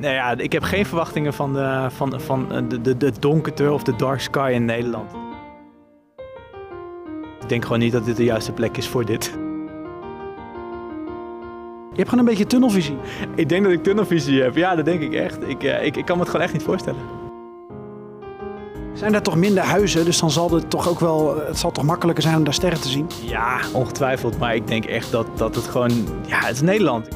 Nee, 0.00 0.14
ja, 0.14 0.34
ik 0.36 0.52
heb 0.52 0.62
geen 0.62 0.86
verwachtingen 0.86 1.34
van 1.34 1.52
de, 1.52 1.86
van, 1.90 2.20
van 2.20 2.48
de, 2.68 2.80
de, 2.80 2.96
de 2.96 3.12
donkerte 3.18 3.72
of 3.72 3.82
de 3.82 3.96
dark 3.96 4.20
sky 4.20 4.50
in 4.54 4.64
Nederland. 4.64 5.12
Ik 7.40 7.48
denk 7.48 7.62
gewoon 7.62 7.78
niet 7.78 7.92
dat 7.92 8.04
dit 8.04 8.16
de 8.16 8.24
juiste 8.24 8.52
plek 8.52 8.76
is 8.76 8.88
voor 8.88 9.04
dit. 9.04 9.24
Je 11.90 11.96
hebt 11.96 12.08
gewoon 12.08 12.18
een 12.18 12.30
beetje 12.30 12.46
tunnelvisie. 12.46 12.96
Ik 13.34 13.48
denk 13.48 13.62
dat 13.62 13.72
ik 13.72 13.82
tunnelvisie 13.82 14.42
heb. 14.42 14.56
Ja, 14.56 14.74
dat 14.74 14.84
denk 14.84 15.00
ik 15.00 15.12
echt. 15.12 15.48
Ik, 15.48 15.62
eh, 15.62 15.84
ik, 15.84 15.96
ik 15.96 16.04
kan 16.04 16.16
me 16.16 16.22
het 16.22 16.30
gewoon 16.30 16.44
echt 16.44 16.54
niet 16.54 16.62
voorstellen. 16.62 17.00
Zijn 18.92 19.12
daar 19.12 19.22
toch 19.22 19.36
minder 19.36 19.62
huizen, 19.62 20.04
dus 20.04 20.20
dan 20.20 20.30
zal 20.30 20.50
het 20.50 20.70
toch 20.70 20.88
ook 20.88 21.00
wel, 21.00 21.36
het 21.46 21.58
zal 21.58 21.70
toch 21.70 21.84
makkelijker 21.84 22.22
zijn 22.22 22.36
om 22.36 22.44
daar 22.44 22.54
sterren 22.54 22.80
te 22.80 22.88
zien? 22.88 23.06
Ja, 23.22 23.60
ongetwijfeld. 23.72 24.38
Maar 24.38 24.54
ik 24.54 24.66
denk 24.66 24.84
echt 24.84 25.10
dat, 25.10 25.26
dat 25.34 25.54
het 25.54 25.64
gewoon, 25.64 25.90
ja, 26.26 26.38
het 26.38 26.54
is 26.54 26.60
Nederland. 26.60 27.08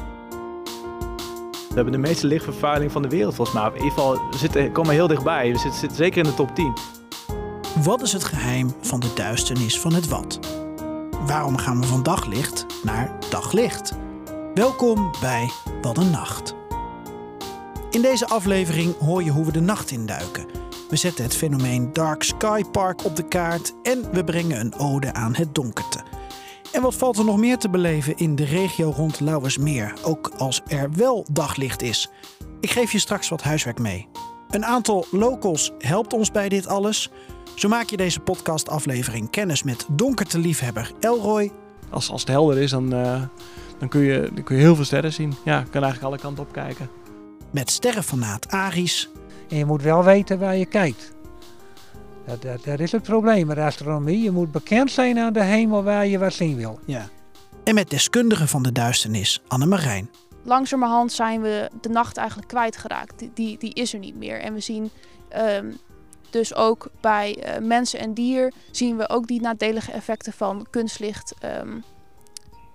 We 1.75 1.81
hebben 1.81 2.01
de 2.01 2.07
meeste 2.07 2.27
lichtvervuiling 2.27 2.91
van 2.91 3.01
de 3.01 3.07
wereld 3.07 3.35
volgens 3.35 3.57
mij. 3.57 3.67
In 3.67 3.73
ieder 3.73 3.91
geval, 3.91 4.13
we 4.31 4.37
zitten, 4.37 4.71
komen 4.71 4.93
heel 4.93 5.07
dichtbij. 5.07 5.51
We 5.51 5.57
zitten, 5.57 5.79
zitten 5.79 5.97
zeker 5.97 6.17
in 6.17 6.23
de 6.23 6.33
top 6.33 6.55
10. 6.55 6.73
Wat 7.83 8.01
is 8.01 8.13
het 8.13 8.23
geheim 8.23 8.73
van 8.81 8.99
de 8.99 9.11
duisternis 9.15 9.79
van 9.79 9.93
het 9.93 10.07
wat? 10.07 10.39
Waarom 11.25 11.57
gaan 11.57 11.81
we 11.81 11.87
van 11.87 12.03
daglicht 12.03 12.65
naar 12.83 13.11
daglicht? 13.29 13.93
Welkom 14.53 15.11
bij 15.21 15.49
Wat 15.81 15.97
een 15.97 16.11
Nacht. 16.11 16.55
In 17.89 18.01
deze 18.01 18.27
aflevering 18.27 18.97
hoor 18.97 19.23
je 19.23 19.31
hoe 19.31 19.45
we 19.45 19.51
de 19.51 19.61
nacht 19.61 19.91
induiken. 19.91 20.45
We 20.89 20.95
zetten 20.95 21.23
het 21.23 21.35
fenomeen 21.35 21.93
Dark 21.93 22.23
Sky 22.23 22.63
Park 22.71 23.05
op 23.05 23.15
de 23.15 23.27
kaart 23.27 23.73
en 23.83 24.11
we 24.11 24.23
brengen 24.23 24.59
een 24.59 24.75
ode 24.75 25.13
aan 25.13 25.35
het 25.35 25.55
donkerte. 25.55 25.99
En 26.75 26.81
wat 26.81 26.95
valt 26.95 27.17
er 27.17 27.25
nog 27.25 27.37
meer 27.37 27.57
te 27.57 27.69
beleven 27.69 28.17
in 28.17 28.35
de 28.35 28.45
regio 28.45 28.89
rond 28.89 29.19
Lauwersmeer, 29.19 29.93
ook 30.03 30.31
als 30.37 30.61
er 30.67 30.91
wel 30.91 31.25
daglicht 31.31 31.81
is? 31.81 32.09
Ik 32.59 32.69
geef 32.71 32.91
je 32.91 32.99
straks 32.99 33.29
wat 33.29 33.41
huiswerk 33.41 33.79
mee. 33.79 34.07
Een 34.49 34.65
aantal 34.65 35.05
locals 35.11 35.71
helpt 35.79 36.13
ons 36.13 36.31
bij 36.31 36.49
dit 36.49 36.67
alles. 36.67 37.11
Zo 37.55 37.67
maak 37.67 37.89
je 37.89 37.97
deze 37.97 38.19
podcastaflevering 38.19 39.29
kennis 39.29 39.63
met 39.63 39.85
donkerte-liefhebber 39.91 40.91
Elroy. 40.99 41.51
Als, 41.89 42.11
als 42.11 42.21
het 42.21 42.29
helder 42.29 42.57
is, 42.57 42.71
dan, 42.71 42.93
uh, 42.93 43.21
dan, 43.79 43.89
kun 43.89 44.01
je, 44.01 44.29
dan 44.33 44.43
kun 44.43 44.55
je 44.55 44.61
heel 44.61 44.75
veel 44.75 44.85
sterren 44.85 45.13
zien. 45.13 45.33
Ja, 45.45 45.59
je 45.59 45.69
kan 45.69 45.83
eigenlijk 45.83 46.03
alle 46.03 46.21
kanten 46.21 46.43
op 46.43 46.51
kijken. 46.51 46.89
Met 47.51 47.71
sterrenfanaat 47.71 48.49
Aris. 48.49 49.09
En 49.49 49.57
je 49.57 49.65
moet 49.65 49.81
wel 49.81 50.03
weten 50.03 50.39
waar 50.39 50.55
je 50.55 50.65
kijkt. 50.65 51.14
Dat, 52.25 52.41
dat, 52.41 52.63
dat 52.63 52.79
is 52.79 52.91
het 52.91 53.03
probleem 53.03 53.47
met 53.47 53.57
astronomie. 53.57 54.23
Je 54.23 54.31
moet 54.31 54.51
bekend 54.51 54.91
zijn 54.91 55.19
aan 55.19 55.33
de 55.33 55.43
hemel 55.43 55.83
waar 55.83 56.07
je 56.07 56.19
wat 56.19 56.33
zien 56.33 56.55
wil. 56.55 56.79
Ja. 56.85 57.09
En 57.63 57.75
met 57.75 57.89
deskundige 57.89 58.47
van 58.47 58.63
de 58.63 58.71
duisternis, 58.71 59.41
Anne 59.47 59.65
Marijn. 59.65 60.09
Langzamerhand 60.43 61.11
zijn 61.11 61.41
we 61.41 61.69
de 61.81 61.89
nacht 61.89 62.17
eigenlijk 62.17 62.47
kwijtgeraakt. 62.47 63.19
Die, 63.19 63.31
die, 63.33 63.57
die 63.57 63.73
is 63.73 63.93
er 63.93 63.99
niet 63.99 64.15
meer. 64.15 64.39
En 64.39 64.53
we 64.53 64.59
zien 64.59 64.89
um, 65.37 65.77
dus 66.29 66.55
ook 66.55 66.87
bij 67.01 67.37
uh, 67.37 67.67
mensen 67.67 67.99
en 67.99 68.13
dier 68.13 68.53
zien 68.71 68.97
we 68.97 69.09
ook 69.09 69.27
die 69.27 69.41
nadelige 69.41 69.91
effecten 69.91 70.33
van 70.33 70.67
kunstlicht 70.69 71.33
um, 71.61 71.83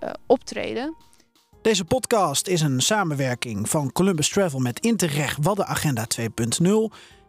uh, 0.03 0.09
optreden. 0.25 0.95
Deze 1.61 1.85
podcast 1.85 2.47
is 2.47 2.61
een 2.61 2.81
samenwerking 2.81 3.69
van 3.69 3.91
Columbus 3.91 4.29
Travel 4.29 4.59
met 4.59 4.79
Interreg 4.79 5.37
Waddenagenda 5.41 6.05
2.0. 6.21 6.27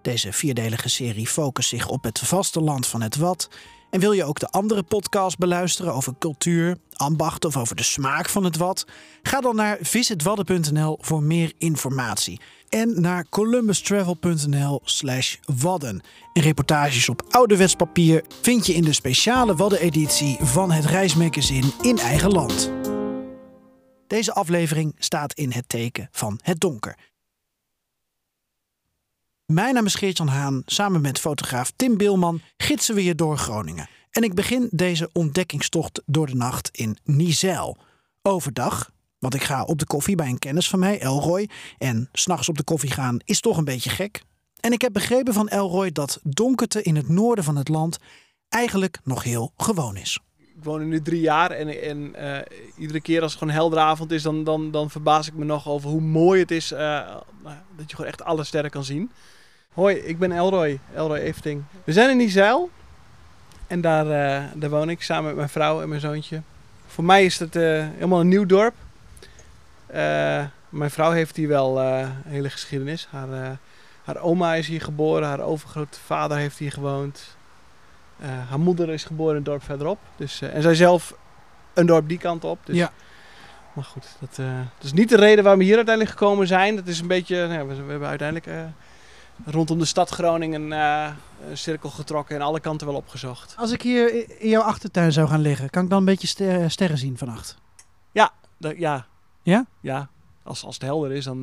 Deze 0.03 0.33
vierdelige 0.33 0.89
serie 0.89 1.27
focust 1.27 1.69
zich 1.69 1.89
op 1.89 2.05
het 2.05 2.19
vasteland 2.19 2.86
van 2.86 3.03
het 3.03 3.17
Wad. 3.17 3.48
En 3.91 4.00
wil 4.00 4.12
je 4.12 4.25
ook 4.25 4.39
de 4.39 4.48
andere 4.48 4.83
podcast 4.83 5.39
beluisteren 5.39 5.95
over 5.95 6.14
cultuur, 6.19 6.77
ambacht 6.92 7.45
of 7.45 7.56
over 7.56 7.77
de 7.77 7.83
smaak 7.83 8.28
van 8.28 8.45
het 8.45 8.56
Wad? 8.56 8.86
Ga 9.23 9.41
dan 9.41 9.56
naar 9.56 9.78
visitwadden.nl 9.80 10.98
voor 11.00 11.23
meer 11.23 11.53
informatie. 11.58 12.41
En 12.69 13.00
naar 13.00 13.27
columbustravel.nl 13.28 14.80
slash 14.84 15.36
wadden. 15.45 16.03
En 16.33 16.42
reportages 16.42 17.08
op 17.08 17.23
ouderwets 17.30 17.74
papier 17.74 18.24
vind 18.42 18.67
je 18.67 18.74
in 18.74 18.85
de 18.85 18.92
speciale 18.92 19.55
Wadden-editie 19.55 20.36
van 20.41 20.70
het 20.70 20.85
reismagazine 20.85 21.73
In 21.80 21.98
Eigen 21.98 22.30
Land. 22.30 22.73
Deze 24.07 24.33
aflevering 24.33 24.95
staat 24.98 25.33
in 25.33 25.52
het 25.52 25.68
teken 25.68 26.08
van 26.11 26.39
het 26.42 26.61
donker. 26.61 27.11
Mijn 29.52 29.74
naam 29.74 29.86
is 29.86 29.95
Geert-Jan 29.95 30.29
Haan. 30.29 30.63
Samen 30.67 31.01
met 31.01 31.18
fotograaf 31.18 31.73
Tim 31.77 31.96
Bilman 31.96 32.40
gidsen 32.57 32.95
we 32.95 33.05
je 33.05 33.14
door 33.14 33.39
Groningen. 33.39 33.89
En 34.11 34.23
ik 34.23 34.35
begin 34.35 34.68
deze 34.70 35.11
ontdekkingstocht 35.13 36.02
door 36.07 36.27
de 36.27 36.35
nacht 36.35 36.68
in 36.73 36.96
Nizel. 37.05 37.77
Overdag, 38.23 38.91
want 39.18 39.35
ik 39.35 39.42
ga 39.42 39.64
op 39.64 39.79
de 39.79 39.86
koffie 39.86 40.17
bij 40.17 40.29
een 40.29 40.39
kennis 40.39 40.68
van 40.68 40.79
mij, 40.79 41.01
Elroy. 41.01 41.48
En 41.79 42.08
s'nachts 42.12 42.48
op 42.48 42.57
de 42.57 42.64
koffie 42.64 42.91
gaan 42.91 43.18
is 43.24 43.41
toch 43.41 43.57
een 43.57 43.64
beetje 43.64 43.91
gek. 43.91 44.23
En 44.61 44.73
ik 44.73 44.80
heb 44.80 44.92
begrepen 44.92 45.33
van 45.33 45.48
Elroy 45.48 45.92
dat 45.92 46.20
donkerte 46.23 46.83
in 46.83 46.96
het 46.96 47.08
noorden 47.08 47.45
van 47.45 47.57
het 47.57 47.68
land 47.68 47.98
eigenlijk 48.48 48.98
nog 49.05 49.23
heel 49.23 49.52
gewoon 49.57 49.96
is. 49.96 50.18
Ik 50.39 50.64
woon 50.64 50.80
er 50.80 50.86
nu 50.86 51.02
drie 51.02 51.20
jaar 51.20 51.51
en, 51.51 51.83
en 51.83 52.12
uh, 52.17 52.39
iedere 52.79 53.01
keer 53.01 53.23
als 53.23 53.30
het 53.30 53.41
gewoon 53.41 53.55
heldere 53.55 53.80
avond 53.80 54.11
is, 54.11 54.23
dan, 54.23 54.45
dan, 54.45 54.70
dan 54.70 54.91
verbaas 54.91 55.27
ik 55.27 55.35
me 55.35 55.45
nog 55.45 55.68
over 55.68 55.91
hoe 55.91 56.01
mooi 56.01 56.41
het 56.41 56.51
is 56.51 56.73
uh, 56.73 57.17
dat 57.77 57.91
je 57.91 57.96
gewoon 57.96 58.11
echt 58.11 58.23
alle 58.23 58.45
sterren 58.45 58.70
kan 58.70 58.85
zien. 58.85 59.11
Hoi, 59.74 59.96
ik 59.96 60.18
ben 60.18 60.33
Elroy, 60.33 60.80
Elroy 60.94 61.18
Efting. 61.18 61.62
We 61.84 61.92
zijn 61.92 62.10
in 62.10 62.16
Nizeil 62.16 62.70
en 63.66 63.80
daar, 63.80 64.06
uh, 64.06 64.50
daar 64.55 64.70
woon 64.70 64.90
ik 64.90 65.02
samen 65.02 65.24
met 65.24 65.36
mijn 65.36 65.48
vrouw 65.48 65.83
en 65.83 65.88
mijn 65.88 66.00
zoontje. 66.00 66.42
Voor 66.86 67.05
mij 67.05 67.24
is 67.24 67.38
het 67.38 67.55
helemaal 67.55 68.20
een 68.20 68.28
nieuw 68.28 68.46
dorp. 68.46 68.74
mijn 70.68 70.90
vrouw 70.90 71.11
heeft 71.11 71.36
hier 71.36 71.48
wel 71.48 71.80
een 71.80 72.11
hele 72.27 72.50
geschiedenis. 72.50 73.08
Haar, 73.11 73.58
haar 74.05 74.16
oma 74.16 74.55
is 74.55 74.66
hier 74.66 74.80
geboren, 74.80 75.28
haar 75.28 75.40
overgrootvader 75.40 76.36
heeft 76.36 76.58
hier 76.58 76.72
gewoond. 76.72 77.36
Haar 78.48 78.61
moeder 78.61 78.88
is 78.88 79.05
geboren 79.05 79.30
in 79.30 79.36
het 79.36 79.46
dorp 79.46 79.62
verderop. 79.62 79.98
Dus, 80.16 80.40
en 80.40 80.62
zij 80.62 80.74
zelf 80.74 81.14
een 81.74 81.86
dorp 81.86 82.08
die 82.08 82.18
kant 82.18 82.44
op. 82.44 82.58
Dus, 82.64 82.77
ja. 82.77 82.92
Maar 83.72 83.84
goed, 83.84 84.06
dat, 84.20 84.36
dat, 84.36 84.84
is 84.84 84.92
niet 84.92 85.08
de 85.08 85.16
reden 85.16 85.42
waarom 85.42 85.61
we 85.61 85.66
hier 85.66 85.77
uiteindelijk 85.77 86.18
gekomen 86.18 86.46
zijn. 86.46 86.77
Dat 86.77 86.86
is 86.86 87.00
een 87.00 87.06
beetje, 87.06 87.46
nou, 87.46 87.68
we, 87.68 87.74
we, 87.74 87.90
hebben 87.90 88.08
uiteindelijk 88.08 88.48
rondom 89.45 89.79
de 89.79 89.85
stad 89.85 90.11
Groningen 90.11 90.70
een 90.70 91.17
cirkel 91.53 91.91
getrokken 91.91 92.36
en 92.36 92.42
alle 92.42 92.61
kanten 92.61 92.86
wel 92.86 92.97
opgezocht. 92.97 93.55
Als 93.58 93.73
ik 93.73 93.83
hier 93.83 94.30
in 94.41 94.48
jouw 94.48 94.63
achtertuin 94.63 95.13
zou 95.13 95.29
gaan 95.29 95.41
liggen, 95.41 95.70
kan 95.70 95.85
ik 95.85 95.91
dan 95.91 95.98
een 95.98 96.05
beetje 96.05 96.27
ster 96.27 96.70
sterren 96.70 96.98
zien 96.98 97.19
vannacht? 97.19 97.57
Ja, 98.13 98.30
ja. 98.77 99.07
Ja? 99.42 99.67
Ja, 99.80 100.08
als, 100.42 100.64
als 100.64 100.75
het 100.75 100.85
helder 100.85 101.13
is, 101.13 101.25
dan, 101.25 101.42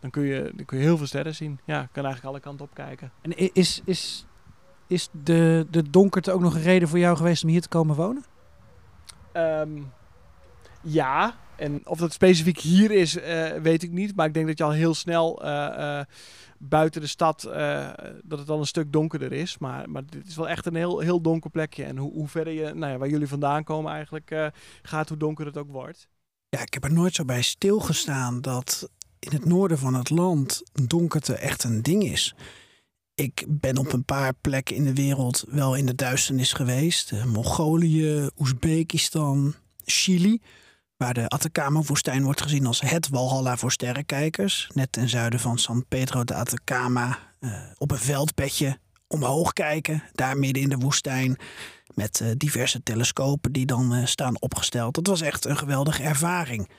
dan, 0.00 0.10
kun 0.10 0.22
je, 0.22 0.52
dan 0.54 0.64
kun 0.64 0.78
je 0.78 0.84
heel 0.84 0.96
veel 0.96 1.06
sterren 1.06 1.34
zien. 1.34 1.60
Ja, 1.64 1.88
kan 1.92 2.04
eigenlijk 2.04 2.24
alle 2.24 2.40
kanten 2.40 2.64
op 2.64 2.74
kijken. 2.74 3.12
En 3.22 3.52
is, 3.54 3.82
is 3.84 4.24
is 4.90 5.08
de, 5.12 5.66
de 5.70 5.90
donkerte 5.90 6.32
ook 6.32 6.40
nog 6.40 6.54
een 6.54 6.62
reden 6.62 6.88
voor 6.88 6.98
jou 6.98 7.16
geweest 7.16 7.42
om 7.42 7.48
hier 7.48 7.60
te 7.60 7.68
komen 7.68 7.96
wonen? 7.96 8.24
Um, 9.32 9.92
ja, 10.80 11.34
en 11.60 11.86
of 11.86 11.98
dat 11.98 12.12
specifiek 12.12 12.58
hier 12.58 12.90
is, 12.90 13.16
uh, 13.16 13.52
weet 13.52 13.82
ik 13.82 13.90
niet. 13.90 14.16
Maar 14.16 14.26
ik 14.26 14.34
denk 14.34 14.46
dat 14.46 14.58
je 14.58 14.64
al 14.64 14.70
heel 14.70 14.94
snel 14.94 15.44
uh, 15.44 15.48
uh, 15.78 16.00
buiten 16.58 17.00
de 17.00 17.06
stad, 17.06 17.42
dat 18.24 18.38
het 18.38 18.50
al 18.50 18.58
een 18.58 18.66
stuk 18.66 18.92
donkerder 18.92 19.32
is. 19.32 19.58
Maar, 19.58 19.90
maar 19.90 20.06
dit 20.06 20.26
is 20.26 20.36
wel 20.36 20.48
echt 20.48 20.66
een 20.66 20.74
heel, 20.74 20.98
heel 20.98 21.20
donker 21.20 21.50
plekje. 21.50 21.84
En 21.84 21.96
hoe, 21.96 22.12
hoe 22.12 22.28
verder 22.28 22.52
je, 22.52 22.74
nou 22.74 22.92
ja, 22.92 22.98
waar 22.98 23.08
jullie 23.08 23.28
vandaan 23.28 23.64
komen 23.64 23.92
eigenlijk, 23.92 24.50
gaat, 24.82 25.08
hoe 25.08 25.18
donker 25.18 25.46
het 25.46 25.56
ook 25.58 25.70
wordt. 25.70 26.08
Ja, 26.48 26.60
ik 26.60 26.74
heb 26.74 26.84
er 26.84 26.92
nooit 26.92 27.14
zo 27.14 27.24
bij 27.24 27.42
stilgestaan 27.42 28.40
dat 28.40 28.90
in 29.18 29.32
het 29.32 29.44
noorden 29.44 29.78
van 29.78 29.94
het 29.94 30.10
land 30.10 30.62
donkerte 30.86 31.34
echt 31.34 31.64
een 31.64 31.82
ding 31.82 32.04
is. 32.04 32.34
Ik 33.14 33.44
ben 33.48 33.78
op 33.78 33.92
een 33.92 34.04
paar 34.04 34.34
plekken 34.40 34.76
in 34.76 34.84
de 34.84 34.94
wereld 34.94 35.44
wel 35.48 35.74
in 35.74 35.86
de 35.86 35.94
duisternis 35.94 36.52
geweest. 36.52 37.24
Mongolië, 37.24 38.28
Oezbekistan, 38.38 39.54
Chili. 39.84 40.40
Waar 41.00 41.14
de 41.14 41.28
Atacama-woestijn 41.28 42.22
wordt 42.22 42.42
gezien 42.42 42.66
als 42.66 42.80
het 42.80 43.08
walhalla 43.08 43.56
voor 43.56 43.72
sterrenkijkers. 43.72 44.70
Net 44.74 44.92
ten 44.92 45.08
zuiden 45.08 45.40
van 45.40 45.58
San 45.58 45.84
Pedro 45.88 46.24
de 46.24 46.34
Atacama. 46.34 47.18
Uh, 47.40 47.52
op 47.78 47.90
een 47.90 47.98
veldbedje 47.98 48.78
omhoog 49.06 49.52
kijken. 49.52 50.02
Daar 50.12 50.38
midden 50.38 50.62
in 50.62 50.68
de 50.68 50.76
woestijn. 50.76 51.36
Met 51.94 52.20
uh, 52.20 52.28
diverse 52.36 52.82
telescopen 52.82 53.52
die 53.52 53.66
dan 53.66 53.94
uh, 53.94 54.06
staan 54.06 54.40
opgesteld. 54.40 54.94
Dat 54.94 55.06
was 55.06 55.20
echt 55.20 55.44
een 55.44 55.56
geweldige 55.56 56.02
ervaring. 56.02 56.70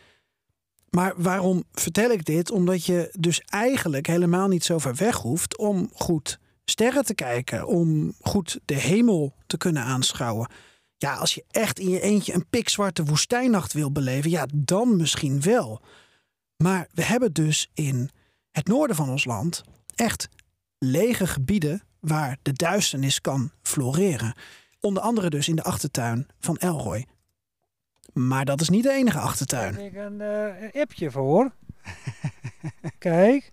Maar 0.90 1.14
waarom 1.18 1.64
vertel 1.72 2.12
ik 2.12 2.26
dit? 2.26 2.52
Omdat 2.52 2.86
je 2.86 3.10
dus 3.20 3.42
eigenlijk 3.42 4.08
helemaal 4.08 4.48
niet 4.48 4.64
zo 4.64 4.78
ver 4.78 4.96
weg 4.96 5.18
hoeft 5.18 5.58
om 5.58 5.90
goed 5.94 6.40
sterren 6.66 7.06
te 7.06 7.16
kijken, 7.16 7.68
om 7.68 8.14
goed 8.22 8.60
de 8.66 8.76
hemel 8.76 9.34
te 9.48 9.58
kunnen 9.58 9.84
aanschouwen. 9.84 10.50
Ja, 11.02 11.16
als 11.16 11.34
je 11.34 11.44
echt 11.52 11.80
in 11.80 11.90
je 11.90 12.02
eentje 12.02 12.34
een 12.34 12.46
pikzwarte 12.50 13.04
woestijnnacht 13.04 13.74
wil 13.74 13.92
beleven, 13.92 14.30
ja, 14.30 14.46
dan 14.54 14.96
misschien 14.96 15.42
wel. 15.42 15.82
Maar 16.58 16.88
we 16.94 17.04
hebben 17.04 17.34
dus 17.34 17.70
in 17.74 18.10
het 18.52 18.68
noorden 18.68 18.96
van 18.96 19.10
ons 19.10 19.26
land 19.26 19.64
echt 19.96 20.30
lege 20.78 21.28
gebieden 21.28 21.82
waar 22.00 22.38
de 22.42 22.54
duisternis 22.54 23.22
kan 23.22 23.52
floreren. 23.62 24.34
Onder 24.80 25.04
andere 25.04 25.30
dus 25.30 25.48
in 25.48 25.56
de 25.56 25.64
achtertuin 25.64 26.28
van 26.40 26.58
Elroy. 26.58 27.06
Maar 28.14 28.46
dat 28.46 28.62
is 28.62 28.70
niet 28.70 28.84
de 28.84 28.92
enige 28.92 29.20
achtertuin. 29.20 29.74
Daar 29.74 29.84
heb 29.84 29.92
ik 29.92 30.00
een 30.00 30.22
uh, 30.74 30.82
appje 30.82 31.12
voor. 31.12 31.52
Kijk, 32.98 33.52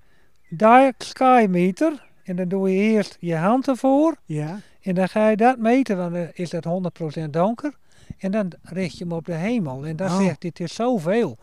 dark 0.49 1.03
sky 1.03 1.47
meter. 1.49 2.07
En 2.25 2.37
dan 2.37 2.49
doe 2.49 2.71
je 2.71 2.77
eerst 2.77 3.17
je 3.21 3.37
hand 3.37 3.69
ervoor. 3.69 4.17
Ja. 4.25 4.61
En 4.89 4.95
dan 4.95 5.09
ga 5.09 5.29
je 5.29 5.37
dat 5.37 5.59
meten, 5.59 5.97
want 5.97 6.13
dan 6.15 6.29
is 6.33 6.51
dat 6.51 6.65
100% 6.65 7.31
donker. 7.31 7.73
En 8.19 8.31
dan 8.31 8.53
richt 8.63 8.99
je 8.99 9.05
hem 9.05 9.13
op 9.13 9.27
de 9.27 9.35
hemel. 9.35 9.87
En 9.87 9.97
dan 9.97 10.07
Oh. 10.11 10.17
zegt 10.17 10.43
hij, 10.43 10.51
het 10.55 10.61
is 10.61 10.75
zoveel. 10.75 11.39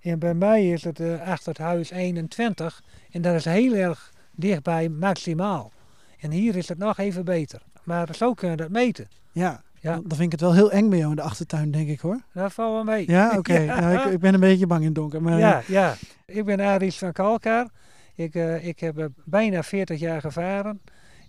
En 0.00 0.18
bij 0.18 0.34
mij 0.34 0.70
is 0.70 0.84
het 0.84 1.00
eh, 1.00 1.20
achter 1.28 1.48
het 1.48 1.58
huis 1.58 1.90
21. 1.90 2.82
En 3.10 3.22
dat 3.22 3.34
is 3.34 3.44
heel 3.44 3.74
erg 3.74 4.12
dichtbij 4.34 4.88
maximaal. 4.88 5.72
En 6.20 6.30
hier 6.30 6.56
is 6.56 6.68
het 6.68 6.78
nog 6.78 6.98
even 6.98 7.24
beter. 7.24 7.62
Maar 7.84 8.08
zo 8.14 8.34
kun 8.34 8.50
je 8.50 8.56
dat 8.56 8.68
meten. 8.70 9.08
Ja. 9.32 9.62
Ja. 9.80 9.92
Dan 9.94 10.04
vind 10.08 10.20
ik 10.20 10.30
het 10.32 10.40
wel 10.40 10.54
heel 10.54 10.70
eng 10.72 10.88
bij 10.88 10.98
jou 10.98 11.10
in 11.10 11.16
de 11.16 11.22
achtertuin, 11.22 11.70
denk 11.70 11.88
ik 11.88 12.00
hoor. 12.00 12.20
Dat 12.32 12.52
valt 12.52 12.72
wel 12.72 12.84
mee. 12.84 13.10
Ja, 13.10 13.32
oké. 13.38 13.58
Ja. 13.58 13.80
Nou, 13.80 13.98
ik, 13.98 14.12
ik 14.12 14.20
ben 14.20 14.34
een 14.34 14.40
beetje 14.40 14.66
bang 14.66 14.80
in 14.80 14.86
het 14.86 14.94
donker. 14.94 15.22
Maar 15.22 15.38
Ja, 15.38 15.62
ja. 15.66 15.94
Ik 16.26 16.44
ben 16.44 16.60
Aries 16.60 16.98
van 16.98 17.12
Kalkar. 17.12 17.68
Ik, 18.14 18.34
eh, 18.34 18.66
ik 18.66 18.80
heb 18.80 18.98
eh, 18.98 19.04
bijna 19.24 19.62
40 19.62 20.00
jaar 20.00 20.20
gevaren. 20.20 20.80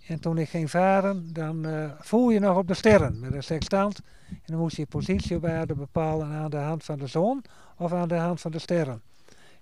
En 0.07 0.19
toen 0.19 0.37
ik 0.37 0.49
ging 0.49 0.69
varen, 0.69 1.33
dan 1.33 1.65
eh, 1.65 1.91
voel 1.99 2.29
je 2.29 2.39
nog 2.39 2.57
op 2.57 2.67
de 2.67 2.73
sterren 2.73 3.19
met 3.19 3.33
een 3.33 3.43
sextant. 3.43 3.99
En 4.29 4.41
dan 4.45 4.57
moest 4.57 4.75
je 4.75 4.81
je 4.81 4.87
positie 4.87 5.35
op 5.35 5.45
aarde 5.45 5.75
bepalen 5.75 6.27
aan 6.27 6.49
de 6.49 6.57
hand 6.57 6.83
van 6.83 6.99
de 6.99 7.07
zon 7.07 7.43
of 7.77 7.93
aan 7.93 8.07
de 8.07 8.15
hand 8.15 8.41
van 8.41 8.51
de 8.51 8.59
sterren. 8.59 9.01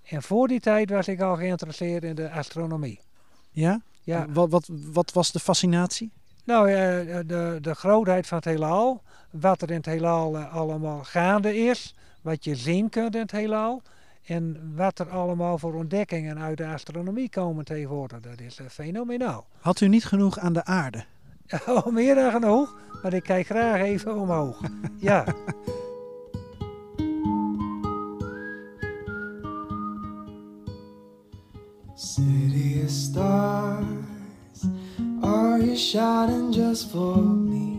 En 0.02 0.22
voor 0.22 0.48
die 0.48 0.60
tijd 0.60 0.90
was 0.90 1.08
ik 1.08 1.20
al 1.20 1.36
geïnteresseerd 1.36 2.04
in 2.04 2.14
de 2.14 2.30
astronomie. 2.30 3.00
ja? 3.50 3.80
Ja, 4.02 4.26
Wat, 4.28 4.50
wat, 4.50 4.68
wat 4.92 5.12
was 5.12 5.32
de 5.32 5.38
fascinatie? 5.40 6.10
nou, 6.44 6.70
eh, 6.70 7.18
de, 7.26 7.58
de 7.60 7.74
grootheid 7.74 8.26
van 8.26 8.36
het 8.36 8.46
heelal, 8.46 9.02
wat 9.30 9.62
er 9.62 9.70
in 9.70 9.76
het 9.76 9.86
heelal 9.86 10.36
eh, 10.38 10.54
allemaal 10.54 11.04
gaande 11.04 11.56
is, 11.56 11.94
wat 12.22 12.44
je 12.44 12.54
zien 12.56 12.88
kunt 12.88 13.14
in 13.14 13.20
het 13.20 13.30
heelal 13.30 13.82
en 14.26 14.72
wat 14.76 14.98
er 14.98 15.08
allemaal 15.08 15.58
voor 15.58 15.74
ontdekkingen 15.74 16.38
uit 16.38 16.56
de 16.56 16.66
astronomie 16.66 17.30
komen 17.30 17.64
tegenwoordig. 17.64 18.20
Dat 18.20 18.40
is 18.40 18.58
eh, 18.58 18.66
fenomenaal. 18.66 19.46
Had 19.60 19.80
u 19.80 19.88
niet 19.88 20.04
genoeg 20.04 20.38
aan 20.38 20.52
de 20.52 20.64
aarde? 20.64 21.04
Oh, 21.66 21.86
meer 21.86 22.14
dan 22.14 22.30
genoeg, 22.30 22.76
maar 23.02 23.12
ik 23.12 23.22
kijk 23.22 23.46
graag 23.46 23.80
even 23.80 24.16
omhoog. 24.16 24.60
Ja, 24.98 25.24
City 31.94 32.80
of 32.84 32.90
stars, 32.90 34.64
are 35.22 35.58
you 35.58 35.76
shining 35.76 36.54
just 36.54 36.90
for 36.90 37.16
me? 37.16 37.69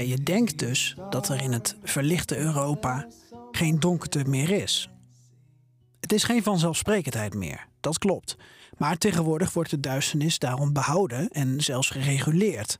Je 0.00 0.22
denkt 0.22 0.58
dus 0.58 0.96
dat 1.10 1.28
er 1.28 1.42
in 1.42 1.52
het 1.52 1.76
verlichte 1.82 2.36
Europa 2.36 3.06
geen 3.50 3.80
donkerte 3.80 4.24
meer 4.24 4.50
is. 4.50 4.90
Het 6.00 6.12
is 6.12 6.24
geen 6.24 6.42
vanzelfsprekendheid 6.42 7.34
meer, 7.34 7.66
dat 7.80 7.98
klopt. 7.98 8.36
Maar 8.76 8.98
tegenwoordig 8.98 9.52
wordt 9.52 9.70
de 9.70 9.80
duisternis 9.80 10.38
daarom 10.38 10.72
behouden 10.72 11.28
en 11.28 11.60
zelfs 11.60 11.90
gereguleerd. 11.90 12.78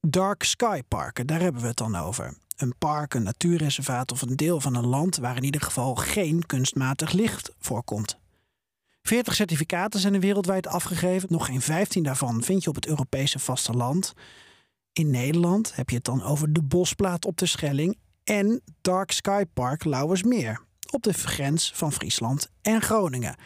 Dark 0.00 0.42
Sky 0.42 0.80
Parken, 0.88 1.26
daar 1.26 1.40
hebben 1.40 1.60
we 1.60 1.66
het 1.66 1.76
dan 1.76 1.96
over. 1.96 2.34
Een 2.56 2.74
park, 2.78 3.14
een 3.14 3.22
natuurreservaat 3.22 4.12
of 4.12 4.22
een 4.22 4.36
deel 4.36 4.60
van 4.60 4.74
een 4.74 4.86
land 4.86 5.16
waar 5.16 5.36
in 5.36 5.44
ieder 5.44 5.60
geval 5.60 5.94
geen 5.94 6.46
kunstmatig 6.46 7.12
licht 7.12 7.52
voorkomt. 7.58 8.18
40 9.02 9.34
certificaten 9.34 10.00
zijn 10.00 10.14
er 10.14 10.20
wereldwijd 10.20 10.66
afgegeven. 10.66 11.28
Nog 11.30 11.46
geen 11.46 11.60
15 11.60 12.02
daarvan 12.02 12.42
vind 12.42 12.62
je 12.62 12.68
op 12.68 12.74
het 12.74 12.86
Europese 12.86 13.38
vasteland. 13.38 14.14
In 14.96 15.10
Nederland 15.10 15.74
heb 15.74 15.90
je 15.90 15.96
het 15.96 16.04
dan 16.04 16.22
over 16.22 16.52
de 16.52 16.62
Bosplaat 16.62 17.24
op 17.24 17.36
de 17.36 17.46
Schelling 17.46 17.98
en 18.24 18.62
Dark 18.80 19.10
Sky 19.10 19.44
Park 19.54 19.84
Lauwersmeer 19.84 20.60
op 20.90 21.02
de 21.02 21.12
grens 21.12 21.72
van 21.74 21.92
Friesland 21.92 22.48
en 22.62 22.82
Groningen. 22.82 23.36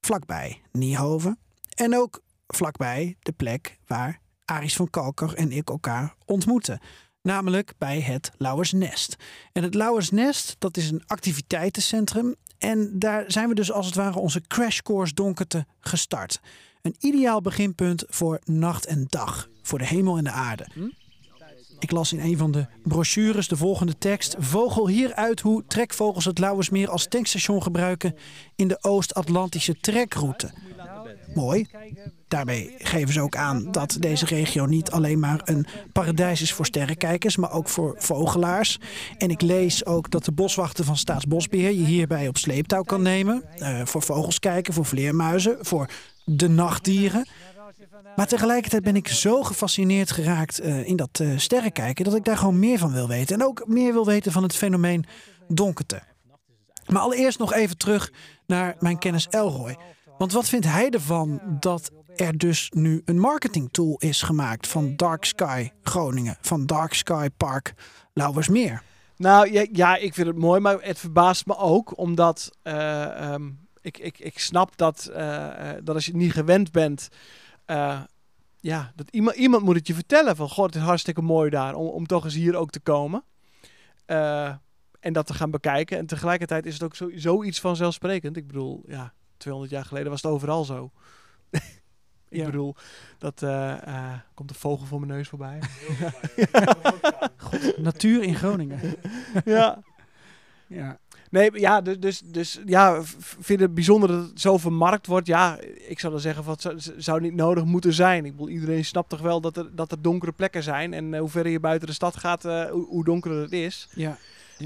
Vlakbij 0.00 0.62
Niehoven 0.72 1.38
en 1.74 1.96
ook 1.96 2.22
vlakbij 2.46 3.16
de 3.20 3.32
plek 3.32 3.78
waar 3.86 4.20
Aris 4.44 4.76
van 4.76 4.90
Kalker 4.90 5.34
en 5.34 5.52
ik 5.52 5.68
elkaar 5.68 6.14
ontmoeten. 6.24 6.80
Namelijk 7.20 7.72
bij 7.78 8.00
het 8.00 8.30
Lauwersnest. 8.36 9.16
En 9.52 9.62
het 9.62 9.74
Lauwersnest, 9.74 10.56
dat 10.58 10.76
is 10.76 10.90
een 10.90 11.02
activiteitencentrum. 11.06 12.34
En 12.58 12.98
daar 12.98 13.24
zijn 13.26 13.48
we 13.48 13.54
dus 13.54 13.72
als 13.72 13.86
het 13.86 13.94
ware 13.94 14.18
onze 14.18 14.40
crashcourse 14.40 15.14
donkerte 15.14 15.66
gestart. 15.80 16.40
Een 16.82 16.96
ideaal 17.00 17.40
beginpunt 17.40 18.04
voor 18.08 18.40
nacht 18.44 18.86
en 18.86 19.04
dag. 19.08 19.48
Voor 19.62 19.78
de 19.78 19.86
hemel 19.86 20.16
en 20.16 20.24
de 20.24 20.30
aarde. 20.30 20.66
Ik 21.78 21.90
las 21.90 22.12
in 22.12 22.20
een 22.20 22.36
van 22.36 22.50
de 22.50 22.66
brochures 22.82 23.48
de 23.48 23.56
volgende 23.56 23.98
tekst. 23.98 24.36
Vogel 24.38 24.88
hieruit 24.88 25.40
hoe 25.40 25.64
trekvogels 25.66 26.24
het 26.24 26.38
Lauwersmeer 26.38 26.90
als 26.90 27.08
tankstation 27.08 27.62
gebruiken 27.62 28.14
in 28.56 28.68
de 28.68 28.78
Oost-Atlantische 28.80 29.80
trekroute. 29.80 30.50
Mooi. 31.34 31.66
Daarbij 32.28 32.74
geven 32.78 33.12
ze 33.12 33.20
ook 33.20 33.36
aan 33.36 33.72
dat 33.72 33.96
deze 34.00 34.26
regio 34.26 34.66
niet 34.66 34.90
alleen 34.90 35.18
maar 35.18 35.40
een 35.44 35.66
paradijs 35.92 36.42
is 36.42 36.52
voor 36.52 36.66
sterrenkijkers, 36.66 37.36
maar 37.36 37.52
ook 37.52 37.68
voor 37.68 37.94
vogelaars. 37.98 38.78
En 39.18 39.30
ik 39.30 39.40
lees 39.40 39.86
ook 39.86 40.10
dat 40.10 40.24
de 40.24 40.32
boswachter 40.32 40.84
van 40.84 40.96
Staatsbosbeheer 40.96 41.72
je 41.72 41.84
hierbij 41.84 42.28
op 42.28 42.36
sleeptouw 42.36 42.82
kan 42.82 43.02
nemen. 43.02 43.42
eh, 43.58 43.80
voor 43.84 44.02
vogels 44.02 44.38
kijken, 44.38 44.74
voor 44.74 44.84
vleermuizen, 44.84 45.56
voor 45.60 45.88
de 46.24 46.48
nachtdieren. 46.48 47.26
Maar 48.16 48.26
tegelijkertijd 48.26 48.82
ben 48.82 48.96
ik 48.96 49.08
zo 49.08 49.42
gefascineerd 49.42 50.10
geraakt 50.10 50.58
eh, 50.58 50.88
in 50.88 50.96
dat 50.96 51.20
eh 51.20 51.38
sterrenkijken 51.38 52.04
dat 52.04 52.14
ik 52.14 52.24
daar 52.24 52.36
gewoon 52.36 52.58
meer 52.58 52.78
van 52.78 52.92
wil 52.92 53.08
weten. 53.08 53.40
En 53.40 53.46
ook 53.46 53.66
meer 53.66 53.92
wil 53.92 54.06
weten 54.06 54.32
van 54.32 54.42
het 54.42 54.56
fenomeen 54.56 55.04
donkerte. 55.48 56.02
Maar 56.86 57.02
allereerst 57.02 57.38
nog 57.38 57.52
even 57.52 57.76
terug 57.76 58.12
naar 58.46 58.76
mijn 58.78 58.98
kennis 58.98 59.26
Elroy. 59.30 59.76
Want 60.18 60.32
wat 60.32 60.48
vindt 60.48 60.66
hij 60.66 60.90
ervan 60.90 61.40
dat 61.60 61.90
er 62.16 62.38
dus 62.38 62.70
nu 62.74 63.02
een 63.04 63.18
marketingtool 63.18 63.96
is 63.98 64.22
gemaakt 64.22 64.68
van 64.68 64.96
Dark 64.96 65.24
Sky 65.24 65.70
Groningen, 65.82 66.36
van 66.40 66.66
Dark 66.66 66.94
Sky 66.94 67.28
Park 67.36 67.74
Lauwersmeer? 68.12 68.82
Nou 69.16 69.52
ja, 69.52 69.66
ja, 69.72 69.96
ik 69.96 70.14
vind 70.14 70.26
het 70.26 70.36
mooi, 70.36 70.60
maar 70.60 70.76
het 70.80 70.98
verbaast 70.98 71.46
me 71.46 71.56
ook, 71.56 71.98
omdat 71.98 72.50
eh, 72.62 73.32
ehm, 73.32 73.50
ik, 73.82 73.98
ik, 73.98 74.18
ik 74.18 74.38
snap 74.38 74.76
dat, 74.76 75.06
eh, 75.06 75.70
eh, 75.70 75.84
dat 75.84 75.94
als 75.94 76.06
je 76.06 76.16
niet 76.16 76.32
gewend 76.32 76.72
bent, 76.72 77.08
eh, 77.64 78.00
ja, 78.60 78.92
dat 78.96 79.08
iemand, 79.10 79.36
iemand 79.36 79.62
moet 79.64 79.76
het 79.76 79.86
je 79.86 79.94
vertellen 79.94 80.36
van, 80.36 80.48
god, 80.48 80.66
het 80.66 80.74
is 80.74 80.82
hartstikke 80.82 81.22
mooi 81.22 81.50
daar, 81.50 81.74
om, 81.74 81.86
om 81.86 82.06
toch 82.06 82.24
eens 82.24 82.34
hier 82.34 82.56
ook 82.56 82.70
te 82.70 82.80
komen. 82.80 83.24
Eh, 84.04 84.54
en 85.00 85.12
dat 85.12 85.26
te 85.26 85.34
gaan 85.34 85.50
bekijken. 85.50 85.98
En 85.98 86.06
tegelijkertijd 86.06 86.66
is 86.66 86.72
het 86.72 86.82
ook 86.82 86.96
zo, 86.96 87.10
zoiets 87.14 87.60
vanzelfsprekend. 87.60 88.36
Ik 88.36 88.46
bedoel, 88.46 88.82
ja, 88.86 89.12
200 89.36 89.72
jaar 89.74 89.84
geleden 89.84 90.10
was 90.10 90.22
het 90.22 90.30
overal 90.30 90.64
zo. 90.64 90.90
ik 91.50 91.60
Ja. 92.28 92.44
bedoel, 92.44 92.74
dat 93.18 93.42
eh, 93.42 93.86
eh, 93.86 94.18
komt 94.34 94.50
een 94.50 94.56
vogel 94.56 94.86
voor 94.86 95.00
mijn 95.00 95.12
neus 95.12 95.28
voorbij. 95.28 95.58
Natuur 97.76 98.22
in 98.22 98.34
Groningen. 98.34 98.80
ja. 99.44 99.82
Ja. 100.66 100.98
Nee, 101.32 101.60
ja, 101.60 101.80
dus, 101.80 101.98
dus, 101.98 102.22
dus 102.24 102.60
ja, 102.66 103.00
vind 103.18 103.60
het 103.60 103.74
bijzonder 103.74 104.08
dat 104.08 104.28
het 104.28 104.40
zo 104.40 104.58
vermarkt 104.58 105.06
wordt. 105.06 105.26
Ja, 105.26 105.58
ik 105.86 106.00
zou 106.00 106.12
dan 106.12 106.22
zeggen, 106.22 106.44
wat 106.44 106.60
zou, 106.60 106.74
zou 106.96 107.20
niet 107.20 107.34
nodig 107.34 107.64
moeten 107.64 107.92
zijn. 107.92 108.24
Ik 108.24 108.30
bedoel, 108.32 108.48
iedereen 108.48 108.84
snapt 108.84 109.08
toch 109.08 109.20
wel 109.20 109.40
dat 109.40 109.56
er, 109.56 109.74
dat 109.74 109.92
er 109.92 110.02
donkere 110.02 110.32
plekken 110.32 110.62
zijn. 110.62 110.92
En 110.92 111.14
eh, 111.14 111.20
hoe 111.20 111.28
verder 111.28 111.52
je 111.52 111.60
buiten 111.60 111.88
de 111.88 111.94
stad 111.94 112.16
gaat, 112.16 112.44
eh, 112.44 112.64
hoe, 112.64 112.86
hoe 112.86 113.04
donkerder 113.04 113.42
het 113.42 113.52
is. 113.52 113.88
Ja. 113.94 114.18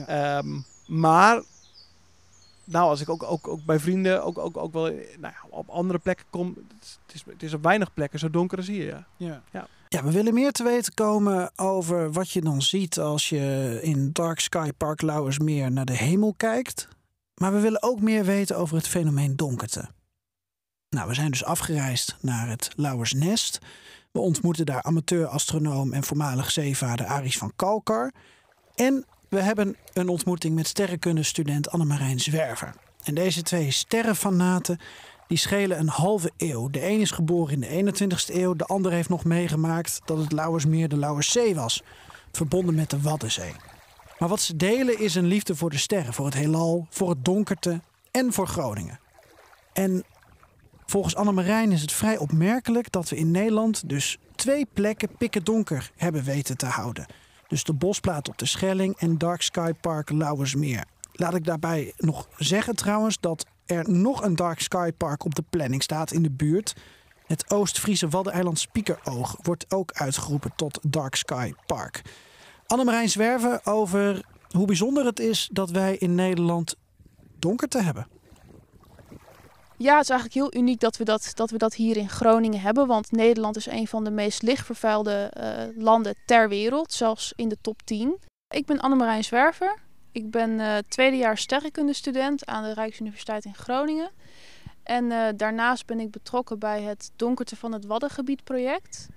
Ehm, 0.06 0.60
maar, 0.86 1.42
nou, 2.64 2.88
als 2.88 3.00
ik 3.00 3.08
ook, 3.08 3.22
ook, 3.22 3.48
ook 3.48 3.64
bij 3.64 3.78
vrienden 3.78 4.24
ook, 4.24 4.38
ook, 4.38 4.56
ook 4.56 4.72
wel 4.72 4.88
eh, 4.88 5.18
nou 5.18 5.34
ja, 5.34 5.48
op 5.48 5.68
andere 5.68 5.98
plekken 5.98 6.26
kom. 6.30 6.54
Het 6.78 7.14
is, 7.14 7.24
het 7.26 7.42
is 7.42 7.54
op 7.54 7.62
weinig 7.62 7.94
plekken 7.94 8.18
zo 8.18 8.30
donker 8.30 8.58
als 8.58 8.66
hier. 8.66 8.86
Ja. 8.86 9.06
Ja. 9.16 9.42
Ja. 9.50 9.66
Ja, 9.88 10.04
we 10.04 10.10
willen 10.10 10.34
meer 10.34 10.52
te 10.52 10.62
weten 10.62 10.94
komen 10.94 11.50
over 11.56 12.12
wat 12.12 12.30
je 12.30 12.40
dan 12.40 12.62
ziet 12.62 12.98
als 12.98 13.28
je 13.28 13.78
in 13.82 14.10
Dark 14.12 14.40
Sky 14.40 14.70
Park 14.76 15.02
Lauwersmeer 15.02 15.72
naar 15.72 15.84
de 15.84 15.96
hemel 15.96 16.34
kijkt. 16.36 16.88
Maar 17.34 17.52
we 17.52 17.60
willen 17.60 17.82
ook 17.82 18.00
meer 18.00 18.24
weten 18.24 18.56
over 18.56 18.76
het 18.76 18.88
fenomeen 18.88 19.36
donkerte. 19.36 19.88
Nou, 20.88 21.08
we 21.08 21.14
zijn 21.14 21.30
dus 21.30 21.44
afgereisd 21.44 22.16
naar 22.20 22.48
het 22.48 22.70
Lauwersnest. 22.76 23.58
We 24.12 24.20
ontmoeten 24.20 24.66
daar 24.66 24.82
amateur-astronoom 24.82 25.92
en 25.92 26.04
voormalig 26.04 26.50
zeevaarder 26.50 27.06
Aris 27.06 27.38
van 27.38 27.52
Kalkar. 27.56 28.12
En 28.74 29.04
we 29.28 29.40
hebben 29.40 29.76
een 29.92 30.08
ontmoeting 30.08 30.54
met 30.54 30.66
sterrenkundestudent 30.66 31.70
Annemarijn 31.70 32.20
Zwerver. 32.20 32.74
En 33.04 33.14
deze 33.14 33.42
twee 33.42 33.70
sterrenfanaten 33.70 34.78
die 35.26 35.38
schelen 35.38 35.78
een 35.78 35.88
halve 35.88 36.30
eeuw. 36.36 36.70
De 36.70 36.86
een 36.86 37.00
is 37.00 37.10
geboren 37.10 37.62
in 37.62 37.84
de 37.92 38.04
21ste 38.04 38.34
eeuw, 38.34 38.54
de 38.54 38.64
ander 38.64 38.92
heeft 38.92 39.08
nog 39.08 39.24
meegemaakt 39.24 40.00
dat 40.04 40.18
het 40.18 40.32
Lauwersmeer 40.32 40.88
de 40.88 40.96
Lauwerszee 40.96 41.54
was, 41.54 41.82
verbonden 42.32 42.74
met 42.74 42.90
de 42.90 43.00
Waddenzee. 43.00 43.52
Maar 44.18 44.28
wat 44.28 44.40
ze 44.40 44.56
delen 44.56 44.98
is 45.00 45.14
een 45.14 45.26
liefde 45.26 45.56
voor 45.56 45.70
de 45.70 45.78
sterren, 45.78 46.14
voor 46.14 46.24
het 46.24 46.34
heelal, 46.34 46.86
voor 46.90 47.10
het 47.10 47.24
donkerte 47.24 47.80
en 48.10 48.32
voor 48.32 48.46
Groningen. 48.46 49.00
En 49.72 50.04
volgens 50.86 51.16
Annemarijn 51.16 51.72
is 51.72 51.80
het 51.80 51.92
vrij 51.92 52.18
opmerkelijk 52.18 52.92
dat 52.92 53.08
we 53.08 53.16
in 53.16 53.30
Nederland 53.30 53.88
dus 53.88 54.18
twee 54.34 54.66
plekken 54.72 55.08
pikken 55.18 55.44
donker 55.44 55.90
hebben 55.96 56.24
weten 56.24 56.56
te 56.56 56.66
houden. 56.66 57.06
Dus 57.48 57.64
de 57.64 57.72
Bosplaat 57.72 58.28
op 58.28 58.38
de 58.38 58.46
Schelling 58.46 58.96
en 58.96 59.18
Dark 59.18 59.42
Sky 59.42 59.72
Park 59.80 60.10
Lauwersmeer. 60.10 60.84
Laat 61.12 61.34
ik 61.34 61.44
daarbij 61.44 61.92
nog 61.96 62.28
zeggen 62.36 62.76
trouwens 62.76 63.20
dat 63.20 63.46
er 63.66 63.90
nog 63.90 64.22
een 64.22 64.36
Dark 64.36 64.60
Sky 64.60 64.92
Park 64.96 65.24
op 65.24 65.34
de 65.34 65.44
planning 65.50 65.82
staat 65.82 66.12
in 66.12 66.22
de 66.22 66.30
buurt. 66.30 66.74
Het 67.26 67.50
Oost-Friese 67.50 68.08
Waddeneiland 68.08 68.58
Spiekeroog 68.58 69.36
wordt 69.42 69.64
ook 69.68 69.92
uitgeroepen 69.92 70.52
tot 70.56 70.78
Dark 70.82 71.14
Sky 71.14 71.52
Park. 71.66 72.02
Annemarijn 72.66 73.08
Zwerven 73.08 73.66
over 73.66 74.24
hoe 74.50 74.66
bijzonder 74.66 75.04
het 75.04 75.20
is 75.20 75.48
dat 75.52 75.70
wij 75.70 75.96
in 75.96 76.14
Nederland 76.14 76.74
donkerte 77.38 77.82
hebben. 77.82 78.06
Ja, 79.78 79.94
het 79.94 80.02
is 80.02 80.10
eigenlijk 80.10 80.34
heel 80.34 80.62
uniek 80.62 80.80
dat 80.80 80.96
we 80.96 81.04
dat, 81.04 81.30
dat 81.34 81.50
we 81.50 81.58
dat 81.58 81.74
hier 81.74 81.96
in 81.96 82.08
Groningen 82.08 82.60
hebben. 82.60 82.86
Want 82.86 83.12
Nederland 83.12 83.56
is 83.56 83.66
een 83.66 83.86
van 83.86 84.04
de 84.04 84.10
meest 84.10 84.42
lichtvervuilde 84.42 85.30
eh, 85.32 85.82
landen 85.82 86.14
ter 86.26 86.48
wereld, 86.48 86.92
zelfs 86.92 87.32
in 87.36 87.48
de 87.48 87.58
top 87.60 87.82
10. 87.82 88.18
Ik 88.48 88.66
ben 88.66 88.80
Annemarijn 88.80 89.24
Zwerver. 89.24 89.78
Ik 90.16 90.30
ben 90.30 90.50
uh, 90.50 90.76
tweedejaars 90.88 91.42
sterrenkundestudent 91.42 92.46
aan 92.46 92.62
de 92.62 92.72
Rijksuniversiteit 92.72 93.44
in 93.44 93.54
Groningen. 93.54 94.10
En 94.82 95.04
uh, 95.04 95.26
daarnaast 95.36 95.86
ben 95.86 96.00
ik 96.00 96.10
betrokken 96.10 96.58
bij 96.58 96.82
het 96.82 97.10
Donkerte 97.16 97.56
van 97.56 97.72
het 97.72 97.84
Waddengebied 97.84 98.44
project. 98.44 99.08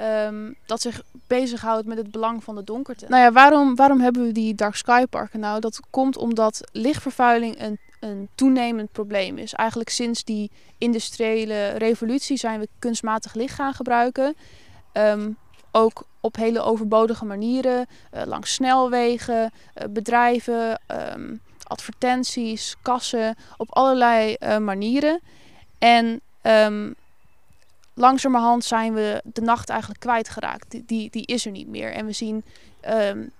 Um, 0.00 0.56
dat 0.66 0.80
zich 0.80 1.02
bezighoudt 1.26 1.86
met 1.86 1.98
het 1.98 2.10
belang 2.10 2.44
van 2.44 2.54
de 2.54 2.64
donkerte. 2.64 3.06
Nou 3.08 3.22
ja, 3.22 3.32
waarom, 3.32 3.74
waarom 3.74 4.00
hebben 4.00 4.22
we 4.22 4.32
die 4.32 4.54
dark 4.54 4.74
sky 4.74 5.06
parken? 5.06 5.40
Nou, 5.40 5.60
dat 5.60 5.80
komt 5.90 6.16
omdat 6.16 6.60
lichtvervuiling 6.72 7.60
een, 7.60 7.78
een 8.00 8.28
toenemend 8.34 8.92
probleem 8.92 9.38
is. 9.38 9.52
Eigenlijk 9.52 9.90
sinds 9.90 10.24
die 10.24 10.50
industriële 10.78 11.68
revolutie 11.68 12.36
zijn 12.36 12.60
we 12.60 12.68
kunstmatig 12.78 13.34
licht 13.34 13.54
gaan 13.54 13.74
gebruiken. 13.74 14.34
Um, 14.92 15.36
ook 15.72 16.04
op 16.20 16.36
hele 16.36 16.60
overbodige 16.60 17.24
manieren, 17.24 17.86
uh, 18.14 18.22
langs 18.24 18.54
snelwegen, 18.54 19.42
uh, 19.42 19.84
bedrijven, 19.90 20.80
um, 21.14 21.40
advertenties, 21.62 22.76
kassen, 22.82 23.36
op 23.56 23.74
allerlei 23.74 24.36
uh, 24.40 24.58
manieren. 24.58 25.20
En 25.78 26.20
um, 26.42 26.94
langzamerhand 27.94 28.64
zijn 28.64 28.94
we 28.94 29.22
de 29.24 29.40
nacht 29.40 29.68
eigenlijk 29.68 30.00
kwijtgeraakt. 30.00 30.70
Die, 30.70 30.84
die, 30.86 31.10
die 31.10 31.26
is 31.26 31.46
er 31.46 31.52
niet 31.52 31.68
meer. 31.68 31.92
En 31.92 32.06
we 32.06 32.12
zien 32.12 32.44
um, 32.88 33.30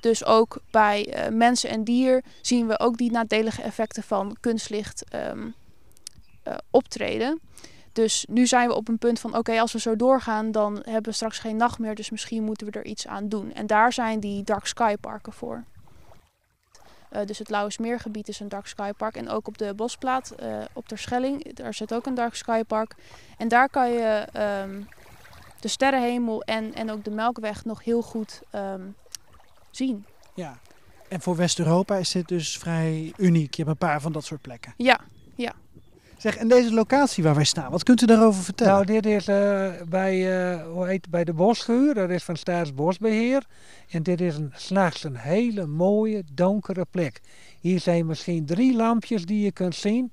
dus 0.00 0.24
ook 0.24 0.60
bij 0.70 1.28
mensen 1.32 1.70
en 1.70 1.84
dier 1.84 2.22
zien 2.40 2.66
we 2.66 2.78
ook 2.78 2.96
die 2.96 3.10
nadelige 3.10 3.62
effecten 3.62 4.02
van 4.02 4.36
kunstlicht 4.40 5.04
optreden. 6.70 7.40
Dus 7.98 8.26
nu 8.28 8.46
zijn 8.46 8.68
we 8.68 8.74
op 8.74 8.88
een 8.88 8.98
punt 8.98 9.20
van 9.20 9.30
oké, 9.30 9.38
okay, 9.38 9.58
als 9.58 9.72
we 9.72 9.80
zo 9.80 9.96
doorgaan, 9.96 10.52
dan 10.52 10.74
hebben 10.74 11.02
we 11.02 11.12
straks 11.12 11.38
geen 11.38 11.56
nacht 11.56 11.78
meer. 11.78 11.94
Dus 11.94 12.10
misschien 12.10 12.44
moeten 12.44 12.66
we 12.66 12.72
er 12.72 12.84
iets 12.84 13.06
aan 13.06 13.28
doen. 13.28 13.52
En 13.52 13.66
daar 13.66 13.92
zijn 13.92 14.20
die 14.20 14.42
dark 14.42 14.66
sky 14.66 14.96
parken 14.96 15.32
voor. 15.32 15.64
Uh, 17.12 17.24
dus 17.24 17.38
het 17.38 17.48
Lauwersmeergebied 17.50 18.28
is 18.28 18.40
een 18.40 18.48
dark 18.48 18.66
sky 18.66 18.92
park. 18.92 19.16
En 19.16 19.28
ook 19.28 19.48
op 19.48 19.58
de 19.58 19.74
Bosplaat 19.74 20.34
uh, 20.42 20.64
op 20.72 20.88
Terschelling, 20.88 21.54
daar 21.54 21.74
zit 21.74 21.94
ook 21.94 22.06
een 22.06 22.14
dark 22.14 22.34
sky 22.34 22.62
park. 22.64 22.94
En 23.38 23.48
daar 23.48 23.68
kan 23.68 23.90
je 23.90 24.26
um, 24.62 24.88
de 25.60 25.68
sterrenhemel 25.68 26.42
en, 26.42 26.74
en 26.74 26.90
ook 26.90 27.04
de 27.04 27.10
Melkweg 27.10 27.64
nog 27.64 27.84
heel 27.84 28.02
goed 28.02 28.42
um, 28.54 28.96
zien. 29.70 30.04
Ja, 30.34 30.58
en 31.08 31.20
voor 31.20 31.36
West-Europa 31.36 31.96
is 31.96 32.10
dit 32.10 32.28
dus 32.28 32.58
vrij 32.58 33.12
uniek. 33.16 33.54
Je 33.54 33.62
hebt 33.62 33.80
een 33.80 33.88
paar 33.88 34.00
van 34.00 34.12
dat 34.12 34.24
soort 34.24 34.40
plekken. 34.40 34.74
Ja, 34.76 35.00
ja. 35.34 35.52
Zeg, 36.18 36.36
en 36.36 36.48
deze 36.48 36.74
locatie 36.74 37.24
waar 37.24 37.34
wij 37.34 37.44
staan, 37.44 37.70
wat 37.70 37.82
kunt 37.82 38.02
u 38.02 38.06
daarover 38.06 38.42
vertellen? 38.42 38.72
Nou, 38.72 38.84
dit 38.84 39.06
is 39.06 39.28
uh, 39.28 39.68
bij, 39.88 40.16
uh, 40.52 40.62
hoe 40.72 40.86
heet, 40.86 41.10
bij 41.10 41.24
de 41.24 41.32
Boschuur, 41.32 41.94
dat 41.94 42.10
is 42.10 42.24
van 42.24 42.36
Staatsbosbeheer. 42.36 43.44
En 43.90 44.02
dit 44.02 44.20
is 44.20 44.36
een, 44.36 44.52
s'nachts 44.54 45.04
een 45.04 45.16
hele 45.16 45.66
mooie, 45.66 46.22
donkere 46.32 46.86
plek. 46.90 47.20
Hier 47.60 47.80
zijn 47.80 48.06
misschien 48.06 48.46
drie 48.46 48.76
lampjes 48.76 49.26
die 49.26 49.44
je 49.44 49.52
kunt 49.52 49.74
zien. 49.74 50.10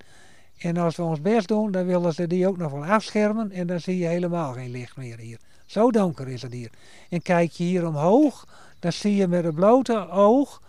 En 0.57 0.77
als 0.77 0.95
we 0.95 1.03
ons 1.03 1.21
best 1.21 1.47
doen, 1.47 1.71
dan 1.71 1.85
willen 1.85 2.13
ze 2.13 2.27
die 2.27 2.47
ook 2.47 2.57
nog 2.57 2.71
wel 2.71 2.85
afschermen. 2.85 3.51
En 3.51 3.67
dan 3.67 3.79
zie 3.79 3.97
je 3.97 4.07
helemaal 4.07 4.53
geen 4.53 4.71
licht 4.71 4.97
meer 4.97 5.17
hier. 5.17 5.39
Zo 5.65 5.91
donker 5.91 6.27
is 6.27 6.41
het 6.41 6.53
hier. 6.53 6.69
En 7.09 7.21
kijk 7.21 7.51
je 7.51 7.63
hier 7.63 7.87
omhoog, 7.87 8.47
dan 8.79 8.91
zie 8.91 9.15
je 9.15 9.27
met 9.27 9.43
het 9.43 9.55
blote 9.55 10.09
oog 10.09 10.61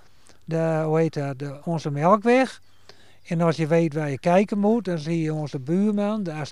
de, 0.44 0.82
hoe 0.86 0.98
heet 0.98 1.14
dat, 1.14 1.38
de, 1.38 1.60
onze 1.64 1.90
melkweg. 1.90 2.60
En 3.26 3.40
als 3.40 3.56
je 3.56 3.66
weet 3.66 3.94
waar 3.94 4.10
je 4.10 4.18
kijken 4.18 4.58
moet, 4.58 4.84
dan 4.84 4.98
zie 4.98 5.22
je 5.22 5.34
onze 5.34 5.60
buurman, 5.60 6.22
de 6.22 6.44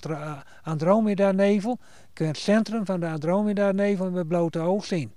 Andromeda-nevel. 0.63 1.79
Kun 2.13 2.25
je 2.25 2.31
het 2.31 2.41
centrum 2.41 2.85
van 2.85 3.01
de 3.01 3.07
Andromeda-nevel 3.07 4.11
met 4.11 4.29
blote 4.29 4.59
oog 4.59 4.85
zien. 4.85 5.13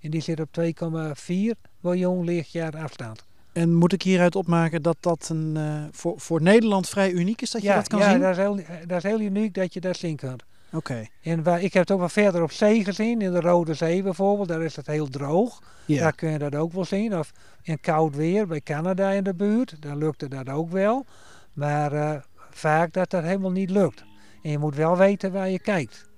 En 0.00 0.10
die 0.10 0.20
zit 0.20 0.40
op 0.40 0.48
2,4 0.60 1.34
miljoen 1.80 2.24
lichtjaar 2.24 2.76
afstand. 2.76 3.24
En 3.52 3.74
moet 3.74 3.92
ik 3.92 4.02
hieruit 4.02 4.36
opmaken 4.36 4.82
dat 4.82 4.96
dat 5.00 5.28
een, 5.28 5.54
uh, 5.56 5.84
voor, 5.90 6.20
voor 6.20 6.42
Nederland 6.42 6.88
vrij 6.88 7.10
uniek 7.10 7.42
is 7.42 7.50
dat 7.50 7.62
je 7.62 7.68
ja, 7.68 7.74
dat 7.74 7.88
kan 7.88 7.98
ja, 7.98 8.10
zien? 8.10 8.20
Ja, 8.20 8.26
dat, 8.26 8.36
is 8.36 8.42
heel, 8.42 8.86
dat 8.86 8.96
is 8.96 9.02
heel 9.02 9.20
uniek 9.20 9.54
dat 9.54 9.74
je 9.74 9.80
dat 9.80 9.96
zien 9.96 10.16
kunt. 10.16 10.44
Oké. 10.74 10.92
Okay. 10.92 11.10
En 11.22 11.42
waar, 11.42 11.62
ik 11.62 11.72
heb 11.72 11.82
het 11.82 11.90
ook 11.90 11.98
wel 11.98 12.08
verder 12.08 12.42
op 12.42 12.52
zee 12.52 12.84
gezien, 12.84 13.20
in 13.20 13.32
de 13.32 13.40
Rode 13.40 13.74
Zee 13.74 14.02
bijvoorbeeld. 14.02 14.48
Daar 14.48 14.62
is 14.62 14.76
het 14.76 14.86
heel 14.86 15.08
droog. 15.08 15.62
Daar 15.86 16.14
kun 16.14 16.30
je 16.30 16.38
dat 16.38 16.54
ook 16.54 16.72
wel 16.72 16.84
zien. 16.84 17.18
Of 17.18 17.32
in 17.62 17.80
koud 17.80 18.16
weer, 18.16 18.46
bij 18.46 18.60
Canada 18.60 19.10
in 19.10 19.24
de 19.24 19.34
buurt, 19.34 19.76
daar 19.82 19.96
lukte 19.96 20.28
dat 20.28 20.48
ook 20.48 20.70
wel. 20.70 21.06
Maar 21.52 21.92
uh, 21.92 22.14
vaak 22.50 22.92
dat 22.92 23.10
dat 23.10 23.22
helemaal 23.22 23.50
niet 23.50 23.70
lukt. 23.70 24.04
En 24.42 24.50
je 24.50 24.58
moet 24.58 24.74
wel 24.74 24.96
weten 24.96 25.32
waar 25.32 25.50
je 25.50 25.58
kijkt. 25.58 26.08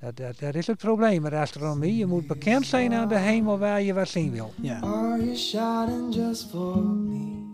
Dat, 0.00 0.16
dat, 0.16 0.38
dat 0.38 0.54
is 0.54 0.66
het 0.66 0.78
probleem 0.78 1.22
met 1.22 1.32
astronomie. 1.32 1.96
Je 1.96 2.06
moet 2.06 2.26
bekend 2.26 2.66
zijn 2.66 2.94
aan 2.94 3.08
de 3.08 3.18
hemel 3.18 3.58
waar 3.58 3.82
je 3.82 3.94
wat 3.94 4.08
zien 4.08 4.32
wil. 4.32 4.52
Ja. 4.60 4.80
Are 4.80 5.24
you 5.24 5.36
shining 5.36 6.14
just 6.14 6.50
for 6.50 6.78
me? 6.78 7.44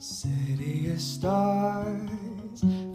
City 0.00 0.90
of 0.94 1.00
stars, 1.00 2.10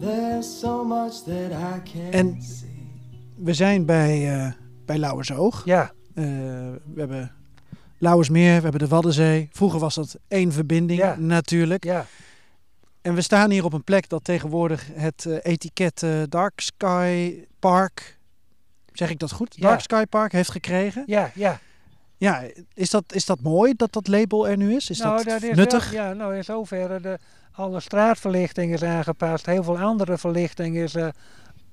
there's 0.00 0.58
so 0.60 0.84
much 0.84 1.12
that 1.12 1.50
I 1.50 1.90
can't 1.92 2.14
En 2.14 2.42
see. 2.42 2.90
we 3.36 3.54
zijn 3.54 3.84
bij, 3.86 4.36
uh, 4.36 4.52
bij 4.84 4.98
Lauwersoog. 4.98 5.64
Ja. 5.64 5.92
Uh, 6.14 6.24
we 6.94 7.00
hebben 7.00 7.32
Lauwersmeer, 7.98 8.56
we 8.56 8.62
hebben 8.62 8.80
de 8.80 8.88
Waddenzee. 8.88 9.48
Vroeger 9.52 9.80
was 9.80 9.94
dat 9.94 10.18
één 10.28 10.52
verbinding 10.52 11.00
ja. 11.00 11.16
natuurlijk. 11.18 11.84
Ja. 11.84 12.06
En 13.02 13.14
we 13.14 13.20
staan 13.20 13.50
hier 13.50 13.64
op 13.64 13.72
een 13.72 13.84
plek 13.84 14.08
dat 14.08 14.24
tegenwoordig 14.24 14.88
het 14.92 15.24
uh, 15.28 15.36
etiket 15.42 16.02
uh, 16.02 16.22
Dark 16.28 16.60
Sky 16.60 17.34
Park, 17.58 18.18
zeg 18.92 19.10
ik 19.10 19.18
dat 19.18 19.32
goed? 19.32 19.54
Ja. 19.56 19.68
Dark 19.68 19.80
Sky 19.80 20.04
Park 20.04 20.32
heeft 20.32 20.50
gekregen. 20.50 21.02
Ja, 21.06 21.30
ja. 21.34 21.60
Ja, 22.24 22.42
is 22.74 22.90
dat, 22.90 23.04
is 23.12 23.24
dat 23.24 23.40
mooi 23.40 23.74
dat 23.76 23.92
dat 23.92 24.08
label 24.08 24.48
er 24.48 24.56
nu 24.56 24.74
is? 24.74 24.90
Is 24.90 24.98
nou, 24.98 25.16
dat, 25.16 25.24
dat 25.24 25.42
is 25.42 25.56
nuttig? 25.56 25.90
Wel, 25.90 26.02
ja, 26.02 26.12
nou 26.12 26.36
in 26.36 26.44
zoverre 26.44 27.00
de, 27.00 27.18
alle 27.52 27.80
straatverlichting 27.80 28.72
is 28.72 28.82
aangepast. 28.82 29.46
Heel 29.46 29.62
veel 29.62 29.78
andere 29.78 30.18
verlichting 30.18 30.76
is 30.76 30.94
uh, 30.94 31.08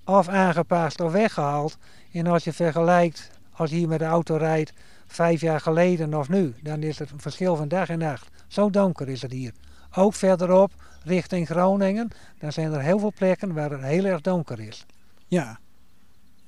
of 0.06 0.28
aangepast 0.28 1.00
of 1.00 1.12
weggehaald. 1.12 1.78
En 2.12 2.28
als 2.28 2.44
je 2.44 2.54
vergelijkt, 2.54 3.32
als 3.52 3.70
je 3.70 3.76
hier 3.76 3.88
met 3.88 4.00
de 4.00 4.06
auto 4.06 4.36
rijdt, 4.36 4.74
vijf 5.08 5.42
jaar 5.42 5.60
geleden 5.60 6.14
of 6.14 6.30
nu, 6.30 6.54
dan 6.64 6.84
is 6.84 7.00
het 7.00 7.12
een 7.12 7.22
verschil 7.22 7.56
van 7.56 7.68
dag 7.68 7.90
en 7.90 8.00
nacht. 8.00 8.28
Zo 8.48 8.70
donker 8.70 9.10
is 9.10 9.22
het 9.22 9.32
hier. 9.32 9.52
Ook 9.96 10.14
verderop, 10.14 10.72
richting 11.04 11.48
Groningen, 11.48 12.10
dan 12.40 12.52
zijn 12.52 12.74
er 12.74 12.82
heel 12.82 13.00
veel 13.00 13.14
plekken 13.16 13.54
waar 13.54 13.72
het 13.72 13.82
heel 13.82 14.06
erg 14.06 14.22
donker 14.22 14.60
is. 14.60 14.86
Ja. 15.28 15.60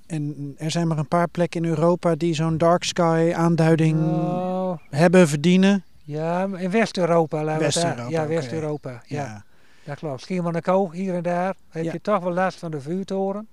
En 0.08 0.54
er 0.58 0.72
zijn 0.72 0.88
maar 0.88 0.98
een 0.98 1.08
paar 1.08 1.28
plekken 1.28 1.64
in 1.64 1.70
Europa 1.70 2.16
die 2.16 2.34
zo'n 2.34 2.58
dark 2.58 2.84
sky 2.84 3.32
aanduiding 3.36 4.00
oh. 4.00 4.78
hebben, 4.90 5.28
verdienen. 5.28 5.84
Ja, 6.04 6.44
in 6.58 6.70
West-Europa. 6.70 7.58
West-Europa, 7.58 8.10
Ja, 8.10 8.24
okay. 8.24 8.36
West-Europa. 8.36 8.90
Ja. 9.06 9.24
Ja. 9.24 9.44
Dat 9.84 9.98
klopt. 9.98 10.22
Schiermonnikoog, 10.22 10.92
hier 10.94 11.14
en 11.16 11.24
daar, 11.24 11.56
heb 11.70 11.84
Ja. 11.84 11.92
je 11.92 12.02
toch 12.02 12.24
wel 12.24 12.34
last 12.34 12.60
van 12.60 12.72
de 12.72 12.82
vuurtoren. 12.82 13.48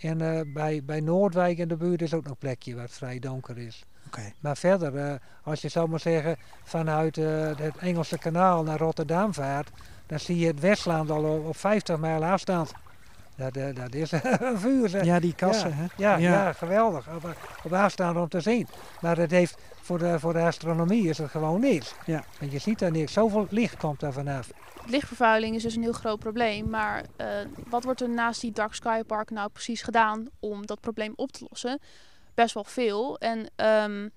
En 0.00 0.22
uh, 0.22 0.40
bij, 0.54 0.82
bij 0.84 1.00
Noordwijk 1.00 1.58
in 1.58 1.68
de 1.68 1.76
buurt 1.76 2.02
is 2.02 2.14
ook 2.14 2.22
nog 2.22 2.32
een 2.32 2.38
plekje 2.38 2.74
waar 2.74 2.84
het 2.84 2.92
vrij 2.92 3.18
donker 3.18 3.58
is. 3.58 3.84
Oké. 4.06 4.32
Maar 4.40 4.56
verder, 4.56 4.94
uh, 4.94 5.12
als 5.42 5.60
je 5.60 5.68
zou 5.68 5.88
maar 5.88 6.00
zeggen 6.00 6.36
vanuit 6.64 7.16
uh, 7.16 7.26
het 7.56 7.76
Engelse 7.78 8.18
kanaal 8.18 8.62
naar 8.62 8.78
Rotterdam 8.78 9.34
vaart, 9.34 9.70
dan 10.06 10.18
zie 10.20 10.38
je 10.38 10.46
het 10.46 10.60
Westland 10.60 11.10
al 11.10 11.24
op 11.24 11.56
50 11.56 11.98
mijl 11.98 12.24
afstand. 12.24 12.72
Dat, 13.40 13.56
uh, 13.56 13.74
dat 13.74 13.94
is 13.94 14.12
een 14.40 14.58
vuur. 14.58 14.88
Zeg. 14.88 15.04
Ja, 15.04 15.20
die 15.20 15.34
kassen, 15.34 15.68
ja, 15.68 15.76
hè? 15.76 15.84
Ja, 15.96 16.16
ja. 16.16 16.32
ja 16.32 16.52
geweldig. 16.52 17.08
Op, 17.14 17.36
op, 17.64 17.72
afstand 17.72 18.16
om 18.16 18.28
te 18.28 18.40
zien. 18.40 18.66
Maar 19.00 19.16
het 19.16 19.30
heeft, 19.30 19.58
voor, 19.80 19.98
de, 19.98 20.18
voor 20.18 20.32
de 20.32 20.40
astronomie 20.40 21.08
is 21.08 21.18
het 21.18 21.30
gewoon 21.30 21.60
niks. 21.60 21.94
Ja. 22.06 22.24
Want 22.38 22.52
je 22.52 22.58
ziet 22.58 22.78
daar 22.78 22.90
niks. 22.90 23.12
Zoveel 23.12 23.46
licht 23.50 23.76
komt 23.76 24.00
daar 24.00 24.12
vanaf. 24.12 24.50
Lichtvervuiling 24.86 25.54
is 25.54 25.62
dus 25.62 25.76
een 25.76 25.82
heel 25.82 25.92
groot 25.92 26.18
probleem. 26.18 26.68
Maar 26.68 27.04
uh, 27.16 27.26
wat 27.68 27.84
wordt 27.84 28.00
er 28.00 28.10
naast 28.10 28.40
die 28.40 28.52
Dark 28.52 28.74
Sky 28.74 29.02
Park 29.02 29.30
nou 29.30 29.50
precies 29.50 29.82
gedaan 29.82 30.28
om 30.40 30.66
dat 30.66 30.80
probleem 30.80 31.12
op 31.16 31.32
te 31.32 31.46
lossen? 31.48 31.78
Best 32.34 32.54
wel 32.54 32.64
veel. 32.64 33.18
En 33.18 33.50
um, 33.56 34.10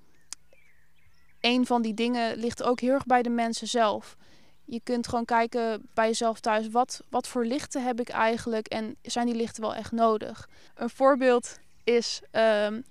een 1.39 1.65
van 1.65 1.81
die 1.81 1.93
dingen 1.93 2.37
ligt 2.37 2.63
ook 2.63 2.79
heel 2.79 2.93
erg 2.93 3.05
bij 3.05 3.21
de 3.21 3.29
mensen 3.29 3.67
zelf. 3.67 4.17
Je 4.65 4.81
kunt 4.83 5.07
gewoon 5.07 5.25
kijken 5.25 5.89
bij 5.93 6.07
jezelf 6.07 6.39
thuis, 6.39 6.69
wat, 6.69 7.03
wat 7.09 7.27
voor 7.27 7.45
lichten 7.45 7.83
heb 7.83 7.99
ik 7.99 8.09
eigenlijk 8.09 8.67
en 8.67 8.95
zijn 9.01 9.25
die 9.25 9.35
lichten 9.35 9.61
wel 9.61 9.75
echt 9.75 9.91
nodig? 9.91 10.49
Een 10.75 10.89
voorbeeld 10.89 11.59
is 11.83 12.21
um, 12.31 12.83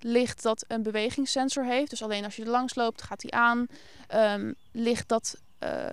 licht 0.00 0.42
dat 0.42 0.64
een 0.68 0.82
bewegingssensor 0.82 1.64
heeft. 1.64 1.90
Dus 1.90 2.02
alleen 2.02 2.24
als 2.24 2.36
je 2.36 2.42
er 2.42 2.48
langs 2.48 2.74
loopt 2.74 3.02
gaat 3.02 3.20
die 3.20 3.34
aan. 3.34 3.66
Um, 4.14 4.54
licht 4.72 5.08
dat 5.08 5.40
eh, 5.58 5.90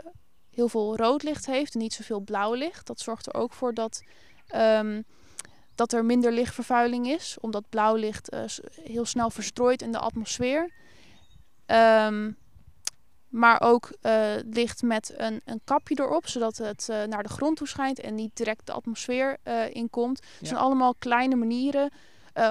heel 0.49 0.69
veel 0.69 0.97
rood 0.97 1.23
licht 1.23 1.45
heeft 1.45 1.73
en 1.73 1.79
niet 1.79 1.93
zoveel 1.93 2.19
blauw 2.19 2.53
licht. 2.53 2.87
Dat 2.87 2.99
zorgt 2.99 3.27
er 3.27 3.33
ook 3.33 3.53
voor 3.53 3.73
dat, 3.73 4.03
ehm, 4.47 5.01
dat 5.75 5.93
er 5.93 6.05
minder 6.05 6.31
lichtvervuiling 6.31 7.07
is, 7.07 7.37
omdat 7.41 7.69
blauw 7.69 7.95
licht 7.95 8.29
eh, 8.29 8.43
heel 8.83 9.05
snel 9.05 9.29
verstrooit 9.29 9.81
in 9.81 9.91
de 9.91 9.99
atmosfeer. 9.99 10.71
Ehm, 11.65 12.31
maar 13.35 13.61
ook 13.61 13.91
eh, 14.01 14.33
licht 14.49 14.81
met 14.81 15.13
een, 15.17 15.41
een 15.45 15.61
kapje 15.63 15.99
erop, 15.99 16.27
zodat 16.27 16.57
het 16.57 16.89
eh, 16.89 17.03
naar 17.03 17.23
de 17.23 17.29
grond 17.29 17.57
toe 17.57 17.67
schijnt 17.67 17.99
en 17.99 18.15
niet 18.15 18.35
direct 18.35 18.65
de 18.65 18.71
atmosfeer 18.71 19.37
eh 19.43 19.73
inkomt. 19.75 20.17
Het 20.19 20.27
Ja. 20.39 20.47
zijn 20.47 20.59
allemaal 20.59 20.95
kleine 20.99 21.35
manieren. 21.35 21.91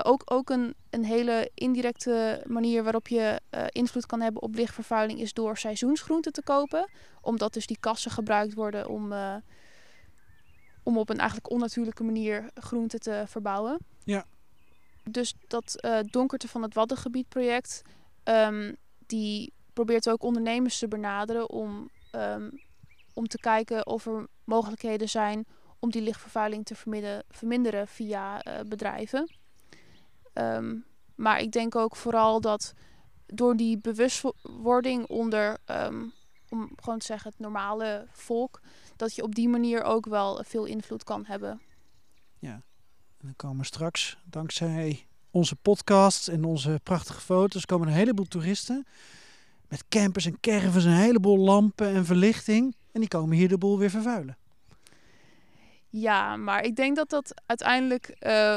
Ook 0.03 0.23
ook 0.25 0.51
een, 0.51 0.75
een 0.91 1.05
hele 1.05 1.51
indirecte 1.55 2.43
manier 2.47 2.83
waarop 2.83 3.09
je 3.09 3.41
invloed 3.69 4.07
kan 4.07 4.21
hebben 4.21 4.43
op 4.43 4.55
lichtvervuiling 4.55 5.21
is 5.21 5.33
door 5.33 5.57
seizoensgroenten 5.59 6.33
te 6.33 6.43
kopen. 6.43 6.91
Omdat 7.21 7.53
dus 7.53 7.67
die 7.67 7.77
kassen 7.81 8.11
gebruikt 8.11 8.55
worden 8.55 8.89
om, 8.89 9.13
om 10.83 10.99
op 10.99 11.11
een 11.11 11.19
eigenlijk 11.19 11.51
onnatuurlijke 11.51 12.05
manier 12.05 12.51
groenten 12.55 13.01
te 13.01 13.25
verbouwen. 13.27 13.79
Ja. 14.05 14.25
Dus 15.11 15.35
dat 15.49 15.81
eh, 15.81 15.99
donkerte 16.11 16.49
van 16.49 16.63
het 16.63 16.75
Waddengebied 16.75 17.29
project, 17.29 17.83
ehm, 18.23 18.73
die 19.07 19.53
probeert 19.75 20.09
ook 20.09 20.23
ondernemers 20.23 20.79
te 20.79 20.89
benaderen 20.89 21.51
om, 21.51 21.91
ehm, 22.11 22.51
om 23.15 23.27
te 23.27 23.39
kijken 23.39 23.87
of 23.87 24.07
er 24.07 24.27
mogelijkheden 24.45 25.09
zijn 25.09 25.47
om 25.79 25.91
die 25.91 26.03
lichtvervuiling 26.03 26.65
te 26.65 26.75
verminderen 27.29 27.89
via 27.89 28.43
eh, 28.43 28.61
bedrijven. 28.67 29.31
Ehm, 30.33 30.77
maar 31.15 31.41
ik 31.41 31.53
denk 31.53 31.77
ook 31.77 31.97
vooral 31.97 32.41
dat 32.41 32.75
door 33.27 33.57
die 33.57 33.79
bewustwording 33.79 35.07
onder, 35.07 35.59
ehm, 35.65 36.05
om 36.49 36.71
gewoon 36.77 36.99
te 36.99 37.07
zeggen, 37.07 37.31
het 37.31 37.39
normale 37.39 38.07
volk, 38.11 38.61
dat 38.97 39.15
je 39.15 39.23
op 39.23 39.35
die 39.35 39.49
manier 39.49 39.83
ook 39.83 40.07
wel 40.07 40.45
veel 40.45 40.65
invloed 40.65 41.05
kan 41.05 41.25
hebben. 41.27 41.61
En 43.19 43.27
dan 43.27 43.37
komen 43.37 43.65
straks, 43.65 44.17
dankzij 44.25 45.07
onze 45.31 45.57
podcasts 45.57 46.29
en 46.29 46.45
onze 46.45 46.81
prachtige 46.83 47.21
foto's, 47.21 47.67
komen 47.67 47.89
een 47.89 47.95
heleboel 47.95 48.27
toeristen. 48.27 48.87
Met 49.69 49.89
campers 49.89 50.27
en 50.27 50.41
caravans, 50.41 50.85
een 50.85 50.93
heleboel 50.93 51.39
lampen 51.39 51.95
en 51.95 52.05
verlichting. 52.05 52.75
En 52.93 53.01
die 53.01 53.09
komen 53.09 53.37
hier 53.37 53.49
de 53.49 53.59
boel 53.59 53.79
weer 53.79 53.91
vervuilen. 53.91 54.37
Ja, 55.89 56.37
maar 56.37 56.65
ik 56.65 56.77
denk 56.77 56.97
dat 56.97 57.11
dat 57.11 57.35
uiteindelijk 57.47 58.09
eh, 58.09 58.57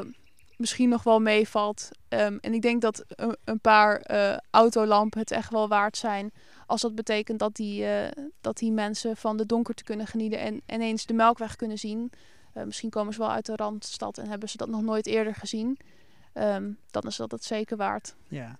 misschien 0.57 0.89
nog 0.89 1.03
wel 1.03 1.19
meevalt. 1.19 1.89
Ehm, 2.07 2.37
en 2.41 2.53
ik 2.53 2.61
denk 2.61 2.81
dat 2.81 3.03
een, 3.07 3.37
een 3.43 3.59
paar 3.59 3.97
eh, 3.97 4.37
autolampen 4.49 5.19
het 5.19 5.31
echt 5.31 5.51
wel 5.51 5.67
waard 5.67 5.97
zijn. 5.97 6.31
Als 6.65 6.81
dat 6.81 6.95
betekent 6.95 7.39
dat 7.39 7.55
die, 7.55 7.85
eh, 7.85 8.23
dat 8.41 8.57
die 8.57 8.71
mensen 8.71 9.17
van 9.17 9.37
de 9.37 9.45
donkerte 9.45 9.83
kunnen 9.83 10.07
genieten 10.07 10.39
en 10.39 10.61
ineens 10.67 11.05
de 11.05 11.13
melkweg 11.13 11.55
kunnen 11.55 11.77
zien. 11.77 12.11
Misschien 12.65 12.89
komen 12.89 13.13
ze 13.13 13.19
wel 13.19 13.31
uit 13.31 13.45
de 13.45 13.55
randstad 13.55 14.17
en 14.17 14.29
hebben 14.29 14.49
ze 14.49 14.57
dat 14.57 14.69
nog 14.69 14.81
nooit 14.81 15.05
eerder 15.05 15.35
gezien. 15.35 15.77
Ehm, 16.33 16.71
dan 16.91 17.03
is 17.03 17.15
dat 17.15 17.31
het 17.31 17.43
zeker 17.43 17.77
waard. 17.77 18.15
Ja. 18.27 18.59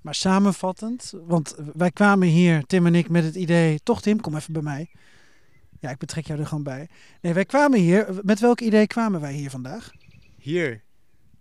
Maar 0.00 0.14
samenvattend, 0.14 1.12
want 1.26 1.54
wij 1.74 1.90
kwamen 1.90 2.28
hier, 2.28 2.64
Tim 2.64 2.86
en 2.86 2.94
ik, 2.94 3.08
met 3.08 3.24
het 3.24 3.34
idee... 3.34 3.80
Toch 3.82 4.02
Tim, 4.02 4.20
kom 4.20 4.36
even 4.36 4.52
bij 4.52 4.62
mij. 4.62 4.90
Ja, 5.80 5.90
ik 5.90 5.98
betrek 5.98 6.26
jou 6.26 6.40
er 6.40 6.46
gewoon 6.46 6.62
bij. 6.64 6.88
Nee, 7.20 7.32
wij 7.32 7.44
kwamen 7.44 7.78
hier, 7.78 8.20
met 8.22 8.40
welk 8.40 8.60
idee 8.60 8.86
kwamen 8.86 9.20
wij 9.20 9.32
hier 9.32 9.50
vandaag? 9.50 9.90
Hier, 10.36 10.82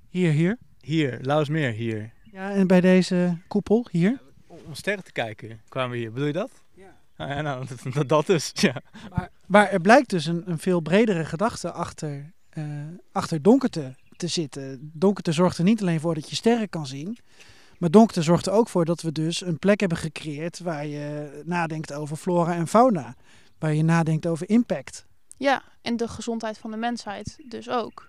Hier, 0.10 0.32
hier. 0.32 0.58
hier, 0.82 1.20
Lauwersmeer, 1.22 1.72
hier. 1.72 2.14
Ja, 2.32 2.52
en 2.52 2.68
bij 2.68 2.82
deze 2.82 3.38
koepel, 3.48 3.88
hier. 3.92 4.22
Om 4.48 4.74
sterren 4.74 5.04
te 5.04 5.12
kijken 5.12 5.62
kwamen 5.70 5.92
we 5.92 5.98
hier. 5.98 6.12
Bedoel 6.12 6.28
je 6.28 6.34
dat? 6.34 6.52
Ja. 6.74 6.96
Ah, 7.18 7.30
ja, 7.30 7.42
nou, 7.42 7.66
dat, 7.68 7.94
dat, 7.94 8.10
dat 8.10 8.26
dus, 8.26 8.52
ja. 8.54 8.82
Maar, 9.10 9.30
maar 9.48 9.70
er 9.70 9.82
blijkt 9.82 10.10
dus 10.10 10.26
een, 10.26 10.44
een 10.46 10.60
veel 10.60 10.80
bredere 10.82 11.26
gedachte 11.26 11.72
achter, 11.72 12.34
eh, 12.50 12.64
achter 13.12 13.42
donkerte 13.42 13.96
te 14.16 14.28
zitten. 14.28 14.92
Donkerte 14.94 15.32
zorgt 15.32 15.58
er 15.58 15.64
niet 15.64 15.82
alleen 15.82 16.00
voor 16.00 16.14
dat 16.14 16.30
je 16.30 16.36
sterren 16.36 16.70
kan 16.70 16.88
zien. 16.88 17.18
Maar 17.78 17.92
donkerte 17.92 18.22
zorgt 18.22 18.46
er 18.46 18.54
ook 18.54 18.70
voor 18.70 18.86
dat 18.86 19.02
we 19.02 19.12
dus 19.12 19.42
een 19.42 19.60
plek 19.60 19.80
hebben 19.80 19.98
gecreëerd 19.98 20.60
waar 20.60 20.86
je 20.86 21.42
nadenkt 21.46 21.94
over 21.94 22.18
flora 22.18 22.56
en 22.56 22.68
fauna. 22.68 23.16
Waar 23.60 23.74
je 23.74 23.84
nadenkt 23.84 24.28
over 24.28 24.50
impact. 24.50 25.06
Ja, 25.38 25.64
en 25.82 25.98
de 25.98 26.08
gezondheid 26.08 26.58
van 26.58 26.72
de 26.72 26.78
mensheid 26.78 27.38
dus 27.50 27.70
ook. 27.70 28.08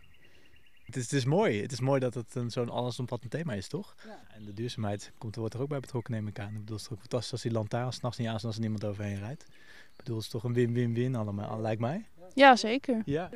Het 0.84 0.96
is, 0.96 1.02
het 1.02 1.12
is 1.12 1.24
mooi. 1.24 1.62
Het 1.62 1.72
is 1.72 1.80
mooi 1.80 2.00
dat 2.00 2.14
het 2.14 2.34
een 2.34 2.50
zo'n 2.50 2.70
allesomvattend 2.70 3.32
thema 3.32 3.52
is, 3.52 3.68
toch? 3.68 3.94
En 4.34 4.44
de 4.44 4.52
duurzaamheid 4.52 5.12
komt, 5.18 5.36
wordt 5.36 5.54
er 5.54 5.60
ook 5.60 5.68
bij 5.68 5.80
betrokken, 5.80 6.12
neem 6.12 6.26
ik 6.26 6.38
aan. 6.38 6.48
Ik 6.48 6.58
bedoel, 6.58 6.76
het 6.76 6.80
is 6.80 6.88
toch 6.88 6.98
fantastisch 6.98 7.32
als 7.32 7.42
die 7.42 7.52
lantaarn 7.52 7.92
s'nachts 7.92 8.18
niet 8.18 8.28
aan 8.28 8.38
als 8.42 8.54
er 8.54 8.60
niemand 8.60 8.84
overheen 8.84 9.18
rijdt. 9.18 9.42
Ik 9.42 9.96
bedoel, 9.96 10.16
het 10.16 10.24
is 10.24 10.30
toch 10.30 10.44
een 10.44 10.52
win-win-win 10.52 11.14
allemaal, 11.14 11.60
lijkt 11.60 11.80
mij. 11.80 12.06
Ja, 12.34 12.56
zeker. 12.56 13.02
Ja. 13.04 13.30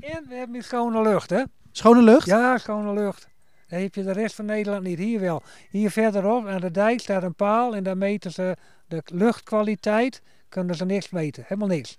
En 0.00 0.24
we 0.28 0.34
hebben 0.34 0.52
hier 0.52 0.62
schone 0.62 1.02
lucht, 1.02 1.30
hè? 1.30 1.42
Schone 1.72 2.02
lucht? 2.02 2.26
Ja, 2.26 2.58
schone 2.58 2.92
lucht. 2.92 3.28
Dat 3.68 3.80
heb 3.80 3.94
je 3.94 4.02
de 4.02 4.12
rest 4.12 4.34
van 4.34 4.44
Nederland 4.44 4.82
niet. 4.84 4.98
Hier 4.98 5.20
wel. 5.20 5.42
Hier 5.70 5.90
verderop 5.90 6.46
aan 6.46 6.60
de 6.60 6.70
dijk 6.70 7.00
staat 7.00 7.22
een 7.22 7.34
paal 7.34 7.74
en 7.74 7.82
daar 7.82 7.96
meten 7.96 8.32
ze 8.32 8.56
de 8.88 9.02
luchtkwaliteit. 9.04 10.22
Kunnen 10.48 10.74
ze 10.76 10.84
niks 10.84 11.10
meten. 11.10 11.44
Helemaal 11.46 11.68
niks. 11.68 11.98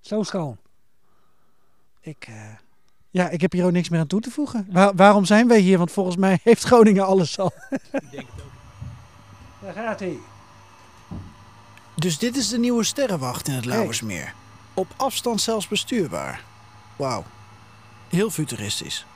Zo 0.00 0.22
schoon. 0.22 0.56
Ik, 2.00 2.24
eh, 2.28 2.34
ja, 3.10 3.28
ik 3.28 3.40
heb 3.40 3.52
hier 3.52 3.64
ook 3.64 3.72
niks 3.72 3.88
meer 3.88 4.00
aan 4.00 4.06
toe 4.06 4.20
te 4.20 4.30
voegen. 4.30 4.66
Waar- 4.70 4.94
waarom 4.94 5.24
zijn 5.24 5.48
wij 5.48 5.58
hier? 5.58 5.78
Want 5.78 5.92
volgens 5.92 6.16
mij 6.16 6.38
heeft 6.42 6.62
Groningen 6.64 7.06
alles 7.06 7.38
al. 7.38 7.52
Daar 9.62 9.72
gaat 9.74 10.00
hij. 10.00 10.16
Dus 11.96 12.18
dit 12.18 12.36
is 12.36 12.48
de 12.48 12.58
nieuwe 12.58 12.84
sterrenwacht 12.84 13.48
in 13.48 13.54
het 13.54 13.64
Lauwersmeer. 13.64 14.34
Op 14.74 14.86
afstand 14.96 15.40
zelfs 15.40 15.68
bestuurbaar. 15.68 16.44
Wauw. 16.96 17.24
Heel 18.08 18.30
futuristisch. 18.30 19.06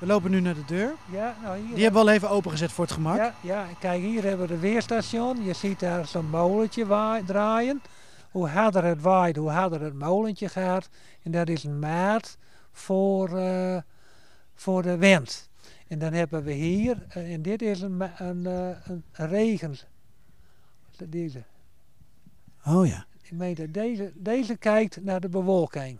We 0.00 0.06
lopen 0.06 0.30
nu 0.30 0.40
naar 0.40 0.54
de 0.54 0.64
deur. 0.64 0.94
Ja, 1.10 1.36
nou 1.42 1.58
hier. 1.58 1.74
Die 1.74 1.82
hebben 1.82 2.02
we 2.02 2.08
al 2.08 2.14
even 2.14 2.30
opengezet 2.30 2.72
voor 2.72 2.84
het 2.84 2.92
gemak. 2.94 3.16
Ja, 3.16 3.34
ja, 3.42 3.66
kijk 3.80 4.02
hier 4.02 4.22
hebben 4.22 4.46
we 4.48 4.54
de 4.54 4.60
weerstation. 4.60 5.44
Je 5.44 5.52
ziet 5.52 5.80
daar 5.80 6.06
zo'n 6.06 6.30
molentje 6.30 6.86
waai- 6.86 7.24
draaien. 7.24 7.82
Hoe 8.30 8.48
harder 8.48 8.84
het 8.84 9.00
waait, 9.02 9.36
hoe 9.36 9.50
harder 9.50 9.80
het 9.80 9.94
molentje 9.94 10.48
gaat. 10.48 10.88
En 11.22 11.30
dat 11.30 11.48
is 11.48 11.64
een 11.64 11.78
maat 11.78 12.36
voor, 12.72 13.38
eh, 13.38 13.76
voor 14.54 14.82
de 14.82 14.96
wind. 14.96 15.48
En 15.88 15.98
dan 15.98 16.12
hebben 16.12 16.42
we 16.42 16.52
hier, 16.52 17.04
eh, 17.08 17.32
en 17.32 17.42
dit 17.42 17.62
is 17.62 17.80
een, 17.80 17.96
ma- 17.96 18.20
een, 18.20 18.46
eh, 18.46 18.68
een, 18.84 19.04
een 19.12 19.28
regen. 19.28 19.74
Deze. 21.08 21.42
Oh 22.66 22.86
ja. 22.86 23.04
Ik 23.22 23.32
meen 23.32 23.54
dat 23.54 23.72
deze, 23.74 24.12
deze 24.14 24.56
kijkt 24.56 25.02
naar 25.04 25.20
de 25.20 25.28
bewolking. 25.28 25.98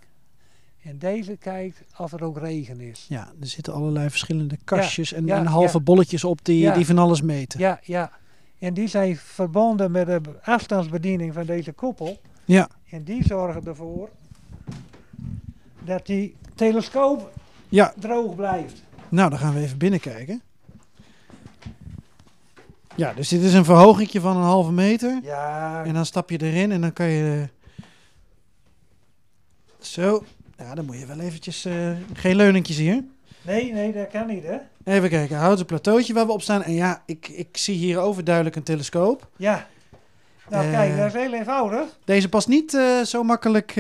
En 0.82 0.98
deze 0.98 1.36
kijkt 1.36 1.82
of 1.96 2.12
er 2.12 2.24
ook 2.24 2.38
regen 2.38 2.80
is. 2.80 3.06
Ja, 3.08 3.32
er 3.40 3.46
zitten 3.46 3.72
allerlei 3.72 4.10
verschillende 4.10 4.58
kastjes 4.64 5.12
en, 5.12 5.26
ja, 5.26 5.36
en 5.36 5.46
halve 5.46 5.78
ja. 5.78 5.84
bolletjes 5.84 6.24
op 6.24 6.44
die, 6.44 6.72
die 6.72 6.86
van 6.86 6.98
alles 6.98 7.22
meten. 7.22 7.60
Ja, 7.60 7.80
ja. 7.82 8.12
En 8.58 8.74
die 8.74 8.88
zijn 8.88 9.16
verbonden 9.16 9.90
met 9.90 10.06
de 10.06 10.20
afstandsbediening 10.42 11.34
van 11.34 11.46
deze 11.46 11.72
koepel. 11.72 12.20
Ja. 12.44 12.68
En 12.90 13.04
die 13.04 13.24
zorgen 13.24 13.66
ervoor 13.66 14.08
dat 15.84 16.06
die 16.06 16.36
telescoop 16.54 17.32
Ja. 17.68 17.94
droog 17.98 18.34
blijft. 18.34 18.82
Nou, 19.08 19.30
dan 19.30 19.38
gaan 19.38 19.54
we 19.54 19.60
even 19.60 19.78
binnenkijken. 19.78 20.42
Ja, 22.96 23.12
dus 23.12 23.28
dit 23.28 23.42
is 23.42 23.54
een 23.54 23.64
verhoging 23.64 24.10
van 24.10 24.36
een 24.36 24.42
halve 24.42 24.72
meter. 24.72 25.20
Ja, 25.22 25.84
En 25.84 25.94
dan 25.94 26.06
stap 26.06 26.30
je 26.30 26.42
erin 26.42 26.72
en 26.72 26.80
dan 26.80 26.92
kan 26.92 27.08
je... 27.08 27.48
Zo. 29.78 30.24
Ja, 30.61 30.75
dan 30.75 30.85
moet 30.85 30.99
je 30.99 31.07
wel 31.07 31.20
eventjes... 31.20 31.64
eh, 31.64 31.90
geen 32.12 32.37
leuningjes 32.37 32.77
hier. 32.77 33.05
nee, 33.42 33.73
nee, 33.73 33.92
dat 33.92 34.09
kan 34.09 34.27
niet, 34.27 34.44
hè? 34.44 34.57
Even 34.85 35.09
kijken, 35.09 35.37
houten 35.37 35.66
plateautje 35.66 36.12
waar 36.14 36.27
we 36.27 36.33
op 36.33 36.42
staan. 36.42 36.62
En 36.62 36.73
ja, 36.73 37.03
ik, 37.07 37.29
ik 37.29 37.57
zie 37.57 37.77
hier 37.77 37.99
overduidelijk 37.99 38.57
een 38.57 38.62
telescoop. 38.62 39.29
Ja. 39.37 39.66
Nou, 40.49 40.64
Eh. 40.64 40.70
kijk, 40.73 40.96
dat 40.96 41.07
is 41.07 41.12
heel 41.12 41.33
eenvoudig. 41.33 41.99
Deze 42.05 42.29
past 42.29 42.49
niet 42.49 42.75
eh, 42.75 43.01
zo 43.01 43.23
makkelijk 43.23 43.77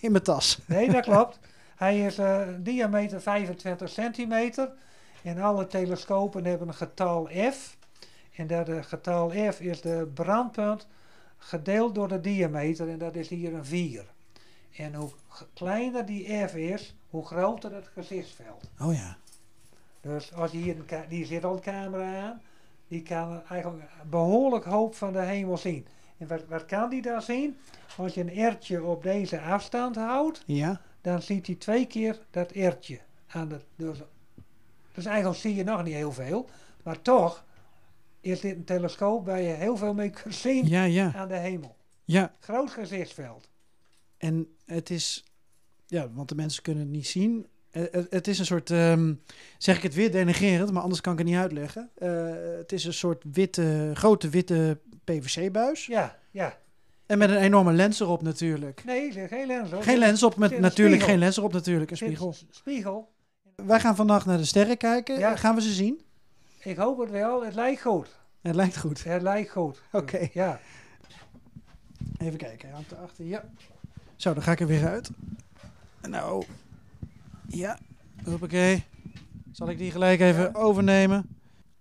in 0.00 0.10
mijn 0.12 0.22
tas. 0.22 0.58
Nee, 0.66 0.90
dat 0.90 1.04
klopt. 1.10 1.38
Hij 1.76 2.00
is 2.00 2.18
diameter 2.58 3.20
25 3.20 3.88
centimeter. 3.88 4.70
En 5.22 5.38
alle 5.38 5.66
telescopen 5.66 6.44
hebben 6.44 6.68
een 6.68 6.74
getal 6.74 7.28
F. 7.52 7.76
En 8.36 8.46
dat 8.46 8.68
getal 8.80 9.30
F 9.30 9.60
is 9.60 9.80
de 9.80 10.10
brandpunt 10.14 10.86
gedeeld 11.38 11.94
door 11.94 12.08
de 12.08 12.20
diameter. 12.20 12.88
En 12.88 12.98
dat 12.98 13.14
is 13.14 13.28
hier 13.28 13.54
een 13.54 13.64
4. 13.64 14.04
En 14.76 14.94
hoe 14.94 15.10
kleiner 15.54 16.06
die 16.06 16.46
F 16.48 16.54
is, 16.54 16.94
hoe 17.10 17.26
groter 17.26 17.74
het 17.74 17.88
gezichtsveld. 17.94 18.70
Oh 18.80 18.94
ja. 18.94 19.16
Dus 20.00 20.32
als 20.34 20.50
je 20.50 20.58
hier 20.58 20.76
een 20.88 21.08
die 21.08 21.24
zit 21.26 21.44
al 21.44 21.54
een 21.54 21.60
camera 21.60 22.20
aan, 22.28 22.40
die 22.88 23.02
kan 23.02 23.42
eigenlijk 23.48 23.82
een 24.02 24.10
behoorlijk 24.10 24.64
hoop 24.64 24.94
van 24.94 25.12
de 25.12 25.18
hemel 25.20 25.56
zien. 25.58 25.86
En 26.18 26.26
wat, 26.28 26.44
wat 26.48 26.64
kan 26.66 26.90
die 26.90 27.02
dan 27.02 27.22
zien? 27.22 27.58
Als 27.96 28.14
je 28.14 28.20
een 28.20 28.36
ertje 28.36 28.82
op 28.84 29.02
deze 29.02 29.40
afstand 29.40 29.96
houdt, 29.96 30.42
Ja. 30.46 30.80
dan 31.00 31.22
ziet 31.22 31.46
hij 31.46 31.54
twee 31.56 31.86
keer 31.86 32.18
dat 32.30 32.50
ertje 32.50 33.00
aan 33.26 33.48
de. 33.48 33.60
Dus, 33.76 33.98
dus 34.94 35.04
eigenlijk 35.04 35.38
zie 35.40 35.54
je 35.54 35.64
nog 35.64 35.82
niet 35.84 35.94
heel 35.94 36.12
veel, 36.12 36.48
maar 36.82 37.02
toch 37.02 37.44
is 38.20 38.40
dit 38.40 38.56
een 38.56 38.64
telescoop 38.64 39.26
waar 39.26 39.40
je 39.40 39.48
heel 39.52 39.76
veel 39.76 39.94
mee 39.94 40.10
kunt 40.10 40.34
zien 40.34 40.66
Ja, 40.66 40.84
ja. 40.84 41.12
aan 41.16 41.28
de 41.28 41.36
hemel. 41.36 41.76
Ja, 42.04 42.32
Groot 42.40 42.70
gezichtsveld. 42.70 43.48
en 44.18 44.56
het 44.74 44.90
is, 44.90 45.24
ja, 45.86 46.10
want 46.12 46.28
de 46.28 46.34
mensen 46.34 46.62
kunnen 46.62 46.82
het 46.82 46.92
niet 46.92 47.06
zien. 47.06 47.46
Eh, 47.70 47.82
Het, 47.90 48.06
het 48.10 48.28
is 48.28 48.38
een 48.38 48.46
soort, 48.46 48.70
ehm, 48.70 49.14
zeg 49.58 49.76
ik 49.76 49.82
het 49.82 49.94
weer 49.94 50.10
denigrerend, 50.12 50.72
maar 50.72 50.82
anders 50.82 51.00
kan 51.00 51.12
ik 51.12 51.18
het 51.18 51.28
niet 51.28 51.36
uitleggen. 51.36 51.90
Eh, 51.94 52.32
het 52.58 52.72
is 52.72 52.84
een 52.84 52.94
soort 52.94 53.24
witte, 53.32 53.90
grote 53.94 54.28
witte 54.28 54.78
PVC-buis. 55.04 55.86
Ja, 55.86 56.18
ja. 56.30 56.58
En 57.06 57.18
met 57.18 57.30
een 57.30 57.36
enorme 57.36 57.72
lens 57.72 58.00
erop 58.00 58.22
natuurlijk. 58.22 58.84
Nee, 58.84 59.12
geen 59.28 59.46
lens 59.46 59.72
op. 59.72 59.82
Geen 59.82 59.98
lens 59.98 60.22
op, 60.22 60.36
met 60.36 60.50
natuurlijk 60.50 60.88
spiegel. 60.88 61.08
geen 61.08 61.18
lens 61.18 61.36
erop 61.36 61.52
natuurlijk, 61.52 61.90
een 61.90 61.96
spiegel. 61.96 62.34
Spiegel. 62.50 63.12
Wij 63.56 63.80
gaan 63.80 63.96
vannacht 63.96 64.26
naar 64.26 64.36
de 64.38 64.44
sterren 64.44 64.76
kijken. 64.76 65.18
Ja. 65.18 65.36
Gaan 65.36 65.54
we 65.54 65.62
ze 65.62 65.72
zien? 65.72 66.00
Ik 66.62 66.76
hoop 66.76 66.98
het 66.98 67.10
wel. 67.10 67.44
Het 67.44 67.54
lijkt 67.54 67.82
goed. 67.82 68.08
Het 68.40 68.54
lijkt 68.54 68.78
goed. 68.78 69.04
Het 69.04 69.22
lijkt 69.22 69.50
goed. 69.50 69.82
Oké. 69.92 70.28
Ja. 70.32 70.60
Even 72.18 72.38
kijken, 72.38 72.66
hij 72.68 72.76
hangt 72.76 72.92
erachter. 72.92 73.24
Ja. 73.24 73.44
Zo, 74.20 74.34
dan 74.34 74.42
ga 74.42 74.52
ik 74.52 74.60
er 74.60 74.66
weer 74.66 74.88
uit. 74.88 75.10
Nou, 76.08 76.44
ja. 77.48 77.78
Hoppakee. 78.24 78.84
Zal 79.52 79.68
ik 79.68 79.78
die 79.78 79.90
gelijk 79.90 80.20
even 80.20 80.54
overnemen? 80.54 81.38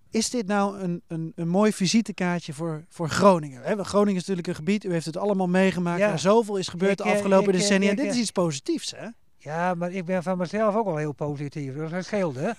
Is 0.09 0.29
dit 0.29 0.47
nou 0.47 0.79
een, 0.79 1.01
een, 1.07 1.31
een 1.35 1.47
mooi 1.47 1.73
visitekaartje 1.73 2.53
voor, 2.53 2.83
voor 2.89 3.09
Groningen? 3.09 3.85
Groningen 3.85 4.15
is 4.15 4.27
natuurlijk 4.27 4.47
een 4.47 4.55
gebied, 4.55 4.83
u 4.83 4.91
heeft 4.91 5.05
het 5.05 5.17
allemaal 5.17 5.47
meegemaakt, 5.47 5.99
Ja. 5.99 6.07
waar 6.07 6.19
zoveel 6.19 6.57
is 6.57 6.67
gebeurd 6.67 6.91
Ik, 6.91 6.97
de 6.97 7.03
eh, 7.03 7.11
afgelopen 7.11 7.47
ik, 7.47 7.53
eh, 7.53 7.59
decennia. 7.59 7.91
ik, 7.91 7.97
dit 7.97 8.05
is 8.05 8.13
eh, 8.13 8.19
iets 8.21 8.31
positiefs, 8.31 8.91
hè? 8.95 9.07
Ja, 9.37 9.73
maar 9.73 9.91
ik 9.91 10.05
ben 10.05 10.23
van 10.23 10.37
mezelf 10.37 10.75
ook 10.75 10.85
wel 10.85 10.97
heel 10.97 11.13
positief. 11.13 11.73
Dus 11.73 11.91
dat 11.91 12.05
scheelt, 12.05 12.35
hè. 12.43 12.51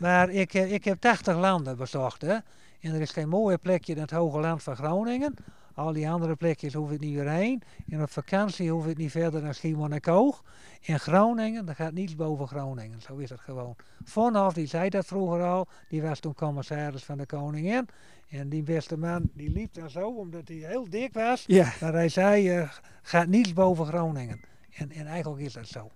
maar 0.00 0.30
ik, 0.30 0.54
ik 0.54 0.84
heb 0.84 1.00
80 1.00 1.36
landen 1.36 1.76
bezocht, 1.76 2.22
hè. 2.22 2.36
En 2.80 2.94
er 2.94 3.00
is 3.00 3.10
geen 3.10 3.28
mooier 3.28 3.58
plekje 3.58 3.94
dan 3.94 4.02
het 4.02 4.12
Hoge 4.12 4.40
Land 4.40 4.62
van 4.62 4.76
Groningen. 4.76 5.34
Al 5.74 5.92
die 5.92 6.10
andere 6.10 6.36
plekjes 6.36 6.74
hoef 6.74 6.90
ik 6.90 7.00
niet 7.00 7.14
weer 7.14 7.30
heen. 7.30 7.62
En 7.88 8.02
op 8.02 8.10
vakantie 8.10 8.70
hoef 8.70 8.86
ik 8.86 8.96
niet 8.96 9.10
verder 9.10 9.42
dan 9.42 9.54
Schiermonnikoog. 9.54 10.44
En 10.84 11.00
Groningen, 11.00 11.66
daar 11.66 11.74
gaat 11.74 11.92
niets 11.92 12.16
boven 12.16 12.48
Groningen. 12.48 13.00
Zo 13.00 13.16
is 13.16 13.30
het 13.30 13.40
gewoon. 13.40 13.76
Vonhoff, 14.04 14.54
die 14.54 14.66
zei 14.66 14.88
dat 14.88 15.06
vroeger 15.06 15.42
al. 15.42 15.68
Die 15.88 16.02
was 16.02 16.20
toen 16.20 16.34
commissaris 16.34 17.04
van 17.04 17.18
de 17.18 17.26
koningin. 17.26 17.88
En 18.28 18.48
die 18.48 18.62
beste 18.62 18.98
man, 18.98 19.30
die 19.34 19.50
liep 19.50 19.74
dan 19.74 19.90
zo, 19.90 20.08
omdat 20.08 20.48
hij 20.48 20.56
heel 20.56 20.90
dik 20.90 21.12
was. 21.12 21.44
Ja. 21.46 21.72
Maar 21.80 21.92
hij 21.92 22.08
zei, 22.08 22.50
eh, 22.50 22.70
gaat 23.02 23.26
niets 23.26 23.52
boven 23.52 23.86
Groningen. 23.86 24.40
En, 24.70 24.92
en 24.92 25.06
eigenlijk 25.06 25.42
is 25.42 25.52
dat 25.52 25.66
zo. 25.66 25.90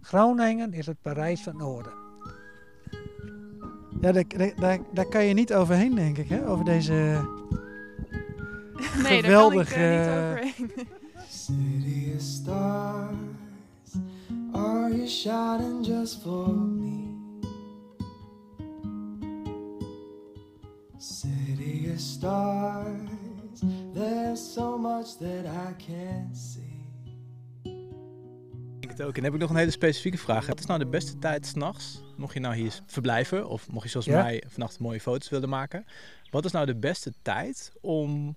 Groningen 0.00 0.72
is 0.72 0.86
het 0.86 1.02
Parijs 1.02 1.42
van 1.42 1.52
het 1.52 1.62
Noorden. 1.62 1.92
Ja, 4.00 4.12
daar, 4.12 4.24
daar, 4.28 4.54
daar, 4.56 4.78
daar 4.92 5.08
kan 5.08 5.24
je 5.24 5.34
niet 5.34 5.54
overheen, 5.54 5.94
denk 5.94 6.18
ik, 6.18 6.28
hè? 6.28 6.48
Over 6.48 6.64
deze... 6.64 7.28
Nee, 9.02 9.22
Geweldig, 9.22 9.74
daar 9.74 9.78
kan 9.78 9.82
ik 9.82 9.98
eh, 9.98 10.32
eh, 10.32 10.44
niet 10.44 10.62
overheen. 10.62 10.86
City 11.28 12.12
of 12.16 12.20
stars, 12.22 13.16
are 14.52 14.96
you 14.96 15.08
shining 15.08 15.86
just 15.86 16.22
for 16.22 16.48
me? 16.50 17.02
City 20.98 21.88
of 21.94 22.00
stars, 22.00 23.10
there's 23.94 24.52
so 24.52 24.78
much 24.78 25.06
that 25.18 25.44
I 25.44 25.74
can't 25.86 26.36
see. 26.36 26.62
Ik 28.80 28.90
het 28.90 29.02
ook. 29.02 29.08
En 29.08 29.14
dan 29.14 29.24
heb 29.24 29.34
ik 29.34 29.40
nog 29.40 29.50
een 29.50 29.56
hele 29.56 29.70
specifieke 29.70 30.18
vraag. 30.18 30.46
Wat 30.46 30.58
is 30.58 30.66
nou 30.66 30.78
de 30.78 30.86
beste 30.86 31.18
tijd 31.18 31.46
s'nachts? 31.46 32.02
Mocht 32.16 32.34
je 32.34 32.40
nou 32.40 32.54
hier 32.54 32.80
verblijven 32.86 33.48
of 33.48 33.70
mocht 33.70 33.84
je 33.84 33.90
zoals 33.90 34.06
Ja. 34.06 34.22
mij 34.22 34.42
vannacht 34.48 34.78
mooie 34.78 35.00
foto's 35.00 35.28
willen 35.28 35.48
maken. 35.48 35.84
Wat 36.30 36.44
is 36.44 36.52
nou 36.52 36.66
de 36.66 36.76
beste 36.76 37.12
tijd 37.22 37.72
om 37.80 38.36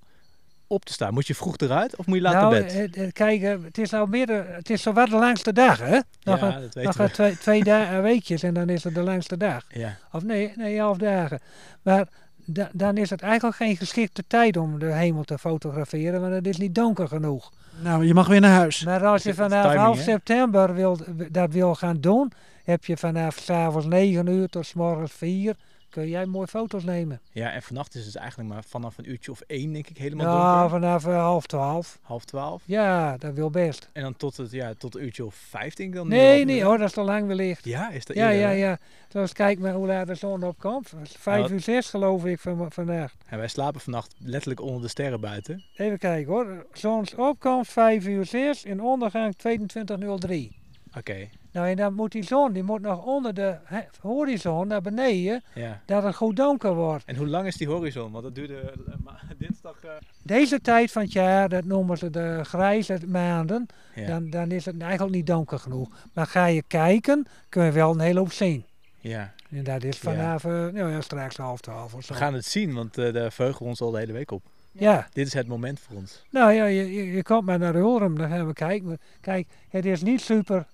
op 0.68 0.86
te 0.86 0.94
staan? 0.94 1.14
Moet 1.14 1.28
je 1.28 1.36
vroeg 1.36 1.58
eruit 1.58 1.96
of 1.96 2.06
moet 2.06 2.16
je 2.16 2.22
laat 2.22 2.34
nou, 2.34 2.54
naar 2.54 2.64
bed? 2.64 2.96
eh, 2.96 3.04
eh, 3.06 3.12
kijk, 3.14 3.42
eh, 3.42 3.56
het 3.64 3.78
is 3.78 3.90
nou 3.90 4.10
midden, 4.10 4.56
het 4.56 4.70
is 4.70 4.82
zo 4.82 4.94
wat 4.94 5.10
de 5.10 5.16
langste 5.16 5.54
dag, 5.54 5.80
hè? 5.80 6.00
Nog, 6.24 6.40
ja, 6.40 6.56
een, 6.56 6.62
dat 6.62 6.74
nog 6.74 6.74
weten 6.74 7.02
een 7.02 7.08
we. 7.08 7.12
twee, 7.12 7.38
twee 7.38 7.64
dagen, 7.64 8.02
weekjes 8.02 8.44
en 8.44 8.54
dan 8.54 8.70
is 8.70 8.84
het 8.84 8.96
de 8.96 9.02
langste 9.02 9.38
dag. 9.38 9.66
Ja. 9.70 9.98
Of 10.12 10.24
nee, 10.24 10.54
nee, 10.56 10.78
elf 10.78 10.98
dagen. 10.98 11.40
Maar 11.82 12.08
da- 12.46 12.70
dan 12.74 12.98
is 12.98 13.10
het 13.10 13.22
eigenlijk 13.22 13.56
geen 13.56 13.78
geschikte 13.78 14.24
tijd 14.28 14.58
om 14.58 14.80
de 14.80 14.94
hemel 14.94 15.24
te 15.24 15.38
fotograferen, 15.38 16.22
want 16.22 16.34
het 16.34 16.48
is 16.48 16.58
niet 16.58 16.76
donker 16.76 17.08
genoeg. 17.08 17.52
Nou, 17.82 18.06
je 18.06 18.14
mag 18.14 18.28
weer 18.28 18.42
naar 18.42 18.56
huis. 18.56 18.84
Maar 18.84 19.06
als 19.06 19.24
je 19.24 19.34
vanaf 19.34 19.62
timing, 19.62 19.82
half 19.82 20.00
september 20.00 20.74
wil, 20.74 20.98
dat 21.32 21.52
wil 21.52 21.76
gaan 21.76 21.98
doen, 22.02 22.32
heb 22.64 22.86
je 22.86 22.98
vanaf 22.98 23.38
s'avonds 23.38 23.86
9 23.88 24.28
uur 24.28 24.48
tot 24.48 24.66
's 24.66 24.74
morgens 24.74 25.12
4, 25.12 25.56
kun 25.90 26.08
jij 26.10 26.26
mooi 26.26 26.48
foto's 26.48 26.84
nemen. 26.84 27.20
ja, 27.32 27.52
en 27.52 27.62
vannacht 27.62 27.96
is 27.96 28.06
het 28.06 28.16
eigenlijk 28.16 28.50
maar 28.50 28.64
vanaf 28.64 28.98
een 28.98 29.10
uurtje 29.10 29.32
of 29.32 29.42
één, 29.42 29.74
denk 29.74 29.88
ik, 29.88 29.98
helemaal 29.98 30.26
Ja, 30.36 30.52
donker. 30.62 30.70
vanaf 30.70 31.06
eh, 31.06 31.22
half 31.22 31.46
12. 31.46 32.00
Half 32.02 32.26
twaalf. 32.26 32.62
Ja, 32.66 33.18
dat 33.18 33.34
wil 33.34 33.50
best. 33.50 33.90
En 33.94 34.02
dan 34.02 34.16
tot, 34.16 34.38
het, 34.38 34.52
ja, 34.52 34.74
tot 34.78 34.96
een 34.96 35.04
uurtje 35.04 35.26
of 35.26 35.36
vijf, 35.36 35.74
denk 35.74 35.90
ik 35.90 35.96
dan. 35.96 36.08
Nee, 36.08 36.46
nee 36.46 36.64
hoor, 36.64 36.78
dat 36.78 36.88
is 36.88 36.94
te 36.94 37.02
lang 37.02 37.28
wellicht. 37.28 37.66
Ja, 37.66 37.90
is 37.90 38.06
dat 38.06 38.16
Ja, 38.16 38.24
eerder, 38.32 38.40
ja, 38.42 38.48
hè? 38.48 38.54
ja. 38.54 38.78
Zoals 39.08 39.34
kijk 39.34 39.60
maar 39.60 39.74
hoe 39.74 39.88
laat 39.88 40.08
de 40.08 40.16
zon 40.16 40.44
opkomt. 40.44 40.94
Vijf 41.04 41.42
wat- 41.42 41.52
uur 41.52 41.60
zes 41.62 41.90
geloof 41.90 42.26
ik 42.26 42.40
van, 42.40 42.72
vandaag. 42.72 43.14
En 43.26 43.38
wij 43.38 43.48
slapen 43.48 43.82
vannacht 43.82 44.16
letterlijk 44.18 44.62
onder 44.62 44.82
de 44.82 44.88
sterren 44.88 45.22
buiten. 45.22 45.64
Even 45.76 45.98
kijken 45.98 46.32
hoor. 46.34 46.66
Zonsopkomst 46.74 47.72
5 47.72 48.06
uur 48.06 48.26
6 48.26 48.64
en 48.66 48.82
ondergang 48.82 49.36
22.03. 49.36 50.52
Oké, 50.98 51.30
Nou 51.58 51.70
en 51.70 51.76
dan 51.76 51.94
moet 51.94 52.12
die 52.12 52.24
zon, 52.24 52.54
die 52.54 52.64
moet 52.64 52.82
nog 52.82 53.06
onder 53.06 53.34
de 53.34 53.56
horizon 54.02 54.68
naar 54.68 54.82
beneden, 54.82 55.44
ja. 55.54 55.82
dat 55.86 56.04
het 56.04 56.16
goed 56.16 56.36
donker 56.36 56.74
wordt. 56.76 57.04
En 57.06 57.16
hoe 57.16 57.28
lang 57.28 57.48
is 57.48 57.56
die 57.58 57.68
horizon? 57.68 58.12
Want 58.12 58.24
dat 58.24 58.36
duurde 58.36 58.60
eh, 58.60 59.32
dinsdag... 59.38 59.84
eh, 59.84 59.90
Deze 60.24 60.62
tijd 60.62 60.92
van 60.92 61.02
het 61.02 61.12
jaar, 61.12 61.50
dat 61.50 61.64
noemen 61.66 61.98
ze 61.98 62.10
de 62.10 62.40
grijze 62.44 63.00
maanden, 63.08 63.66
ja. 63.96 64.08
dan, 64.08 64.30
dan 64.30 64.52
is 64.52 64.66
het 64.66 64.82
eigenlijk 64.82 65.16
niet 65.16 65.28
donker 65.28 65.60
genoeg. 65.60 65.90
Maar 66.14 66.26
ga 66.28 66.46
je 66.46 66.64
kijken, 66.68 67.26
kun 67.50 67.64
je 67.64 67.72
wel 67.72 67.92
een 67.92 68.00
hele 68.00 68.20
hoop 68.20 68.32
zien. 68.32 68.66
ja, 69.00 69.34
En 69.50 69.64
dat 69.64 69.84
is 69.84 70.02
Ja. 70.02 70.12
vanaf 70.12 70.44
eh, 70.44 70.52
nou 70.52 70.92
ja, 70.92 71.02
straks 71.02 71.38
half 71.38 71.60
twaalf 71.62 71.94
of 71.94 72.04
zo. 72.04 72.14
we 72.14 72.20
gaan 72.20 72.34
het 72.34 72.46
zien, 72.46 72.74
want 72.74 72.98
eh 72.98 73.14
daar 73.14 73.32
verheugen 73.32 73.64
we 73.64 73.70
ons 73.70 73.82
al 73.82 73.92
de 73.92 73.98
hele 74.00 74.14
week 74.14 74.32
op. 74.32 74.42
Ja, 74.72 75.08
Dit 75.14 75.28
is 75.28 75.34
het 75.34 75.48
moment 75.48 75.80
voor 75.80 75.96
ons. 75.96 76.24
nou 76.30 76.52
ja, 76.54 76.66
je, 76.66 76.94
je, 76.94 77.12
je 77.12 77.24
komt 77.24 77.46
maar 77.46 77.60
naar 77.60 77.76
Ulrum, 77.76 78.18
dan 78.18 78.30
gaan 78.30 78.48
we 78.48 78.54
kijken. 78.54 79.00
Kijk, 79.22 79.48
het 79.70 79.86
is 79.86 80.02
niet 80.02 80.22
super, 80.22 80.66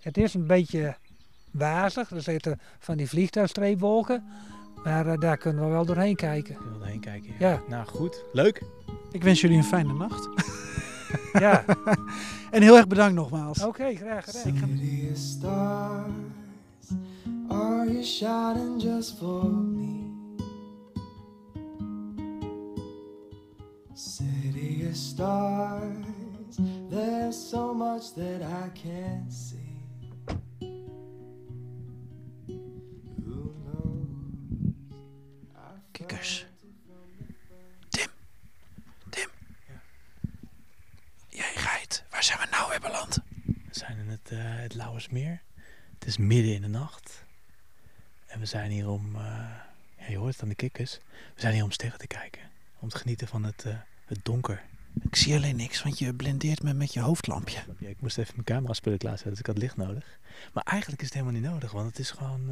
het 0.00 0.16
is 0.16 0.34
een 0.34 0.46
beetje 0.46 0.96
wazig. 1.50 2.10
Er 2.10 2.22
zitten 2.22 2.60
van 2.78 2.96
die 2.96 3.08
vliegtuigstreepwolken, 3.08 4.24
maar 4.84 5.06
eh, 5.06 5.18
daar 5.18 5.36
kunnen 5.36 5.64
we 5.64 5.70
wel 5.70 5.84
doorheen 5.84 6.16
kijken. 6.16 6.54
Ik 6.54 6.60
wil 6.72 6.80
erheen 6.82 7.00
kijken. 7.00 7.30
Ja. 7.38 7.60
Nou, 7.68 7.86
goed. 7.86 8.24
Leuk. 8.32 8.62
Ik 9.12 9.22
wens 9.22 9.40
jullie 9.40 9.56
een 9.56 9.64
fijne 9.64 9.92
nacht. 9.92 10.28
Ja, 11.32 11.64
En 12.50 12.62
heel 12.62 12.76
erg 12.76 12.86
bedankt 12.86 13.14
nogmaals. 13.14 13.62
oké, 13.64 13.94
graag 13.94 14.24
gedaan. 14.24 14.42
City 14.42 15.08
of 15.12 15.16
stars, 15.18 16.10
are 17.48 17.92
you 17.92 18.02
shining 18.04 18.82
just 18.82 19.18
for 19.18 19.44
me? 19.50 19.96
City 23.94 24.84
of 24.90 24.96
stars, 24.96 26.06
there's 26.90 27.48
so 27.50 27.74
much 27.74 28.12
that 28.14 28.42
I 28.42 28.70
can't 28.78 29.32
see. 29.32 29.67
Het, 44.28 44.38
eh 44.38 44.44
het 44.44 44.74
Lauwersmeer. 44.74 45.42
Het 45.98 46.08
is 46.08 46.16
midden 46.16 46.54
in 46.54 46.62
de 46.62 46.68
nacht. 46.68 47.24
En 48.26 48.40
we 48.40 48.46
zijn 48.46 48.70
hier 48.70 48.88
om... 48.88 49.14
eh, 49.16 49.20
ja, 49.98 50.06
je 50.08 50.16
hoort 50.16 50.32
het 50.32 50.42
aan 50.42 50.48
de 50.48 50.54
kikkers. 50.54 50.98
We 51.34 51.40
zijn 51.40 51.54
hier 51.54 51.64
om 51.64 51.70
sterren 51.70 51.98
te 51.98 52.06
kijken. 52.06 52.42
Om 52.78 52.88
te 52.88 52.98
genieten 52.98 53.28
van 53.28 53.44
het, 53.44 53.64
eh, 53.64 53.74
het 54.04 54.18
donker. 54.22 54.62
Ik 55.02 55.16
zie 55.16 55.34
alleen 55.34 55.56
niks, 55.56 55.82
want 55.82 55.98
je 55.98 56.14
blindeert 56.14 56.62
me 56.62 56.74
met 56.74 56.92
je 56.92 57.00
hoofdlampje. 57.00 57.60
Ja, 57.78 57.88
ik 57.88 58.00
moest 58.00 58.18
even 58.18 58.32
mijn 58.34 58.46
camera 58.46 58.72
spullen 58.72 58.98
klaarzetten, 58.98 59.30
dus 59.30 59.40
ik 59.40 59.46
had 59.46 59.58
licht 59.58 59.76
nodig. 59.76 60.18
Maar 60.52 60.62
eigenlijk 60.64 61.00
is 61.02 61.08
het 61.08 61.16
helemaal 61.18 61.40
niet 61.40 61.50
nodig, 61.50 61.72
want 61.72 61.86
het 61.86 61.98
is 61.98 62.10
gewoon... 62.10 62.48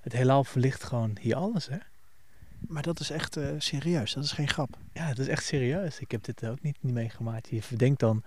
het 0.00 0.12
heelal 0.12 0.44
verlicht 0.44 0.84
gewoon 0.84 1.16
hier 1.20 1.36
alles, 1.36 1.66
hè? 1.66 1.76
Maar 2.68 2.82
dat 2.82 3.00
is 3.00 3.10
echt 3.10 3.36
eh, 3.36 3.48
serieus, 3.58 4.12
dat 4.12 4.24
is 4.24 4.32
geen 4.32 4.48
grap. 4.48 4.78
Ja, 4.92 5.08
dat 5.08 5.18
is 5.18 5.28
echt 5.28 5.44
serieus. 5.44 5.98
Ik 6.00 6.10
heb 6.10 6.24
dit 6.24 6.46
ook 6.46 6.62
niet, 6.62 6.76
niet 6.80 6.92
meegemaakt. 6.92 7.48
Je 7.48 7.62
verdenkt 7.62 8.00
dan, 8.00 8.22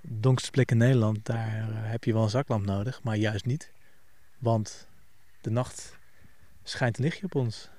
de 0.00 0.20
donkerste 0.20 0.50
plek 0.50 0.70
in 0.70 0.76
Nederland, 0.76 1.26
daar 1.26 1.46
eh, 1.46 1.66
heb 1.70 2.04
je 2.04 2.12
wel 2.12 2.22
een 2.22 2.30
zaklamp 2.30 2.64
nodig, 2.64 3.02
maar 3.02 3.16
juist 3.16 3.44
niet. 3.44 3.72
Want 4.38 4.86
de 5.40 5.50
nacht 5.50 5.96
schijnt 6.62 6.98
een 6.98 7.04
lichtje 7.04 7.24
op 7.24 7.34
ons. 7.34 7.70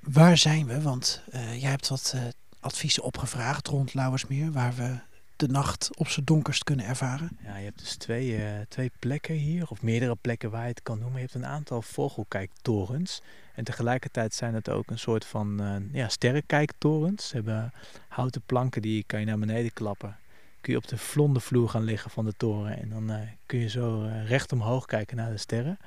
Waar 0.00 0.38
zijn 0.38 0.66
we? 0.66 0.80
Want 0.80 1.22
eh, 1.30 1.60
jij 1.60 1.70
hebt 1.70 1.88
wat 1.88 2.14
adviezen 2.60 3.02
opgevraagd 3.02 3.66
rond 3.66 3.94
Lauwersmeer, 3.94 4.52
waar 4.52 4.74
we 4.74 4.98
de 5.38 5.48
nacht 5.48 5.96
op 5.96 6.08
zijn 6.08 6.24
donkerst 6.24 6.64
kunnen 6.64 6.86
ervaren? 6.86 7.38
Ja, 7.42 7.56
je 7.56 7.64
hebt 7.64 7.78
dus 7.78 7.96
twee, 7.96 8.36
eh, 8.36 8.60
twee 8.68 8.90
plekken 8.98 9.34
hier, 9.34 9.70
of 9.70 9.82
meerdere 9.82 10.14
plekken 10.14 10.50
waar 10.50 10.62
je 10.62 10.68
het 10.68 10.82
kan 10.82 10.98
noemen. 10.98 11.20
Je 11.20 11.26
hebt 11.26 11.34
een 11.34 11.46
aantal 11.46 11.82
vogelkijktorens. 11.82 13.22
En 13.54 13.64
tegelijkertijd 13.64 14.34
zijn 14.34 14.54
het 14.54 14.68
ook 14.68 14.90
een 14.90 14.98
soort 14.98 15.24
van 15.24 15.60
eh, 15.60 15.76
ja, 15.92 16.08
sterrenkijktorens. 16.08 17.28
Ze 17.28 17.34
hebben 17.34 17.72
houten 18.08 18.42
planken 18.46 18.82
die 18.82 19.04
kan 19.06 19.20
je 19.20 19.26
naar 19.26 19.38
beneden 19.38 19.72
klappen. 19.72 20.16
Kun 20.60 20.72
je 20.72 20.78
op 20.78 20.88
de 20.88 20.98
vlonde 20.98 21.40
vloer 21.40 21.68
gaan 21.68 21.84
liggen 21.84 22.10
van 22.10 22.24
de 22.24 22.34
toren. 22.36 22.78
En 22.78 22.88
dan 22.88 23.10
eh, 23.10 23.28
kun 23.46 23.58
je 23.58 23.68
zo 23.68 24.10
recht 24.24 24.52
omhoog 24.52 24.86
kijken 24.86 25.16
naar 25.16 25.30
de 25.30 25.38
sterren. 25.38 25.78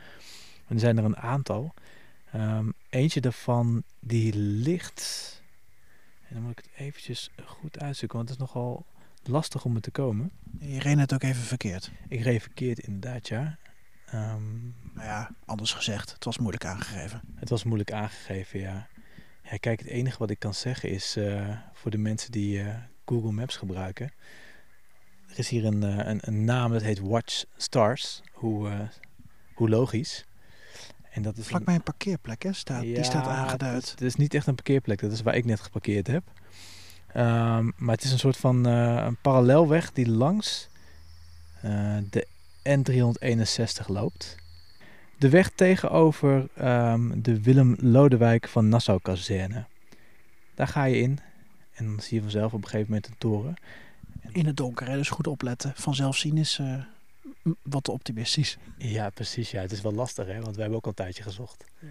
En 0.67 0.73
er 0.75 0.79
zijn 0.79 0.97
er 0.97 1.03
een 1.03 1.17
aantal. 1.17 1.73
Ehm, 2.31 2.69
eentje 2.89 3.21
daarvan 3.21 3.83
die 3.99 4.35
ligt... 4.35 5.29
En 6.27 6.37
dan 6.37 6.45
moet 6.45 6.59
ik 6.59 6.65
het 6.65 6.79
eventjes 6.79 7.29
goed 7.45 7.79
uitzoeken, 7.79 8.17
want 8.17 8.29
het 8.29 8.39
is 8.39 8.45
nogal 8.45 8.85
lastig 9.27 9.65
om 9.65 9.75
er 9.75 9.81
te 9.81 9.91
komen. 9.91 10.31
Je 10.59 10.79
reed 10.79 10.97
het 10.97 11.13
ook 11.13 11.23
even 11.23 11.41
verkeerd. 11.43 11.91
Ik 12.07 12.21
reed 12.23 12.41
verkeerd 12.41 12.79
inderdaad, 12.79 13.27
ja. 13.27 13.57
Ehm, 14.05 14.61
Nou 14.93 15.07
ja, 15.07 15.29
anders 15.45 15.73
gezegd, 15.73 16.11
het 16.13 16.23
was 16.23 16.37
moeilijk 16.37 16.65
aangegeven. 16.65 17.21
het 17.35 17.49
was 17.49 17.63
moeilijk 17.63 17.91
aangegeven, 17.91 18.59
ja. 18.59 18.87
ja. 19.43 19.57
Kijk, 19.57 19.79
het 19.79 19.89
enige 19.89 20.17
wat 20.17 20.29
ik 20.29 20.39
kan 20.39 20.53
zeggen 20.53 20.89
is 20.89 21.15
eh, 21.15 21.57
voor 21.73 21.91
de 21.91 21.97
mensen 21.97 22.31
die 22.31 22.61
eh, 22.63 22.75
Google 23.05 23.31
Maps 23.31 23.57
gebruiken. 23.57 24.11
Er 25.27 25.39
is 25.39 25.49
hier 25.49 25.65
een, 25.65 25.83
eh, 25.83 25.97
een, 26.07 26.19
een 26.21 26.43
naam 26.43 26.71
dat 26.71 26.81
heet 26.81 26.99
Watch 26.99 27.43
Stars. 27.57 28.21
Hoe, 28.31 28.89
hoe 29.53 29.69
logisch. 29.69 30.25
En 31.11 31.21
dat 31.21 31.33
is 31.33 31.39
een- 31.39 31.45
Vlakbij 31.49 31.75
een 31.75 31.83
parkeerplek, 31.83 32.43
hè? 32.43 32.53
Staat, 32.53 32.81
die 32.81 33.03
staat 33.03 33.25
Ja, 33.25 33.31
aangeduid. 33.35 33.91
Het 33.91 34.01
is 34.01 34.15
niet 34.15 34.33
echt 34.33 34.47
een 34.47 34.55
parkeerplek, 34.55 34.99
dat 34.99 35.11
is 35.11 35.21
waar 35.21 35.35
ik 35.35 35.45
net 35.45 35.59
geparkeerd 35.59 36.07
heb. 36.07 36.23
Ehm, 37.13 37.69
maar 37.77 37.95
het 37.95 38.03
is 38.03 38.11
een 38.11 38.19
soort 38.19 38.37
van 38.37 38.65
eh, 38.67 39.03
een 39.05 39.17
parallelweg 39.21 39.91
die 39.91 40.09
langs 40.09 40.67
eh, 41.61 41.97
de 42.09 42.27
N361 42.69 43.85
loopt. 43.87 44.35
De 45.17 45.29
weg 45.29 45.49
tegenover 45.55 46.47
ehm, 46.55 47.21
de 47.21 47.41
Willem 47.41 47.75
Lodewijk 47.79 48.47
van 48.47 48.69
Nassau 48.69 48.99
kazerne. 49.01 49.65
Daar 50.55 50.67
ga 50.67 50.83
je 50.83 50.97
in 50.97 51.19
en 51.73 51.85
dan 51.85 51.99
zie 51.99 52.15
je 52.15 52.21
vanzelf 52.21 52.53
op 52.53 52.63
een 52.63 52.69
gegeven 52.69 52.87
moment 52.87 53.07
een 53.07 53.17
toren. 53.17 53.55
In 54.31 54.45
het 54.45 54.57
donker, 54.57 54.87
hè? 54.87 54.97
dus 54.97 55.09
goed 55.09 55.27
opletten. 55.27 55.73
Vanzelf 55.75 56.17
zien 56.17 56.37
is 56.37 56.59
m- 57.43 57.51
wat 57.61 57.83
te 57.83 57.91
optimistisch. 57.91 58.57
Ja, 58.77 59.09
precies. 59.09 59.51
Ja. 59.51 59.61
Het 59.61 59.71
is 59.71 59.81
wel 59.81 59.93
lastig, 59.93 60.25
hè? 60.25 60.33
want 60.33 60.45
wij 60.55 60.59
hebben 60.61 60.75
ook 60.75 60.83
al 60.83 60.89
een 60.89 60.95
tijdje 60.95 61.23
gezocht. 61.23 61.63
Ja. 61.79 61.87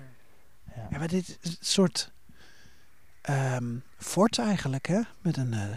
Ja, 0.90 0.98
maar 0.98 1.08
dit 1.08 1.38
soort 1.60 2.12
ehm, 3.20 3.76
fort 3.96 4.38
eigenlijk, 4.38 4.86
hè? 4.86 5.00
Met 5.20 5.36
een, 5.36 5.52
eh, 5.52 5.76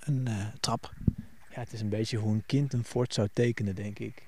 een 0.00 0.26
eh, 0.26 0.46
trap. 0.60 0.92
Ja, 1.54 1.60
het 1.60 1.72
is 1.72 1.80
een 1.80 1.88
beetje 1.88 2.16
hoe 2.18 2.32
een 2.32 2.46
kind 2.46 2.72
een 2.72 2.84
fort 2.84 3.14
zou 3.14 3.28
tekenen, 3.32 3.74
denk 3.74 3.98
ik. 3.98 4.22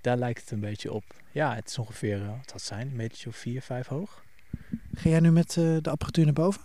Daar 0.00 0.16
lijkt 0.16 0.40
het 0.40 0.50
een 0.50 0.60
beetje 0.60 0.92
op. 0.92 1.04
Ja, 1.32 1.54
het 1.54 1.68
is 1.68 1.78
ongeveer, 1.78 2.22
eh, 2.22 2.26
wat 2.26 2.44
zal 2.44 2.54
het 2.54 2.62
zijn, 2.62 2.86
een 2.86 2.96
metertje 2.96 3.28
of 3.28 3.36
vier, 3.36 3.62
vijf 3.62 3.86
hoog. 3.86 4.24
Ga 4.94 5.08
jij 5.08 5.20
nu 5.20 5.30
met 5.30 5.56
eh, 5.56 5.76
de 5.80 5.90
apparatuur 5.90 6.24
naar 6.24 6.34
boven? 6.34 6.60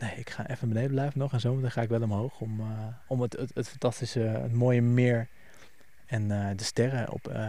Nee, 0.00 0.14
ik 0.16 0.30
ga 0.30 0.48
even 0.48 0.68
beneden 0.68 0.90
blijven 0.90 1.18
nog 1.18 1.32
en 1.32 1.40
zo 1.40 1.60
dan 1.60 1.70
ga 1.70 1.82
ik 1.82 1.88
wel 1.88 2.02
omhoog 2.02 2.40
om, 2.40 2.60
eh, 2.60 2.66
om 3.06 3.20
het, 3.20 3.32
het, 3.32 3.50
het 3.54 3.68
fantastische, 3.68 4.20
het 4.20 4.52
mooie 4.52 4.82
meer 4.82 5.28
en 6.06 6.30
eh, 6.30 6.56
de 6.56 6.64
sterren 6.64 7.10
op, 7.12 7.28
eh, 7.28 7.48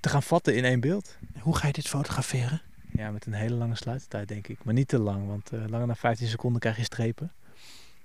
te 0.00 0.08
gaan 0.08 0.22
vatten 0.22 0.56
in 0.56 0.64
één 0.64 0.80
beeld. 0.80 1.16
Hoe 1.40 1.56
ga 1.56 1.66
je 1.66 1.72
dit 1.72 1.88
fotograferen? 1.88 2.62
Ja, 2.96 3.10
met 3.10 3.26
een 3.26 3.32
hele 3.32 3.54
lange 3.54 3.74
sluitertijd 3.74 4.28
denk 4.28 4.48
ik. 4.48 4.64
Maar 4.64 4.74
niet 4.74 4.88
te 4.88 4.98
lang, 4.98 5.26
want 5.26 5.52
eh, 5.52 5.60
langer 5.68 5.86
dan 5.86 5.96
15 5.96 6.28
seconden 6.28 6.60
krijg 6.60 6.76
je 6.76 6.82
strepen. 6.82 7.32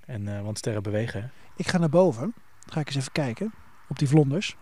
En, 0.06 0.38
eh, 0.38 0.42
want 0.42 0.58
sterren 0.58 0.84
bewegen. 0.84 1.22
hè. 1.22 1.28
Ik 1.56 1.68
ga 1.68 1.78
naar 1.78 1.90
boven. 1.90 2.34
Ga 2.66 2.80
ik 2.80 2.88
eens 2.88 2.96
even 2.96 3.12
kijken 3.12 3.54
op 3.90 4.00
die 4.00 4.08
vlonders. 4.08 4.56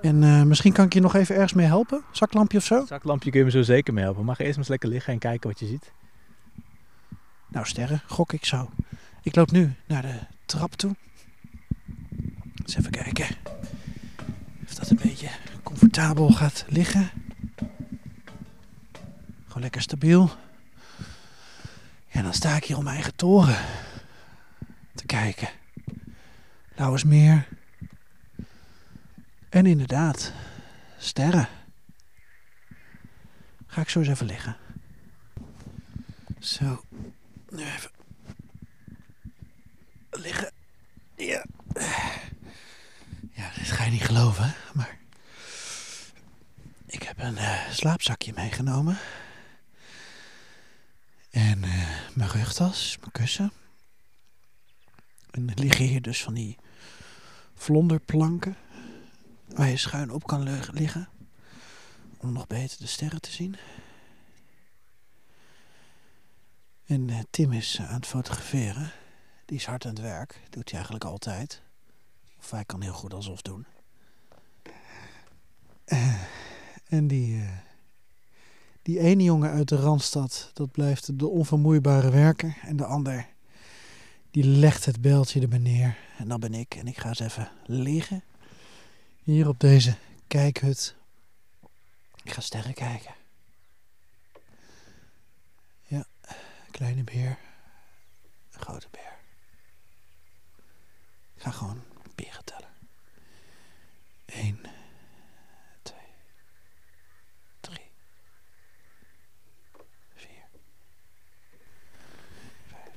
En 0.00 0.22
eh, 0.22 0.42
misschien 0.42 0.72
kan 0.72 0.84
ik 0.84 0.92
je 0.92 1.00
nog 1.00 1.14
even 1.14 1.34
ergens 1.34 1.52
mee 1.52 1.66
helpen. 1.66 2.02
Zaklampje 2.10 2.58
of 2.58 2.64
zo? 2.64 2.84
Zaklampje 2.86 3.30
kun 3.30 3.38
je 3.38 3.44
me 3.44 3.50
zo 3.50 3.62
zeker 3.62 3.94
mee 3.94 4.04
helpen. 4.04 4.24
Mag 4.24 4.38
je 4.38 4.44
eerst 4.44 4.56
maar 4.56 4.64
eens 4.64 4.70
lekker 4.72 4.88
liggen 4.88 5.12
en 5.12 5.18
kijken 5.18 5.50
wat 5.50 5.58
je 5.58 5.66
ziet. 5.66 5.92
Nou, 7.48 7.66
sterren, 7.66 8.02
gok 8.06 8.32
ik 8.32 8.44
zo. 8.44 8.70
Ik 9.22 9.36
loop 9.36 9.50
nu 9.50 9.74
naar 9.86 10.02
de 10.02 10.18
trap 10.46 10.72
toe. 10.72 10.96
Eens 12.62 12.76
even 12.76 12.90
kijken. 12.90 13.26
Of 14.64 14.74
dat 14.74 14.90
een 14.90 14.98
beetje 15.02 15.28
comfortabel 15.62 16.28
gaat 16.30 16.64
liggen. 16.68 17.10
Lekker 19.58 19.82
stabiel. 19.82 20.30
Ja, 22.06 22.22
dan 22.22 22.34
sta 22.34 22.56
ik 22.56 22.64
hier 22.64 22.76
op 22.76 22.82
mijn 22.82 22.94
eigen 22.94 23.16
toren. 23.16 23.58
Te 24.94 25.06
kijken. 25.06 25.48
Lauwersmeer. 26.74 27.48
En 29.48 29.66
inderdaad, 29.66 30.32
sterren. 30.98 31.48
Ga 33.66 33.80
ik 33.80 33.88
zo 33.88 33.98
eens 33.98 34.08
even 34.08 34.26
liggen. 34.26 34.56
Zo. 36.38 36.84
Nu 37.50 37.62
even 37.64 37.90
liggen. 40.10 40.52
Ja. 41.16 41.44
Ja, 43.32 43.50
dit 43.54 43.70
ga 43.70 43.84
je 43.84 43.90
niet 43.90 44.02
geloven, 44.02 44.54
maar 44.72 44.98
ik 46.86 47.02
heb 47.02 47.18
een 47.18 47.38
eh, 47.38 47.70
slaapzakje 47.70 48.32
meegenomen. 48.34 48.98
En 51.30 51.64
eh, 51.64 52.05
mijn 52.16 52.30
rugtas, 52.30 52.96
mijn 53.00 53.12
kussen. 53.12 53.52
En 55.30 55.48
er 55.48 55.58
liggen 55.58 55.84
hier 55.84 56.02
dus 56.02 56.22
van 56.22 56.34
die 56.34 56.56
vlonderplanken 57.54 58.56
waar 59.46 59.68
je 59.68 59.76
schuin 59.76 60.10
op 60.10 60.26
kan 60.26 60.70
liggen. 60.72 61.08
Om 62.16 62.32
nog 62.32 62.46
beter 62.46 62.78
de 62.78 62.86
sterren 62.86 63.20
te 63.20 63.30
zien. 63.30 63.56
En 66.86 67.10
eh, 67.10 67.18
Tim 67.30 67.52
is 67.52 67.76
eh, 67.78 67.88
aan 67.88 67.96
het 67.96 68.06
fotograferen. 68.06 68.92
Die 69.44 69.58
is 69.58 69.64
hard 69.64 69.84
aan 69.84 69.90
het 69.90 70.00
werk. 70.00 70.40
Doet 70.50 70.64
hij 70.64 70.74
eigenlijk 70.74 71.04
altijd. 71.04 71.62
Of 72.38 72.50
hij 72.50 72.64
kan 72.64 72.82
heel 72.82 72.92
goed 72.92 73.14
alsof 73.14 73.42
doen. 73.42 73.66
Eh, 75.84 76.22
en 76.88 77.06
die, 77.06 77.48
die 78.86 79.00
ene 79.00 79.22
jongen 79.22 79.50
uit 79.50 79.68
de 79.68 79.76
Randstad, 79.76 80.50
dat 80.52 80.70
blijft 80.70 81.18
de 81.18 81.26
onvermoeibare 81.26 82.10
werker. 82.10 82.58
En 82.62 82.76
de 82.76 82.84
ander, 82.84 83.28
die 84.30 84.44
legt 84.44 84.84
het 84.84 85.00
beltje 85.00 85.48
er 85.48 85.60
neer. 85.60 85.98
En 86.18 86.28
dan 86.28 86.40
ben 86.40 86.54
ik. 86.54 86.74
En 86.74 86.86
ik 86.86 86.98
ga 86.98 87.08
eens 87.08 87.20
even 87.20 87.50
liggen. 87.64 88.22
Hier 89.22 89.48
op 89.48 89.60
deze 89.60 89.96
kijkhut. 90.26 90.94
Ik 92.22 92.32
ga 92.32 92.40
sterren 92.40 92.74
kijken. 92.74 93.14
Ja, 95.82 96.04
kleine 96.70 97.04
beer. 97.04 97.38
Een 98.52 98.60
grote 98.60 98.88
beer. 98.90 99.16
Ik 101.34 101.42
ga 101.42 101.50
gewoon 101.50 101.82
beren 102.14 102.44
tellen. 102.44 102.70
1, 104.26 104.58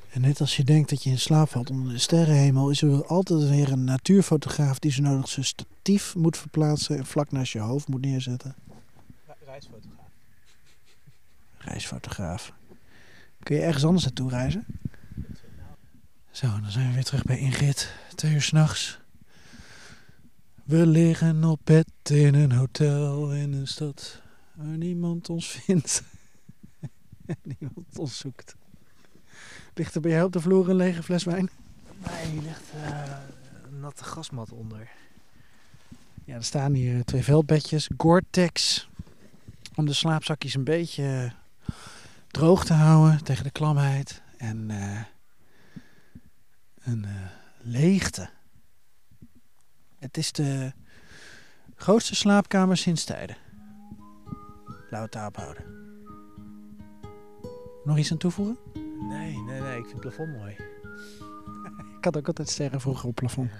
En 0.10 0.22
net 0.22 0.42
als 0.42 0.58
je 0.58 0.64
denkt 0.64 0.90
dat 0.90 1.04
je 1.04 1.10
in 1.10 1.20
slaap 1.20 1.50
valt 1.50 1.70
onder 1.70 1.94
de 1.94 2.00
sterrenhemel, 2.00 2.70
is 2.70 2.82
er 2.82 3.06
altijd 3.06 3.50
weer 3.50 3.72
een 3.72 3.84
natuurfotograaf 3.84 4.80
die 4.80 4.92
zo 4.92 5.02
nodig 5.02 5.28
zijn 5.28 5.46
statief 5.46 6.16
moet 6.16 6.38
verplaatsen 6.38 6.98
en 6.98 7.06
vlak 7.06 7.32
naast 7.32 7.52
je 7.52 7.60
hoofd 7.60 7.88
moet 7.88 8.02
neerzetten. 8.02 8.56
Reisfotograaf. 9.46 10.10
Reisfotograaf. 11.58 12.54
Kun 13.44 13.56
je 13.56 13.62
ergens 13.62 13.86
anders 13.86 14.04
naartoe 14.04 14.30
reizen? 14.30 14.66
Zo, 16.32 16.48
dan 16.48 16.72
zijn 16.72 16.88
we 16.88 16.94
weer 16.94 17.04
terug 17.04 17.24
bij 17.24 17.40
Ingrid. 17.40 17.94
Twee 18.16 18.34
uur 18.34 18.42
s'nachts. 18.42 19.00
We 20.64 20.88
liggen 20.88 21.44
op 21.44 21.60
bed 21.64 21.90
in 22.04 22.34
een 22.34 22.52
hotel 22.52 23.34
in 23.34 23.54
een 23.54 23.68
stad 23.68 24.22
waar 24.54 24.78
niemand 24.78 25.30
ons 25.30 25.48
vindt. 25.48 26.04
en 27.26 27.38
niemand 27.60 27.98
ons 27.98 28.18
zoekt. 28.18 28.56
Ligt 29.80 29.96
er 29.96 30.02
bij 30.02 30.12
jou 30.12 30.26
op 30.26 30.32
de 30.32 30.42
vloer 30.42 30.70
een 30.70 30.76
lege 30.76 31.04
fles 31.04 31.24
wijn? 31.24 31.50
Nee, 32.06 32.26
hier 32.26 32.42
ligt 32.42 32.72
eh, 32.84 33.12
een 33.72 33.80
natte 33.80 34.04
gasmat 34.04 34.52
onder. 34.52 34.90
Ja, 36.26 36.36
er 36.36 36.44
staan 36.44 36.74
hier 36.74 37.06
twee 37.06 37.24
veldbedjes. 37.24 37.90
Gore-Tex. 37.98 38.88
Om 39.76 39.86
de 39.86 39.94
slaapzakjes 39.94 40.54
een 40.54 40.64
beetje 40.64 41.04
eh, 41.04 41.74
droog 42.28 42.66
te 42.66 42.74
houden 42.74 43.24
tegen 43.24 43.44
de 43.44 43.52
klamheid. 43.52 44.22
En 44.38 44.72
eh, 44.72 45.02
een 46.80 47.06
eh, 47.06 47.12
leegte. 47.62 48.30
Het 50.00 50.18
is 50.18 50.32
de 50.32 50.74
grootste 51.76 52.16
slaapkamer 52.16 52.78
sinds 52.78 53.04
tijden. 53.04 53.38
Laten 54.68 54.90
we 54.90 54.98
het 54.98 55.12
daarop 55.12 55.36
houden. 55.36 55.64
Nog 57.84 57.98
iets 57.98 58.12
aan 58.12 58.18
toevoegen? 58.18 58.58
Nee, 59.00 59.38
nee, 59.38 59.62
nee. 59.62 59.78
Ik 59.78 59.86
vind 59.86 59.92
het 59.92 60.00
plafond 60.02 60.38
mooi. 60.38 60.56
Ik 61.98 62.06
had 62.06 62.18
ook 62.18 62.28
altijd 62.28 62.50
sterren 62.50 62.82
vroeger 62.82 63.10
op 63.10 63.16
plafond. 63.16 63.52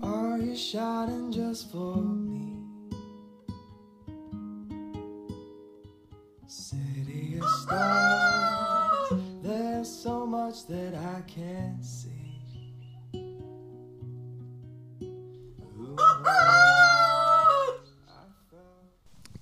Are 0.00 0.44
you 0.44 0.56
shining 0.56 1.34
just 1.34 1.70
for 1.70 1.96
me? 1.96 2.60
City 6.46 7.38
of 7.40 7.48
stars, 7.48 9.12
there's 9.42 10.02
so 10.02 10.26
much 10.26 10.66
that 10.66 10.94
I 10.94 11.22
can't 11.26 11.84
see. 11.84 12.10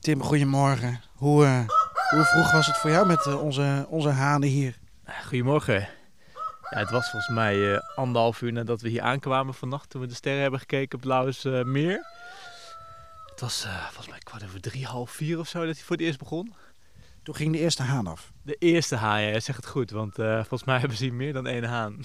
Tim, 0.00 0.22
goedemorgen. 0.22 1.00
Hoe, 1.14 1.44
eh, 1.44 1.68
hoe 2.10 2.24
vroeg 2.24 2.52
was 2.52 2.66
het 2.66 2.76
voor 2.76 2.90
jou 2.90 3.06
met 3.06 3.26
eh, 3.26 3.42
onze, 3.42 3.86
onze 3.88 4.08
hanen 4.08 4.48
hier? 4.48 4.78
Goedemorgen. 5.26 5.88
Ja, 6.70 6.78
het 6.78 6.90
was 6.90 7.10
volgens 7.10 7.34
mij 7.34 7.74
eh, 7.74 7.80
anderhalf 7.94 8.40
uur 8.40 8.52
nadat 8.52 8.80
we 8.80 8.88
hier 8.88 9.02
aankwamen 9.02 9.54
vannacht 9.54 9.90
toen 9.90 10.00
we 10.00 10.06
de 10.06 10.14
sterren 10.14 10.42
hebben 10.42 10.60
gekeken 10.60 10.98
op 10.98 11.04
Lauwers 11.04 11.44
eh, 11.44 11.62
meer. 11.62 12.06
Het 13.30 13.40
was 13.40 13.66
volgens 13.84 14.08
mij 14.08 14.18
kwart 14.18 14.44
over 14.44 14.60
drie, 14.60 14.86
half 14.86 15.10
vier 15.10 15.38
of 15.38 15.48
zo 15.48 15.66
dat 15.66 15.74
hij 15.74 15.84
voor 15.84 15.96
het 15.96 16.04
eerst 16.04 16.18
begon. 16.18 16.54
Toen 17.22 17.34
ging 17.34 17.52
de 17.52 17.58
eerste 17.58 17.82
haan 17.82 18.06
af. 18.06 18.32
De 18.42 18.56
eerste 18.58 18.96
haan, 18.96 19.22
ja, 19.22 19.40
zegt 19.40 19.58
het 19.58 19.66
goed, 19.66 19.90
want 19.90 20.14
volgens 20.14 20.64
mij 20.64 20.78
hebben 20.78 20.96
ze 20.96 21.04
hier 21.04 21.14
meer 21.14 21.32
dan 21.32 21.46
één 21.46 21.64
haan. 21.64 22.04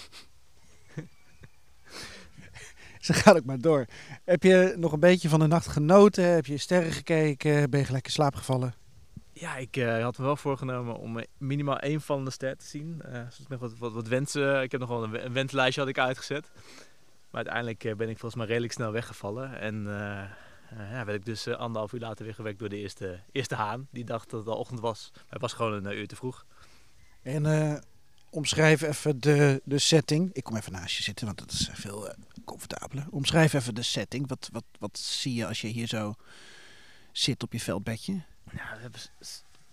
Ze 3.00 3.14
gaat 3.14 3.36
ook 3.36 3.46
maar 3.46 3.60
door. 3.60 3.86
Heb 4.24 4.44
je 4.44 4.74
nog 4.78 4.92
een 4.92 5.00
beetje 5.00 5.30
van 5.30 5.40
de 5.40 5.48
nacht 5.48 5.68
genoten? 5.68 6.26
Heb 6.26 6.46
je 6.46 6.58
sterren 6.58 6.92
gekeken? 6.92 7.70
Ben 7.70 7.80
je 7.80 7.86
gelijk 7.86 8.06
in 8.06 8.12
slaap 8.12 8.36
gevallen? 8.36 8.85
Ja, 9.38 9.56
ik 9.56 9.78
eh, 9.78 10.04
had 10.04 10.18
me 10.18 10.24
wel 10.24 10.36
voorgenomen 10.36 10.98
om 10.98 11.20
eh, 11.20 11.26
minimaal 11.38 11.80
één 11.80 12.02
van 12.02 12.26
de 12.26 12.32
ster 12.32 12.58
te 12.58 12.66
zien. 12.66 13.02
Eh 13.02 13.12
zoals 13.12 13.48
nog 13.48 13.60
wat, 13.60 13.94
wat, 13.94 14.08
wensen. 14.08 14.62
Ik 14.62 14.72
heb 14.72 14.80
nog 14.80 14.90
wel 14.90 15.04
een, 15.04 15.26
een 15.26 15.34
wenslijstje 15.34 15.82
had 15.82 15.90
ik 15.90 15.98
uitgezet. 15.98 16.52
Maar 17.30 17.46
uiteindelijk 17.46 17.98
ben 17.98 18.10
ik 18.10 18.20
volgens 18.20 18.36
mij 18.36 18.46
redelijk 18.46 18.74
snel 18.74 18.92
weggevallen. 18.92 19.60
En 19.60 19.76
eh, 19.88 20.92
ja, 20.92 21.06
werd 21.06 21.18
ik 21.18 21.26
dus 21.26 21.48
anderhalf 21.48 21.94
uur 21.94 22.00
later 22.00 22.26
weer 22.26 22.34
gewekt 22.34 22.60
door 22.60 22.70
de 22.70 22.78
eerste, 22.78 23.20
eerste 23.32 23.56
haan. 23.56 23.88
Die 23.92 24.04
dacht 24.04 24.30
dat 24.30 24.40
het 24.40 24.50
al 24.50 24.58
ochtend 24.58 24.80
was. 24.80 25.12
Maar 25.14 25.24
het 25.30 25.42
was 25.42 25.54
gewoon 25.54 25.86
een 25.86 25.98
uur 25.98 26.08
te 26.08 26.16
vroeg. 26.16 26.46
En 27.22 27.82
omschrijf 28.30 28.82
even 28.82 29.20
de, 29.20 29.62
de 29.64 29.80
setting. 29.80 30.34
Ik 30.34 30.44
kom 30.44 30.56
even 30.56 30.72
naast 30.72 30.98
je 30.98 31.04
zitten, 31.04 31.26
want 31.26 31.38
dat 31.38 31.52
is 31.52 31.70
veel 31.74 32.14
comfortabeler. 32.46 33.06
Omschrijf 33.10 33.54
even 33.54 33.76
de 33.76 33.84
setting. 33.84 34.28
Wat, 34.28 34.50
wat, 34.52 34.66
wat 34.80 34.98
zie 35.00 35.34
je 35.34 35.48
als 35.48 35.62
je 35.62 35.68
hier 35.68 35.88
zo 35.88 36.14
zit 37.12 37.44
op 37.44 37.54
je 37.54 37.60
veldbedje? 37.60 38.24
Ja, 38.52 38.78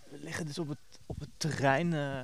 we, 0.09 0.17
liggen 0.19 0.45
dus 0.45 0.59
op 0.59 0.67
het, 0.67 0.99
op 1.05 1.19
het 1.19 1.29
terrein 1.37 1.93
eh, 1.93 2.19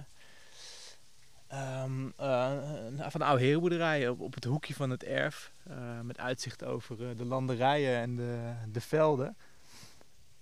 ehm, 1.47 2.09
eh, 2.17 3.09
van 3.09 3.19
de 3.19 3.25
oude 3.25 3.43
herenboerderij. 3.43 4.09
Op, 4.09 4.19
op 4.19 4.33
het 4.33 4.43
hoekje 4.43 4.73
van 4.73 4.89
het 4.89 5.03
erf. 5.03 5.51
eh, 5.63 6.01
met 6.01 6.17
uitzicht 6.17 6.63
over 6.63 7.17
de 7.17 7.25
landerijen 7.25 7.99
en 7.99 8.15
de, 8.15 8.53
de 8.71 8.81
velden. 8.81 9.38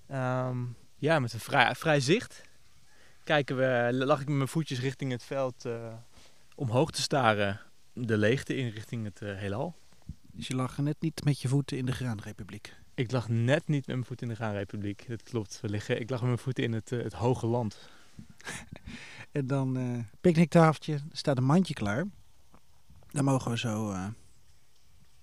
Ehm, 0.07 0.63
ja, 0.95 1.19
met 1.19 1.33
een 1.33 1.39
vrij, 1.39 1.75
vrij 1.75 1.99
zicht. 1.99 2.41
Kijken 3.23 3.57
we, 3.57 3.89
lag 3.93 4.21
ik 4.21 4.27
met 4.27 4.35
mijn 4.35 4.47
voetjes 4.47 4.79
richting 4.79 5.11
het 5.11 5.23
veld 5.23 5.65
omhoog 6.55 6.91
te 6.91 7.01
staren. 7.01 7.59
De 7.93 8.17
leegte 8.17 8.55
in 8.55 8.69
richting 8.69 9.03
het 9.03 9.19
heelal. 9.19 9.75
Dus 10.21 10.47
je 10.47 10.55
lag 10.55 10.77
net 10.77 10.95
niet 10.99 11.23
met 11.23 11.41
je 11.41 11.47
voeten 11.47 11.77
in 11.77 11.85
de 11.85 11.91
Graanrepubliek. 11.91 12.75
Ik 12.97 13.11
lag 13.11 13.29
net 13.29 13.67
niet 13.67 13.87
met 13.87 13.95
mijn 13.95 14.07
voet 14.07 14.21
in 14.21 14.27
de 14.27 14.35
Graanrepubliek. 14.35 15.05
Dat 15.07 15.23
klopt. 15.23 15.61
We 15.61 15.69
liggen, 15.69 15.99
ik 15.99 16.09
lag 16.09 16.19
met 16.19 16.27
mijn 16.29 16.41
voeten 16.41 16.63
in 16.63 16.73
het, 16.73 16.91
eh, 16.91 17.03
het 17.03 17.13
hoge 17.13 17.47
land. 17.47 17.77
En 19.31 19.47
dan 19.47 19.77
eh 19.77 19.99
picknicktafeltje, 20.21 20.93
er 20.93 21.01
staat 21.11 21.37
een 21.37 21.43
mandje 21.43 21.73
klaar. 21.73 22.05
Daar 23.11 23.23
mogen 23.23 23.51
we 23.51 23.57
zo 23.57 23.91
eh, 23.91 24.07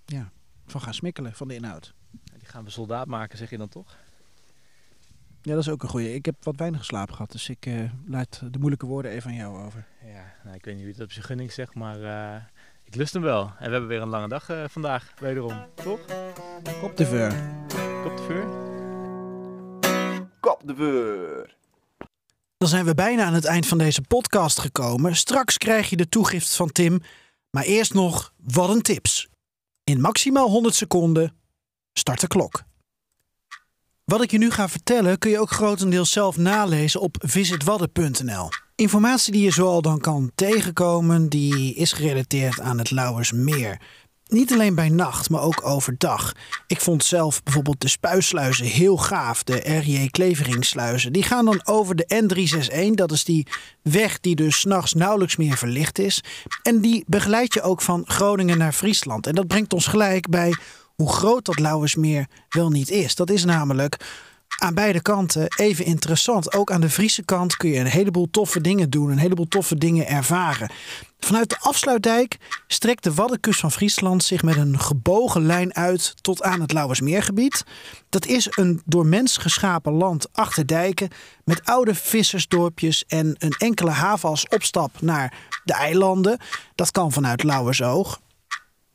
ja, 0.05 0.33
van 0.67 0.81
gaan 0.81 0.95
smikkelen, 0.95 1.33
van 1.33 1.49
de 1.49 1.55
inhoud. 1.55 1.95
Ja, 2.11 2.39
Die 2.39 2.49
gaan 2.49 2.65
we 2.65 2.71
soldaat 2.71 3.07
maken, 3.07 3.39
zeg 3.39 3.51
je 3.51 3.57
dan 3.57 3.69
toch? 3.69 3.97
Ja, 5.43 5.53
dat 5.53 5.63
is 5.63 5.69
ook 5.69 5.83
een 5.83 5.89
goeie. 5.89 6.15
Ik 6.15 6.25
heb 6.25 6.45
wat 6.45 6.57
weinig 6.57 6.85
slaap 6.85 7.11
gehad, 7.11 7.33
dus 7.33 7.49
ik 7.49 7.67
eh 7.67 7.91
laat 8.07 8.43
de 8.51 8.59
moeilijke 8.59 8.87
woorden 8.87 9.11
even 9.11 9.31
aan 9.31 9.37
jou 9.37 9.65
over. 9.65 9.87
Ja, 10.05 10.35
nou, 10.45 10.57
ik 10.57 10.65
weet 10.65 10.75
niet 10.75 10.85
wie 10.85 10.93
het 10.93 11.03
op 11.03 11.13
zijn 11.13 11.25
gunning 11.25 11.53
zegt, 11.53 11.75
maar 11.75 12.03
eh, 12.03 12.43
ik 12.85 12.95
lust 12.95 13.13
hem 13.13 13.23
wel. 13.23 13.41
En 13.41 13.65
we 13.65 13.71
hebben 13.71 13.87
weer 13.87 14.03
een 14.03 14.09
lange 14.09 14.29
dag 14.29 14.49
eh, 14.49 14.65
vandaag, 14.69 15.13
wederom. 15.19 15.67
Toch? 15.75 16.01
Op 16.83 16.97
de 16.97 17.07
veur. 17.07 17.33
Kop 18.03 18.17
de 18.17 18.23
vuur. 18.23 18.45
Kop 20.41 20.63
de 20.65 20.75
veur. 20.75 21.57
Dan 22.57 22.69
zijn 22.69 22.85
we 22.85 22.95
bijna 22.95 23.25
aan 23.25 23.35
het 23.35 23.45
eind 23.45 23.67
van 23.67 23.79
deze 23.79 24.03
podcast 24.03 24.59
gekomen. 24.59 25.17
Straks 25.17 25.59
krijg 25.59 25.91
je 25.91 25.97
de 25.97 26.09
toegift 26.09 26.57
van 26.57 26.73
Tim. 26.73 27.03
Maar 27.51 27.65
eerst 27.65 27.95
nog, 27.95 28.33
wat 28.37 28.69
een 28.69 28.83
tips. 28.83 29.29
In 29.85 30.01
maximaal 30.01 30.49
100 30.49 30.75
seconden, 30.75 31.37
start 31.93 32.21
de 32.21 32.27
klok. 32.27 32.63
Wat 34.05 34.23
ik 34.23 34.31
je 34.31 34.39
nu 34.39 34.51
ga 34.51 34.69
vertellen 34.69 35.19
kun 35.19 35.31
je 35.31 35.41
ook 35.41 35.51
grotendeels 35.51 36.11
zelf 36.11 36.37
nalezen 36.37 37.01
op 37.01 37.17
visitwadden.nl. 37.21 38.49
Informatie 38.77 39.33
die 39.33 39.43
je 39.43 39.51
zoal 39.51 39.83
dan 39.83 39.99
kan 39.99 40.31
tegenkomen, 40.35 41.29
die 41.29 41.75
is 41.75 41.93
gerelateerd 41.93 42.61
aan 42.61 42.79
het 42.79 42.91
Lauwersmeer. 42.91 43.81
Niet 44.27 44.53
alleen 44.53 44.75
bij 44.75 44.89
nacht, 44.89 45.31
maar 45.31 45.43
ook 45.43 45.65
overdag. 45.65 46.33
Ik 46.67 46.81
vond 46.81 47.05
zelf 47.05 47.43
bijvoorbeeld 47.43 47.81
de 47.81 47.89
spuisluizen 47.89 48.67
heel 48.67 48.97
gaaf, 48.97 49.43
de 49.43 49.57
R.J. 49.57 50.09
Kleveringsluizen. 50.11 51.13
Die 51.13 51.23
gaan 51.23 51.45
dan 51.45 51.61
over 51.67 51.97
de 51.97 52.23
N361, 52.23 52.91
dat 52.91 53.13
is 53.13 53.25
die 53.25 53.47
weg 53.83 54.21
die 54.21 54.35
dus 54.35 54.61
s'nachts 54.61 54.93
nauwelijks 54.93 55.37
meer 55.37 55.57
verlicht 55.57 55.99
is. 55.99 56.23
En 56.63 56.81
die 56.81 57.05
begeleid 57.07 57.55
je 57.55 57.63
ook 57.63 57.83
van 57.83 58.03
Groningen 58.07 58.59
naar 58.59 58.73
Friesland. 58.73 59.27
En 59.27 59.35
dat 59.35 59.47
brengt 59.47 59.73
ons 59.73 59.87
gelijk 59.87 60.29
bij 60.29 60.55
hoe 60.95 61.13
groot 61.13 61.45
dat 61.45 61.59
Lauwersmeer 61.59 62.27
wel 62.49 62.71
niet 62.71 62.91
is. 62.91 63.15
Dat 63.15 63.31
is 63.31 63.45
namelijk 63.45 63.97
aan 64.65 64.75
beide 64.75 65.03
kanten 65.03 65.47
even 65.57 65.85
interessant. 65.85 66.55
Ook 66.55 66.71
aan 66.71 66.81
de 66.81 66.91
Friese 66.91 67.23
kant 67.23 67.57
kun 67.57 67.71
je 67.71 67.79
een 67.79 67.87
heleboel 67.87 68.29
toffe 68.31 68.61
dingen 68.61 68.91
doen, 68.91 69.11
een 69.11 69.19
heleboel 69.19 69.49
toffe 69.49 69.77
dingen 69.79 70.07
ervaren. 70.07 70.71
Vanuit 71.19 71.51
de 71.51 71.57
afsluitdijk 71.61 72.39
strekt 72.67 73.03
de 73.03 73.15
Waddenkust 73.15 73.61
van 73.61 73.73
Friesland 73.73 74.25
zich 74.25 74.43
met 74.43 74.57
een 74.57 74.79
gebogen 74.79 75.47
lijn 75.47 75.75
uit 75.75 76.15
tot 76.21 76.43
aan 76.43 76.61
het 76.61 76.73
Lauwersmeergebied. 76.73 77.65
Dat 78.09 78.27
is 78.27 78.47
een 78.51 78.83
door 78.85 79.07
mens 79.07 79.37
geschapen 79.37 79.93
land 79.93 80.29
achter 80.33 80.67
dijken 80.67 81.09
met 81.45 81.65
oude 81.65 81.95
vissersdorpjes 81.95 83.05
en 83.07 83.35
een 83.39 83.55
enkele 83.59 83.91
haven 83.91 84.29
als 84.29 84.49
opstap 84.49 85.01
naar 85.01 85.35
de 85.65 85.75
eilanden. 85.75 86.39
Dat 86.75 86.91
kan 86.91 87.13
vanuit 87.13 87.43
Lauwersoog. 87.43 88.21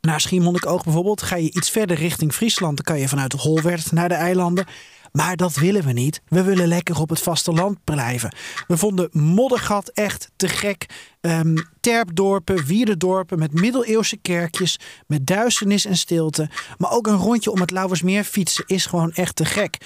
Naar 0.02 0.22
Schiermonnikoog 0.22 0.84
bijvoorbeeld 0.84 1.22
ga 1.22 1.36
je 1.36 1.52
iets 1.52 1.70
verder 1.70 1.98
richting 1.98 2.34
Friesland. 2.34 2.76
Dan 2.76 2.86
kan 2.86 3.00
je 3.00 3.10
vanuit 3.10 3.34
Holwerd 3.34 3.92
naar 3.92 4.10
de 4.10 4.16
eilanden. 4.16 4.66
Maar 5.12 5.36
dat 5.36 5.56
willen 5.56 5.84
we 5.84 5.92
niet. 5.92 6.22
We 6.28 6.44
willen 6.44 6.68
lekker 6.68 7.00
op 7.00 7.10
het 7.10 7.22
vasteland 7.22 7.84
blijven. 7.84 8.36
We 8.68 8.78
vonden 8.78 9.10
Moddergat 9.12 9.90
echt 9.90 10.32
te 10.36 10.48
gek. 10.48 10.86
Ehm, 11.22 11.58
terpdorpen, 11.80 12.66
wierdendorpen 12.66 13.40
met 13.40 13.54
middeleeuwse 13.54 14.18
kerkjes, 14.18 14.80
met 15.08 15.28
duisternis 15.28 15.86
en 15.86 15.98
stilte. 15.98 16.50
Maar 16.78 16.92
ook 16.92 17.08
een 17.08 17.18
rondje 17.18 17.52
om 17.52 17.60
het 17.60 17.72
Lauwersmeer 17.72 18.24
fietsen 18.24 18.64
is 18.68 18.86
gewoon 18.86 19.12
echt 19.12 19.36
te 19.36 19.46
gek. 19.46 19.78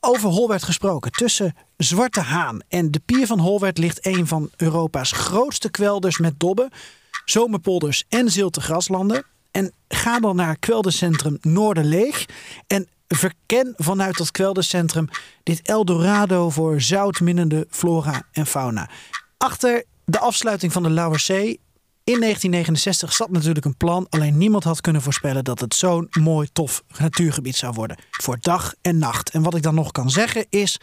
Over 0.00 0.28
Holwerd 0.28 0.62
gesproken. 0.62 1.12
Tussen 1.12 1.54
Zwarte 1.76 2.20
Haan 2.20 2.60
en 2.68 2.90
de 2.90 3.00
pier 3.04 3.26
van 3.26 3.38
Holwerd 3.38 3.78
ligt 3.78 4.06
een 4.06 4.26
van 4.26 4.50
Europa's 4.56 5.12
grootste 5.12 5.70
kwelders 5.70 6.18
met 6.18 6.40
dobben, 6.40 6.70
zomerpolders 7.24 8.04
en 8.08 8.30
zilte 8.30 8.60
graslanden. 8.60 9.24
En 9.50 9.72
ga 9.88 10.20
dan 10.20 10.36
naar 10.36 10.58
kweldercentrum 10.58 11.38
Noorderleeg 11.40 12.24
en 12.66 12.88
verken 13.08 13.74
vanuit 13.76 14.16
dat 14.16 14.30
kweldercentrum 14.30 15.08
dit 15.42 15.62
Eldorado 15.62 16.50
voor 16.50 16.80
zoutminnende 16.80 17.66
flora 17.70 18.22
en 18.32 18.46
fauna. 18.46 18.90
Achter 19.38 19.84
de 20.04 20.18
afsluiting 20.18 20.72
van 20.72 20.82
de 20.82 20.90
Lauwersee 20.90 21.60
in 22.04 22.20
1969 22.20 23.12
zat 23.12 23.30
natuurlijk 23.30 23.66
een 23.66 23.76
plan, 23.76 24.06
alleen 24.08 24.38
niemand 24.38 24.64
had 24.64 24.80
kunnen 24.80 25.02
voorspellen 25.02 25.44
dat 25.44 25.60
het 25.60 25.74
zo'n 25.74 26.06
mooi, 26.20 26.48
tof 26.52 26.82
natuurgebied 26.98 27.56
zou 27.56 27.72
worden. 27.72 27.96
Voor 28.10 28.36
dag 28.40 28.74
en 28.82 28.98
nacht. 28.98 29.30
En 29.30 29.42
wat 29.42 29.54
ik 29.54 29.62
dan 29.62 29.74
nog 29.74 29.92
kan 29.92 30.10
zeggen 30.10 30.46
is, 30.50 30.80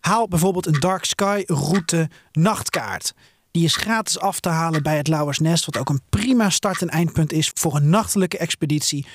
haal 0.00 0.28
bijvoorbeeld 0.28 0.66
een 0.66 0.80
Dark 0.80 1.04
Sky 1.04 1.42
route 1.46 2.08
nachtkaart. 2.32 3.14
Die 3.50 3.64
is 3.64 3.76
gratis 3.76 4.18
af 4.18 4.40
te 4.40 4.48
halen 4.48 4.82
bij 4.82 4.96
het 4.96 5.08
Lauwersnest, 5.08 5.64
wat 5.64 5.78
ook 5.78 5.88
een 5.88 6.02
prima 6.08 6.50
start- 6.50 6.82
en 6.82 6.88
eindpunt 6.88 7.32
is 7.32 7.50
voor 7.54 7.76
een 7.76 7.90
nachtelijke 7.90 8.38
expeditie. 8.38 9.06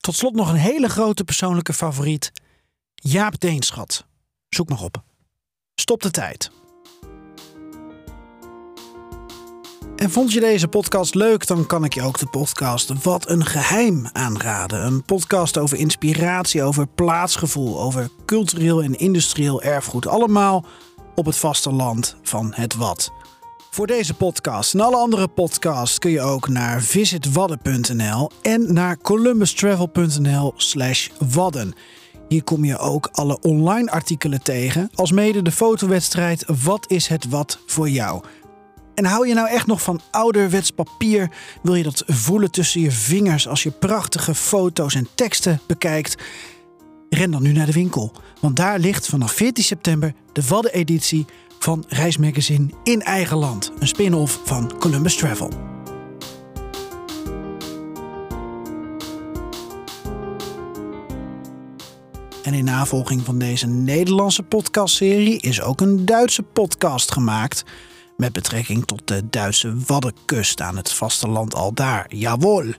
Tot 0.00 0.14
slot 0.14 0.34
nog 0.34 0.48
een 0.48 0.54
hele 0.54 0.88
grote 0.88 1.24
persoonlijke 1.24 1.72
favoriet. 1.72 2.32
Jaap 2.94 3.40
Deenschat. 3.40 4.06
Zoek 4.48 4.68
maar 4.68 4.82
op. 4.82 5.02
Stop 5.74 6.02
de 6.02 6.10
tijd. 6.10 6.50
En 9.96 10.10
vond 10.10 10.32
je 10.32 10.40
deze 10.40 10.68
podcast 10.68 11.14
leuk, 11.14 11.46
dan 11.46 11.66
kan 11.66 11.84
ik 11.84 11.94
je 11.94 12.02
ook 12.02 12.18
de 12.18 12.26
podcast 12.26 13.02
Wat 13.02 13.28
een 13.28 13.46
Geheim 13.46 14.08
aanraden. 14.12 14.86
Een 14.86 15.02
podcast 15.02 15.58
over 15.58 15.78
inspiratie, 15.78 16.62
over 16.62 16.86
plaatsgevoel, 16.86 17.80
over 17.80 18.08
cultureel 18.26 18.82
en 18.82 18.98
industrieel 18.98 19.62
erfgoed. 19.62 20.06
Allemaal 20.06 20.64
op 21.14 21.26
het 21.26 21.36
vasteland 21.36 22.16
van 22.22 22.52
het 22.54 22.74
Wat. 22.74 23.12
Voor 23.78 23.86
deze 23.86 24.14
podcast 24.14 24.74
en 24.74 24.80
alle 24.80 24.96
andere 24.96 25.28
podcasts 25.28 25.98
kun 25.98 26.10
je 26.10 26.20
ook 26.20 26.48
naar 26.48 26.82
visitwadden.nl 26.82 28.30
en 28.42 28.72
naar 28.72 28.98
columbustravel.nl 28.98 30.52
slash 30.56 31.08
wadden. 31.18 31.74
Hier 32.28 32.44
kom 32.44 32.64
je 32.64 32.78
ook 32.78 33.08
alle 33.12 33.40
online 33.40 33.90
artikelen 33.90 34.42
tegen, 34.42 34.90
als 34.94 35.12
mede 35.12 35.42
de 35.42 35.52
fotowedstrijd 35.52 36.44
Wat 36.62 36.90
is 36.90 37.06
het 37.06 37.28
wat 37.28 37.58
voor 37.66 37.88
jou? 37.88 38.24
En 38.94 39.04
hou 39.04 39.28
je 39.28 39.34
nou 39.34 39.48
echt 39.48 39.66
nog 39.66 39.82
van 39.82 40.00
ouderwets 40.10 40.70
papier? 40.70 41.30
Wil 41.62 41.74
je 41.74 41.82
dat 41.82 42.02
voelen 42.06 42.50
tussen 42.50 42.80
je 42.80 42.90
vingers 42.90 43.48
als 43.48 43.62
je 43.62 43.70
prachtige 43.70 44.34
foto's 44.34 44.94
en 44.94 45.08
teksten 45.14 45.60
bekijkt? 45.66 46.22
Ren 47.10 47.30
dan 47.30 47.42
nu 47.42 47.52
naar 47.52 47.66
de 47.66 47.72
winkel, 47.72 48.12
want 48.40 48.56
daar 48.56 48.78
ligt 48.78 49.06
vanaf 49.06 49.32
14 49.32 49.64
september 49.64 50.14
de 50.32 50.42
Wadden-editie 50.48 51.26
van 51.58 51.84
Reismagazine 51.88 52.68
in 52.82 53.02
eigen 53.02 53.36
land. 53.36 53.72
Een 53.78 53.88
spin-off 53.88 54.40
van 54.44 54.78
Columbus 54.78 55.16
Travel. 55.16 55.50
En 62.42 62.54
in 62.54 62.64
navolging 62.64 63.24
van 63.24 63.38
deze 63.38 63.66
Nederlandse 63.66 64.42
podcastserie 64.42 65.40
is 65.40 65.62
ook 65.62 65.80
een 65.80 66.04
Duitse 66.04 66.42
podcast 66.42 67.12
gemaakt. 67.12 67.64
Met 68.16 68.32
betrekking 68.32 68.86
tot 68.86 69.02
de 69.04 69.28
Duitse 69.30 69.74
Waddenkust 69.86 70.60
aan 70.60 70.76
het 70.76 70.92
vasteland 70.92 71.54
al 71.54 71.72
daar. 71.72 72.06
Jawohl! 72.08 72.74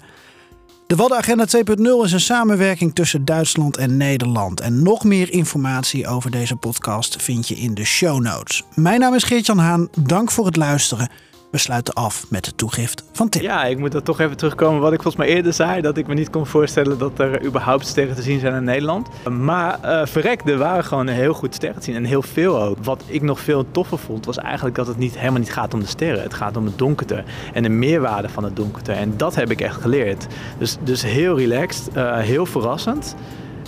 De 0.90 0.96
Waddenagenda 0.96 1.46
2.0 1.48 2.04
is 2.04 2.12
een 2.12 2.20
samenwerking 2.20 2.96
tussen 2.96 3.26
Duitsland 3.26 3.78
en 3.78 3.98
Nederland. 3.98 4.60
En 4.60 4.84
nog 4.84 5.04
meer 5.04 5.32
informatie 5.32 6.08
over 6.08 6.32
deze 6.32 6.56
podcast 6.56 7.22
vind 7.22 7.48
je 7.48 7.56
in 7.56 7.74
de 7.74 7.86
show 7.86 8.22
notes. 8.22 8.64
Mijn 8.76 9.00
naam 9.00 9.14
is 9.14 9.24
Geert-Jan 9.24 9.58
Haan. 9.58 9.90
Dank 10.00 10.32
voor 10.32 10.46
het 10.46 10.56
luisteren. 10.56 11.10
We 11.52 11.58
sluiten 11.58 11.94
af 11.94 12.26
met 12.30 12.46
de 12.46 12.56
toegift 12.56 13.04
van 13.12 13.30
Tim. 13.30 13.42
Ja, 13.42 13.66
ik 13.66 13.78
moet 13.78 13.94
er 13.94 14.04
toch 14.04 14.20
even 14.20 14.38
terugkomen 14.38 14.82
wat 14.82 14.94
ik 14.94 15.02
volgens 15.02 15.24
mij 15.24 15.36
eerder 15.36 15.54
zei. 15.54 15.82
Dat 15.82 15.98
ik 15.98 16.08
me 16.08 16.14
niet 16.14 16.30
kon 16.30 16.46
voorstellen 16.46 16.98
dat 16.98 17.20
er 17.20 17.46
überhaupt 17.46 17.88
sterren 17.88 18.16
te 18.16 18.22
zien 18.22 18.40
zijn 18.40 18.54
in 18.54 18.64
Nederland. 18.64 19.08
Maar 19.30 19.80
uh, 19.84 20.06
verrek, 20.06 20.42
er 20.48 20.58
waren 20.58 20.84
gewoon 20.84 21.08
heel 21.08 21.34
goed 21.34 21.56
sterren 21.56 21.80
te 21.80 21.86
zien. 21.86 21.96
En 21.96 22.04
heel 22.04 22.22
veel 22.22 22.62
ook. 22.62 22.78
Wat 22.84 23.04
ik 23.06 23.22
nog 23.22 23.40
veel 23.40 23.66
toffer 23.72 23.98
vond, 23.98 24.26
was 24.26 24.38
eigenlijk 24.38 24.76
dat 24.76 24.88
het 24.88 24.98
niet, 24.98 25.18
helemaal 25.18 25.40
niet 25.40 25.54
gaat 25.54 25.74
om 25.74 25.80
de 25.80 25.86
sterren. 25.86 26.24
Het 26.24 26.34
gaat 26.34 26.58
om 26.58 26.66
het 26.66 26.78
donkerte 26.78 27.24
en 27.54 27.64
de 27.64 27.70
meerwaarde 27.70 28.30
van 28.30 28.44
het 28.44 28.56
donkerte. 28.56 28.92
En 28.92 29.18
dat 29.18 29.36
heb 29.36 29.52
ik 29.52 29.62
echt 29.62 29.82
geleerd. 29.82 30.28
Dus, 30.58 30.78
dus 30.84 31.04
heel 31.04 31.38
relaxed, 31.38 31.96
uh, 31.96 32.18
heel 32.18 32.46
verrassend. 32.46 33.16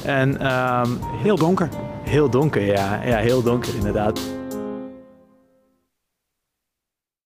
En 0.05 0.53
um, 0.53 0.99
heel 1.23 1.35
donker. 1.35 1.69
Heel 2.03 2.29
donker, 2.29 2.61
ja. 2.61 3.01
Ja, 3.05 3.17
heel 3.17 3.43
donker 3.43 3.75
inderdaad. 3.75 4.19